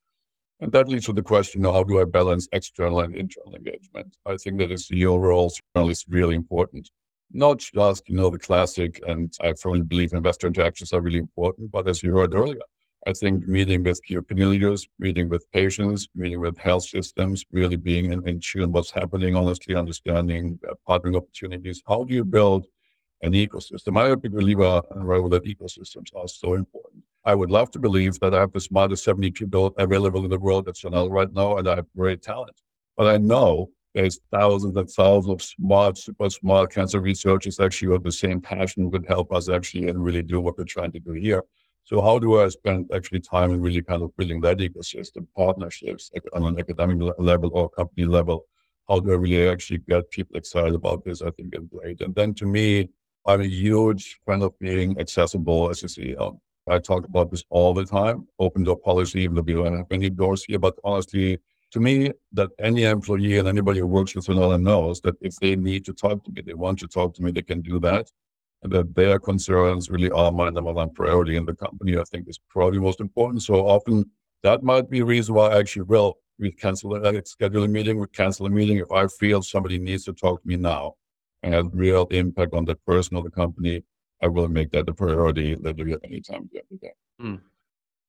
And 0.61 0.73
that 0.73 0.89
leads 0.89 1.05
to 1.05 1.13
the 1.13 1.23
question, 1.23 1.65
how 1.65 1.85
do 1.85 2.01
I 2.01 2.05
balance 2.05 2.49
external 2.53 3.01
and 3.01 3.15
internal 3.15 3.57
engagement? 3.57 4.17
I 4.25 4.39
think 4.39 4.59
that 4.59 4.69
the 4.69 4.77
CEO 4.77 5.21
role 5.21 5.53
is 5.91 6.05
really 6.09 6.35
important. 6.35 6.91
Not 7.31 7.59
just, 7.59 8.09
you 8.09 8.17
know, 8.17 8.31
the 8.31 8.39
classic, 8.39 9.03
and 9.07 9.31
I 9.43 9.53
firmly 9.53 9.83
believe 9.83 10.15
investor 10.15 10.47
interactions 10.47 10.95
are 10.95 11.03
really 11.03 11.19
important, 11.19 11.73
but 11.73 11.87
as 11.87 12.03
you 12.03 12.17
heard 12.17 12.35
earlier, 12.35 12.63
I 13.07 13.13
think 13.13 13.47
meeting 13.47 13.83
with 13.83 14.03
key 14.03 14.15
opinion 14.15 14.51
leaders, 14.51 14.89
meeting 14.99 15.29
with 15.29 15.45
patients, 15.53 16.09
meeting 16.15 16.41
with 16.41 16.57
health 16.57 16.85
systems, 16.85 17.45
really 17.53 17.77
being 17.77 18.13
in, 18.13 18.27
in 18.27 18.41
tune 18.41 18.73
what's 18.73 18.91
happening, 18.91 19.37
honestly 19.37 19.75
understanding 19.75 20.59
uh, 20.67 20.73
partnering 20.89 21.19
opportunities. 21.19 21.83
How 21.87 22.05
do 22.05 22.15
you 22.15 22.25
build 22.25 22.65
an 23.25 23.33
ecosystem. 23.33 23.99
I'm 23.99 24.13
a 24.13 24.17
big 24.17 24.33
believer 24.33 24.83
that 24.91 25.45
ecosystems 25.45 26.11
are 26.15 26.29
so 26.29 26.55
important. 26.55 27.03
I 27.25 27.35
would 27.35 27.51
love 27.51 27.71
to 27.73 27.79
believe 27.79 28.21
that 28.21 28.35
I 28.35 28.41
have 28.41 28.53
the 28.53 28.61
smartest 28.61 29.05
70 29.05 29.31
people 29.33 29.75
available 29.79 30.25
in 30.25 30.31
the 30.31 30.39
world 30.39 30.69
at 30.69 30.77
Chanel 30.77 31.09
right 31.11 31.33
now, 31.33 31.57
and 31.57 31.69
I 31.69 31.77
have 31.77 31.87
great 31.97 32.21
talent. 32.23 32.61
But 32.97 33.07
I 33.09 33.17
know 33.17 33.71
There's 33.95 34.19
thousands 34.33 34.77
and 34.77 34.91
thousands 34.91 35.33
of 35.33 35.41
smart, 35.41 35.97
super 35.97 36.29
smart 36.29 36.73
cancer 36.73 37.01
researchers 37.01 37.61
actually 37.61 37.89
with 37.89 38.03
the 38.03 38.11
same 38.11 38.41
passion 38.41 38.91
would 38.91 39.07
help 39.07 39.33
us 39.33 39.49
actually 39.49 39.89
and 39.89 40.03
really 40.03 40.23
do 40.23 40.41
what 40.41 40.59
we're 40.59 40.65
trying 40.65 40.91
to 40.93 40.99
do 40.99 41.13
here. 41.13 41.45
So 41.85 42.03
how 42.03 42.19
do 42.19 42.41
I 42.41 42.49
spend 42.49 42.91
actually 42.93 43.21
time 43.21 43.53
in 43.53 43.61
really 43.61 43.83
kind 43.83 44.03
of 44.03 44.17
building 44.17 44.41
that 44.41 44.59
ecosystem, 44.59 45.29
partnerships 45.37 46.11
on 46.33 46.43
an 46.45 46.59
academic 46.59 47.15
level 47.19 47.51
or 47.55 47.71
company 47.71 48.05
level? 48.05 48.47
How 48.89 48.99
do 48.99 49.13
I 49.13 49.15
really 49.15 49.49
actually 49.49 49.79
get 49.79 50.11
people 50.11 50.37
excited 50.37 50.75
about 50.75 51.05
this? 51.05 51.23
I 51.23 51.31
think 51.31 51.55
is 51.55 51.63
great. 51.73 52.01
And 52.01 52.15
then 52.17 52.35
to 52.35 52.47
me, 52.47 52.89
I'm 53.27 53.41
a 53.41 53.47
huge 53.47 54.21
fan 54.27 54.43
of 54.43 54.59
being 54.59 54.99
accessible 55.01 55.71
as 55.71 55.83
a 55.83 55.87
CEO. 55.87 56.39
I 56.69 56.79
talk 56.79 57.05
about 57.05 57.31
this 57.31 57.45
all 57.51 57.73
the 57.75 57.85
time, 57.85 58.27
open 58.39 58.65
door 58.65 58.79
policy, 58.79 59.21
even 59.23 59.37
though 59.37 59.43
we 59.43 59.55
don't 59.55 59.77
have 59.77 59.91
many 59.91 60.11
doors 60.11 60.45
here, 60.45 60.59
but 60.59 60.75
honestly, 60.85 61.39
to 61.73 61.81
me, 61.81 62.13
that 62.33 62.51
any 62.59 62.85
employee 62.85 63.39
and 63.39 63.49
anybody 63.49 63.81
who 63.81 63.87
works 63.87 64.15
with 64.15 64.25
Sonata 64.25 64.59
knows 64.59 65.01
that 65.03 65.17
if 65.21 65.37
they 65.37 65.57
need 65.57 65.85
to 65.87 65.93
talk 65.93 66.25
to 66.25 66.33
me, 66.33 66.43
they 66.43 66.55
want 66.55 66.79
to 66.81 66.87
talk 66.87 67.15
to 67.15 67.23
me, 67.23 67.33
they 67.33 67.43
can 67.43 67.63
do 67.63 67.81
that. 67.81 68.11
And 68.63 68.73
that 68.73 68.95
their 68.95 69.19
concerns 69.19 69.91
really 69.91 70.11
are 70.11 70.33
my 70.33 70.49
number 70.51 70.73
one 70.73 70.91
priority 70.91 71.37
in 71.37 71.45
the 71.45 71.55
company. 71.55 71.99
I 71.99 72.05
think 72.05 72.29
is 72.29 72.41
probably 72.49 72.79
most 72.79 73.01
important. 73.01 73.43
So 73.43 73.67
often 73.67 74.11
that 74.43 74.63
might 74.63 74.89
be 74.89 75.01
a 75.01 75.05
reason 75.05 75.35
why 75.35 75.51
I 75.51 75.59
actually 75.59 75.83
will 75.83 76.19
we 76.39 76.51
cancel 76.51 76.95
a 76.95 77.25
schedule 77.27 77.65
a 77.65 77.69
meeting, 77.69 77.99
we 77.99 78.07
cancel 78.09 78.47
a 78.47 78.51
meeting 78.51 78.79
if 78.79 78.91
I 78.91 79.07
feel 79.07 79.43
somebody 79.43 79.79
needs 79.79 80.05
to 80.05 80.13
talk 80.13 80.43
to 80.43 80.49
me 80.49 80.57
now 80.57 80.95
and 81.45 81.55
have 81.55 81.69
real 81.73 82.07
impact 82.07 82.55
on 82.55 82.65
the 82.65 82.75
person 82.75 83.17
or 83.17 83.23
the 83.23 83.31
company. 83.31 83.85
I 84.23 84.29
will 84.29 84.49
make 84.49 84.71
that 84.73 84.89
a 84.89 84.95
priority 84.95 85.55
literally 85.55 85.93
at 85.93 86.01
any 86.03 86.21
time 86.21 86.49
during 86.51 86.67
the 86.71 86.77
day. 86.79 86.93
Mm. 87.21 87.41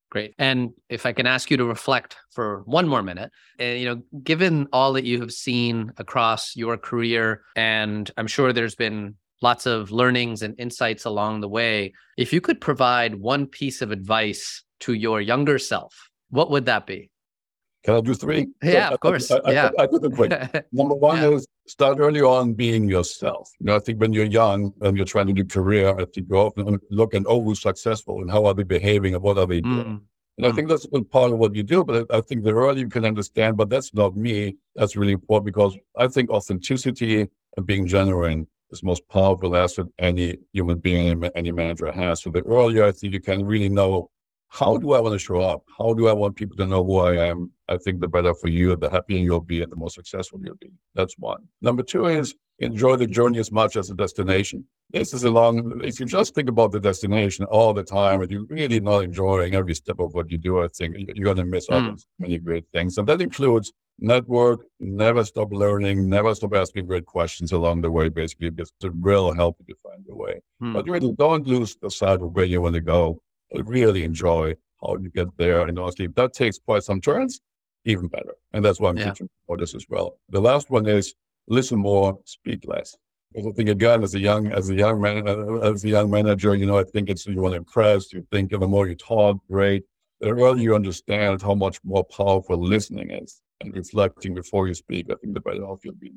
Great. 0.09 0.33
And 0.39 0.71
if 0.87 1.05
I 1.05 1.11
can 1.11 1.27
ask 1.27 1.51
you 1.51 1.57
to 1.57 1.65
reflect 1.65 2.15
for 2.31 2.63
one 2.65 2.87
more 2.87 3.03
minute, 3.03 3.31
and 3.59 3.69
eh, 3.69 3.75
you 3.75 3.85
know, 3.85 4.01
given 4.23 4.67
all 4.71 4.93
that 4.93 5.03
you 5.03 5.19
have 5.19 5.33
seen 5.33 5.91
across 5.97 6.55
your 6.55 6.77
career, 6.77 7.41
and 7.57 8.09
I'm 8.15 8.27
sure 8.27 8.53
there's 8.53 8.75
been 8.75 9.15
lots 9.41 9.65
of 9.65 9.91
learnings 9.91 10.41
and 10.41 10.57
insights 10.57 11.03
along 11.03 11.41
the 11.41 11.49
way, 11.49 11.91
if 12.17 12.31
you 12.31 12.39
could 12.39 12.61
provide 12.61 13.15
one 13.15 13.45
piece 13.45 13.81
of 13.81 13.91
advice 13.91 14.63
to 14.81 14.93
your 14.93 15.19
younger 15.19 15.59
self, 15.59 16.09
what 16.29 16.49
would 16.49 16.65
that 16.67 16.87
be? 16.87 17.11
Can 17.83 17.95
I 17.95 18.01
do 18.01 18.13
three? 18.13 18.47
Yeah, 18.63 18.89
so 18.89 18.93
of 18.93 18.99
course. 19.01 19.31
I, 19.31 19.37
I, 19.43 19.51
yeah. 19.51 19.69
I, 19.77 19.83
I 19.83 19.87
could 19.87 20.15
quick. 20.15 20.31
Number 20.71 20.95
one 20.95 21.17
yeah. 21.21 21.29
is 21.29 21.45
start 21.67 21.99
early 21.99 22.21
on 22.21 22.54
being 22.54 22.88
yourself. 22.88 23.49
You 23.60 23.67
know, 23.67 23.75
I 23.75 23.80
think 23.80 23.99
when 23.99 24.13
you're 24.13 24.25
young 24.25 24.73
and 24.82 24.95
you're 24.95 25.06
trying 25.06 25.28
to 25.28 25.34
do 25.34 25.45
career, 25.45 25.89
I 25.89 26.06
think 26.06 26.28
you 26.30 26.36
often 26.36 26.80
look 26.89 27.13
and 27.13 27.25
oh, 27.28 27.41
who's 27.41 27.62
successful 27.62 28.21
and 28.21 28.30
how 28.30 28.45
are 28.45 28.54
they 28.54 28.63
behaving 28.63 29.13
and 29.15 29.23
what 29.23 29.38
are 29.38 29.47
they 29.47 29.62
doing. 29.62 29.86
Mm. 29.86 30.01
And 30.38 30.45
I 30.45 30.51
think 30.51 30.67
that's 30.67 30.84
a 30.84 30.89
good 30.89 31.10
part 31.10 31.32
of 31.32 31.38
what 31.38 31.56
you 31.56 31.63
do, 31.63 31.86
but 31.86 32.13
I 32.13 32.19
think 32.19 32.43
the 32.43 32.51
earlier 32.51 32.84
you 32.84 32.89
can 32.89 33.06
understand, 33.06 33.56
but 33.56 33.69
that's 33.69 33.93
not 33.93 34.17
me. 34.17 34.58
That's 34.75 34.97
really 34.97 35.13
important 35.13 35.45
because 35.45 35.78
I 35.97 36.08
think 36.10 36.30
authenticity 36.30 37.28
and 37.56 37.65
being 37.65 37.88
genuine 37.88 38.45
is 38.69 38.82
the 38.82 38.88
most 38.88 39.08
powerful 39.08 39.56
asset 39.56 39.86
any 39.97 40.38
human 40.51 40.80
being, 40.80 41.23
any 41.36 41.54
manager 41.54 41.89
has. 41.89 42.21
So 42.21 42.32
the 42.32 42.43
earlier 42.43 42.84
I 42.84 42.91
think 42.91 43.13
you 43.13 43.21
can 43.21 43.45
really 43.45 43.69
know 43.69 44.10
how 44.55 44.77
do 44.77 44.93
I 44.93 44.99
want 45.01 45.13
to 45.13 45.19
show 45.19 45.41
up? 45.41 45.63
How 45.77 45.93
do 45.93 46.07
I 46.07 46.13
want 46.13 46.37
people 46.37 46.55
to 46.57 46.65
know 46.65 46.83
who 46.83 46.99
I 46.99 47.27
am? 47.27 47.51
I 47.67 47.77
think 47.77 47.99
the 47.99 48.07
better 48.07 48.33
for 48.33 48.47
you, 48.47 48.75
the 48.77 48.89
happier 48.89 49.19
you'll 49.19 49.41
be, 49.41 49.61
and 49.61 49.71
the 49.71 49.75
more 49.75 49.89
successful 49.89 50.39
you'll 50.41 50.55
be. 50.55 50.71
That's 50.93 51.15
one. 51.17 51.43
Number 51.61 51.83
two 51.83 52.05
is 52.05 52.33
enjoy 52.59 52.95
the 52.95 53.07
journey 53.07 53.39
as 53.39 53.51
much 53.51 53.75
as 53.75 53.89
the 53.89 53.95
destination. 53.95 54.63
This 54.91 55.13
is 55.13 55.25
a 55.25 55.29
long, 55.29 55.81
if 55.83 55.99
you 55.99 56.05
just 56.05 56.35
think 56.35 56.47
about 56.47 56.71
the 56.71 56.79
destination 56.79 57.43
all 57.45 57.73
the 57.73 57.83
time 57.83 58.21
and 58.21 58.31
you're 58.31 58.45
really 58.45 58.79
not 58.79 58.99
enjoying 58.99 59.55
every 59.55 59.75
step 59.75 59.99
of 59.99 60.13
what 60.13 60.31
you 60.31 60.37
do, 60.37 60.63
I 60.63 60.69
think 60.69 60.95
you're 61.13 61.25
going 61.25 61.37
to 61.37 61.45
miss 61.45 61.69
out 61.69 61.83
mm. 61.83 61.89
on 61.89 61.97
many 62.19 62.37
great 62.37 62.65
things. 62.71 62.97
And 62.97 63.07
that 63.07 63.21
includes 63.21 63.73
network, 63.99 64.61
never 64.79 65.25
stop 65.25 65.51
learning, 65.51 66.07
never 66.07 66.33
stop 66.33 66.53
asking 66.53 66.85
great 66.85 67.05
questions 67.05 67.51
along 67.51 67.81
the 67.81 67.91
way, 67.91 68.07
basically, 68.07 68.51
because 68.51 68.71
it 68.81 68.95
will 68.95 69.33
help 69.33 69.57
you 69.59 69.73
to 69.73 69.81
find 69.81 70.05
your 70.07 70.15
way. 70.15 70.39
Mm. 70.61 70.73
But 70.73 70.87
really 70.87 71.11
don't 71.11 71.45
lose 71.45 71.75
the 71.81 71.91
sight 71.91 72.21
of 72.21 72.31
where 72.33 72.45
you 72.45 72.61
want 72.61 72.75
to 72.75 72.81
go 72.81 73.19
really 73.61 74.03
enjoy 74.03 74.55
how 74.81 74.97
you 74.97 75.09
get 75.09 75.27
there. 75.37 75.61
And 75.61 75.77
honestly, 75.79 76.05
if 76.05 76.15
that 76.15 76.33
takes 76.33 76.59
quite 76.59 76.83
some 76.83 77.01
turns, 77.01 77.41
even 77.85 78.07
better. 78.07 78.35
And 78.53 78.63
that's 78.63 78.79
why 78.79 78.89
I'm 78.89 78.97
yeah. 78.97 79.11
teaching 79.11 79.29
for 79.47 79.57
this 79.57 79.75
as 79.75 79.85
well. 79.89 80.17
The 80.29 80.41
last 80.41 80.69
one 80.69 80.87
is 80.87 81.13
listen 81.47 81.79
more, 81.79 82.19
speak 82.25 82.63
less. 82.65 82.95
Because 83.33 83.51
I 83.51 83.55
think 83.55 83.69
again, 83.69 84.03
as 84.03 84.15
a 84.15 84.19
young, 84.19 84.51
as 84.51 84.69
a 84.69 84.75
young 84.75 85.01
man, 85.01 85.27
uh, 85.27 85.57
as 85.57 85.83
a 85.83 85.89
young 85.89 86.09
manager, 86.09 86.55
you 86.55 86.65
know, 86.65 86.77
I 86.77 86.83
think 86.83 87.09
it's 87.09 87.25
you 87.25 87.41
want 87.41 87.53
to 87.53 87.57
impress. 87.57 88.13
You 88.13 88.25
think 88.31 88.51
the 88.51 88.59
more 88.59 88.87
you 88.87 88.95
talk, 88.95 89.37
great. 89.51 89.83
The 90.21 90.29
earlier 90.29 90.63
you 90.63 90.75
understand 90.75 91.41
how 91.41 91.53
much 91.53 91.79
more 91.83 92.05
powerful 92.05 92.57
listening 92.57 93.11
is 93.11 93.41
and 93.61 93.75
reflecting 93.75 94.33
before 94.33 94.67
you 94.67 94.73
speak, 94.73 95.07
I 95.11 95.15
think 95.15 95.33
the 95.33 95.41
better 95.41 95.65
off 95.65 95.83
you'll 95.83 95.95
be. 95.95 96.13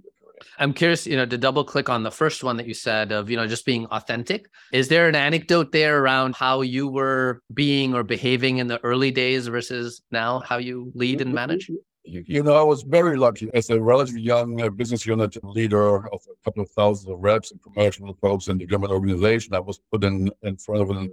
I'm 0.58 0.72
curious, 0.72 1.06
you 1.06 1.16
know, 1.16 1.26
to 1.26 1.38
double 1.38 1.64
click 1.64 1.88
on 1.88 2.02
the 2.02 2.10
first 2.10 2.44
one 2.44 2.56
that 2.56 2.66
you 2.66 2.74
said 2.74 3.12
of, 3.12 3.30
you 3.30 3.36
know, 3.36 3.46
just 3.46 3.64
being 3.64 3.86
authentic. 3.86 4.48
Is 4.72 4.88
there 4.88 5.08
an 5.08 5.14
anecdote 5.14 5.72
there 5.72 6.02
around 6.02 6.34
how 6.34 6.60
you 6.62 6.88
were 6.88 7.42
being 7.52 7.94
or 7.94 8.02
behaving 8.02 8.58
in 8.58 8.66
the 8.66 8.82
early 8.84 9.10
days 9.10 9.46
versus 9.46 10.02
now 10.10 10.40
how 10.40 10.58
you 10.58 10.92
lead 10.94 11.20
and 11.20 11.32
manage? 11.32 11.70
You 12.04 12.42
know, 12.42 12.54
I 12.54 12.62
was 12.62 12.82
very 12.82 13.18
lucky 13.18 13.50
as 13.52 13.68
a 13.68 13.78
relatively 13.78 14.22
young 14.22 14.60
uh, 14.62 14.70
business 14.70 15.04
unit 15.04 15.36
leader 15.44 16.08
of 16.08 16.20
a 16.30 16.44
couple 16.44 16.62
of 16.62 16.70
thousands 16.70 17.10
of 17.12 17.18
reps 17.20 17.50
and 17.50 17.62
commercial 17.62 18.14
folks 18.14 18.48
in 18.48 18.56
the 18.56 18.66
German 18.66 18.90
organization. 18.90 19.54
I 19.54 19.60
was 19.60 19.78
put 19.92 20.04
in, 20.04 20.30
in 20.42 20.56
front 20.56 20.82
of 20.82 20.90
a 20.90 21.08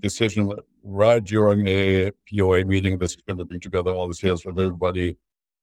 decision 0.00 0.52
right 0.82 1.22
during 1.22 1.68
a 1.68 2.10
POA 2.28 2.64
meeting 2.64 2.98
that's 2.98 3.14
going 3.14 3.38
to 3.38 3.44
bring 3.44 3.60
together 3.60 3.92
all 3.92 4.08
the 4.08 4.14
sales 4.14 4.44
of 4.44 4.58
everybody 4.58 5.16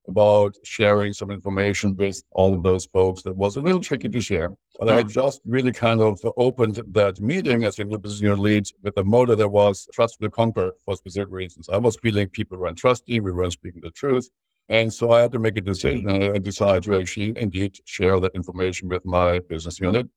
about 0.08 0.56
sharing 0.64 1.12
some 1.12 1.30
information 1.30 1.96
with 1.96 2.22
all 2.32 2.54
of 2.54 2.62
those 2.62 2.86
folks 2.86 3.22
that 3.22 3.36
was 3.36 3.56
a 3.56 3.60
little 3.60 3.80
tricky 3.80 4.08
to 4.08 4.20
share. 4.20 4.50
But 4.78 4.88
I 4.88 5.02
just 5.02 5.40
really 5.44 5.72
kind 5.72 6.00
of 6.00 6.18
opened 6.36 6.82
that 6.88 7.20
meeting 7.20 7.64
as 7.64 7.78
a 7.78 7.84
business 7.84 8.20
unit 8.20 8.38
lead 8.38 8.66
with 8.82 8.96
a 8.96 9.04
motto 9.04 9.34
that 9.34 9.48
was 9.48 9.88
trust 9.92 10.16
will 10.20 10.30
conquer 10.30 10.72
for 10.84 10.96
specific 10.96 11.30
reasons. 11.30 11.68
I 11.68 11.76
was 11.76 11.96
feeling 11.96 12.28
people 12.28 12.58
weren't 12.58 12.78
trusting, 12.78 13.22
we 13.22 13.32
weren't 13.32 13.52
speaking 13.52 13.82
the 13.82 13.90
truth. 13.90 14.28
And 14.68 14.92
so 14.92 15.12
I 15.12 15.22
had 15.22 15.32
to 15.32 15.38
make 15.38 15.56
a 15.56 15.60
decision 15.60 16.08
and 16.08 16.24
I 16.36 16.38
decided 16.38 16.84
to 16.84 16.98
actually 16.98 17.34
indeed 17.36 17.78
share 17.84 18.18
that 18.20 18.34
information 18.34 18.88
with 18.88 19.04
my 19.04 19.40
business 19.40 19.80
unit. 19.80 20.08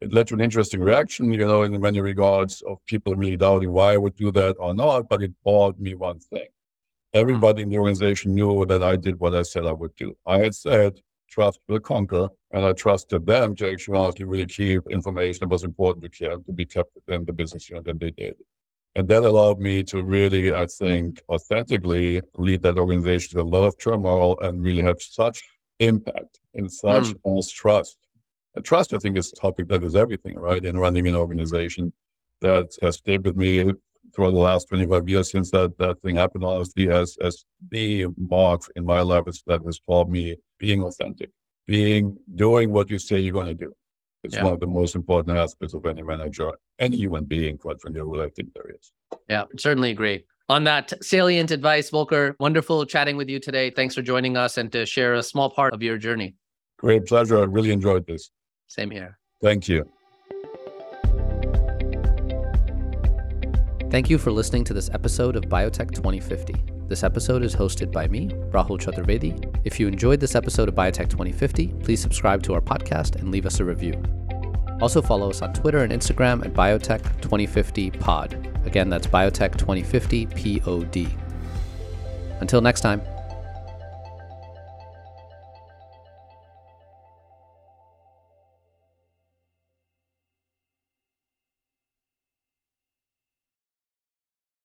It 0.00 0.12
led 0.12 0.28
to 0.28 0.34
an 0.34 0.40
interesting 0.40 0.80
reaction, 0.80 1.32
you 1.32 1.38
know, 1.38 1.62
in 1.62 1.80
many 1.80 2.00
regards 2.00 2.62
of 2.62 2.78
people 2.86 3.14
really 3.16 3.36
doubting 3.36 3.72
why 3.72 3.94
I 3.94 3.96
would 3.96 4.14
do 4.14 4.30
that 4.32 4.56
or 4.58 4.72
not, 4.72 5.08
but 5.08 5.22
it 5.22 5.32
bought 5.44 5.78
me 5.78 5.94
one 5.94 6.20
thing 6.20 6.46
Everybody 7.14 7.62
in 7.62 7.70
the 7.70 7.78
organization 7.78 8.34
knew 8.34 8.66
that 8.66 8.82
I 8.82 8.96
did 8.96 9.18
what 9.18 9.34
I 9.34 9.42
said 9.42 9.66
I 9.66 9.72
would 9.72 9.94
do. 9.96 10.16
I 10.26 10.38
had 10.38 10.54
said 10.54 11.00
trust 11.28 11.60
will 11.68 11.80
conquer, 11.80 12.28
and 12.50 12.64
I 12.64 12.72
trusted 12.72 13.26
them 13.26 13.54
to 13.56 13.70
actually 13.70 14.24
really 14.24 14.46
keep 14.46 14.82
information 14.90 15.40
that 15.40 15.52
was 15.52 15.64
important 15.64 16.04
to 16.04 16.10
keep 16.10 16.46
to 16.46 16.52
be 16.52 16.64
kept 16.64 16.94
within 16.94 17.24
the 17.24 17.32
business 17.32 17.68
unit, 17.68 17.86
and 17.86 18.00
they 18.00 18.10
did. 18.10 18.34
And 18.94 19.06
that 19.08 19.22
allowed 19.22 19.60
me 19.60 19.84
to 19.84 20.02
really, 20.02 20.52
I 20.52 20.66
think, 20.66 21.22
authentically 21.28 22.20
lead 22.36 22.62
that 22.62 22.78
organization 22.78 23.38
to 23.38 23.44
a 23.44 23.46
lot 23.46 23.64
of 23.64 23.78
turmoil 23.78 24.38
and 24.40 24.62
really 24.62 24.82
have 24.82 25.00
such 25.00 25.42
impact 25.78 26.40
and 26.54 26.72
such 26.72 27.04
mm. 27.04 27.54
trust. 27.54 27.98
And 28.54 28.64
trust, 28.64 28.94
I 28.94 28.98
think, 28.98 29.16
is 29.16 29.32
a 29.32 29.36
topic 29.36 29.68
that 29.68 29.84
is 29.84 29.94
everything, 29.94 30.36
right? 30.36 30.64
In 30.64 30.78
running 30.78 31.06
an 31.06 31.14
organization 31.14 31.92
that 32.40 32.74
has 32.82 32.96
stayed 32.96 33.24
with 33.24 33.36
me 33.36 33.72
throughout 34.14 34.32
the 34.32 34.38
last 34.38 34.68
25 34.68 35.08
years 35.08 35.30
since 35.30 35.50
that, 35.50 35.76
that 35.78 36.00
thing 36.02 36.16
happened, 36.16 36.44
honestly, 36.44 36.90
as, 36.90 37.16
as 37.22 37.44
the 37.70 38.06
mark 38.16 38.62
in 38.76 38.84
my 38.84 39.00
life 39.00 39.24
is, 39.26 39.42
that 39.46 39.62
has 39.64 39.78
taught 39.80 40.08
me 40.08 40.36
being 40.58 40.82
authentic, 40.82 41.30
being, 41.66 42.16
doing 42.34 42.72
what 42.72 42.90
you 42.90 42.98
say 42.98 43.18
you're 43.18 43.32
going 43.32 43.46
to 43.46 43.54
do. 43.54 43.72
It's 44.24 44.34
yeah. 44.34 44.44
one 44.44 44.52
of 44.52 44.60
the 44.60 44.66
most 44.66 44.96
important 44.96 45.36
aspects 45.36 45.74
of 45.74 45.86
any 45.86 46.02
manager, 46.02 46.50
any 46.78 46.96
human 46.96 47.24
being, 47.24 47.56
quite 47.56 47.80
frankly, 47.80 48.20
I 48.20 48.28
think 48.30 48.52
there 48.54 48.70
is. 48.70 48.92
Yeah, 49.28 49.44
certainly 49.56 49.90
agree. 49.90 50.24
On 50.48 50.64
that 50.64 50.92
salient 51.02 51.50
advice, 51.50 51.90
Volker, 51.90 52.34
wonderful 52.40 52.84
chatting 52.86 53.16
with 53.16 53.28
you 53.28 53.38
today. 53.38 53.70
Thanks 53.70 53.94
for 53.94 54.02
joining 54.02 54.36
us 54.36 54.56
and 54.56 54.72
to 54.72 54.86
share 54.86 55.14
a 55.14 55.22
small 55.22 55.50
part 55.50 55.74
of 55.74 55.82
your 55.82 55.98
journey. 55.98 56.34
Great 56.78 57.06
pleasure. 57.06 57.38
I 57.38 57.44
really 57.44 57.70
enjoyed 57.70 58.06
this. 58.06 58.30
Same 58.66 58.90
here. 58.90 59.18
Thank 59.42 59.68
you. 59.68 59.88
Thank 63.90 64.10
you 64.10 64.18
for 64.18 64.30
listening 64.30 64.64
to 64.64 64.74
this 64.74 64.90
episode 64.92 65.34
of 65.34 65.44
Biotech 65.44 65.94
2050. 65.94 66.54
This 66.88 67.02
episode 67.02 67.42
is 67.42 67.56
hosted 67.56 67.90
by 67.90 68.06
me, 68.06 68.28
Rahul 68.50 68.78
Chaturvedi. 68.78 69.58
If 69.64 69.80
you 69.80 69.88
enjoyed 69.88 70.20
this 70.20 70.34
episode 70.34 70.68
of 70.68 70.74
Biotech 70.74 71.08
2050, 71.08 71.68
please 71.82 71.98
subscribe 71.98 72.42
to 72.42 72.52
our 72.52 72.60
podcast 72.60 73.16
and 73.16 73.30
leave 73.30 73.46
us 73.46 73.60
a 73.60 73.64
review. 73.64 73.94
Also 74.82 75.00
follow 75.00 75.30
us 75.30 75.40
on 75.40 75.54
Twitter 75.54 75.78
and 75.78 75.90
Instagram 75.90 76.44
at 76.44 76.52
Biotech 76.52 77.02
2050 77.22 77.92
Pod. 77.92 78.60
Again, 78.66 78.90
that's 78.90 79.06
Biotech 79.06 79.56
2050 79.56 80.26
P 80.26 80.60
O 80.66 80.84
D. 80.84 81.08
Until 82.40 82.60
next 82.60 82.82
time. 82.82 83.00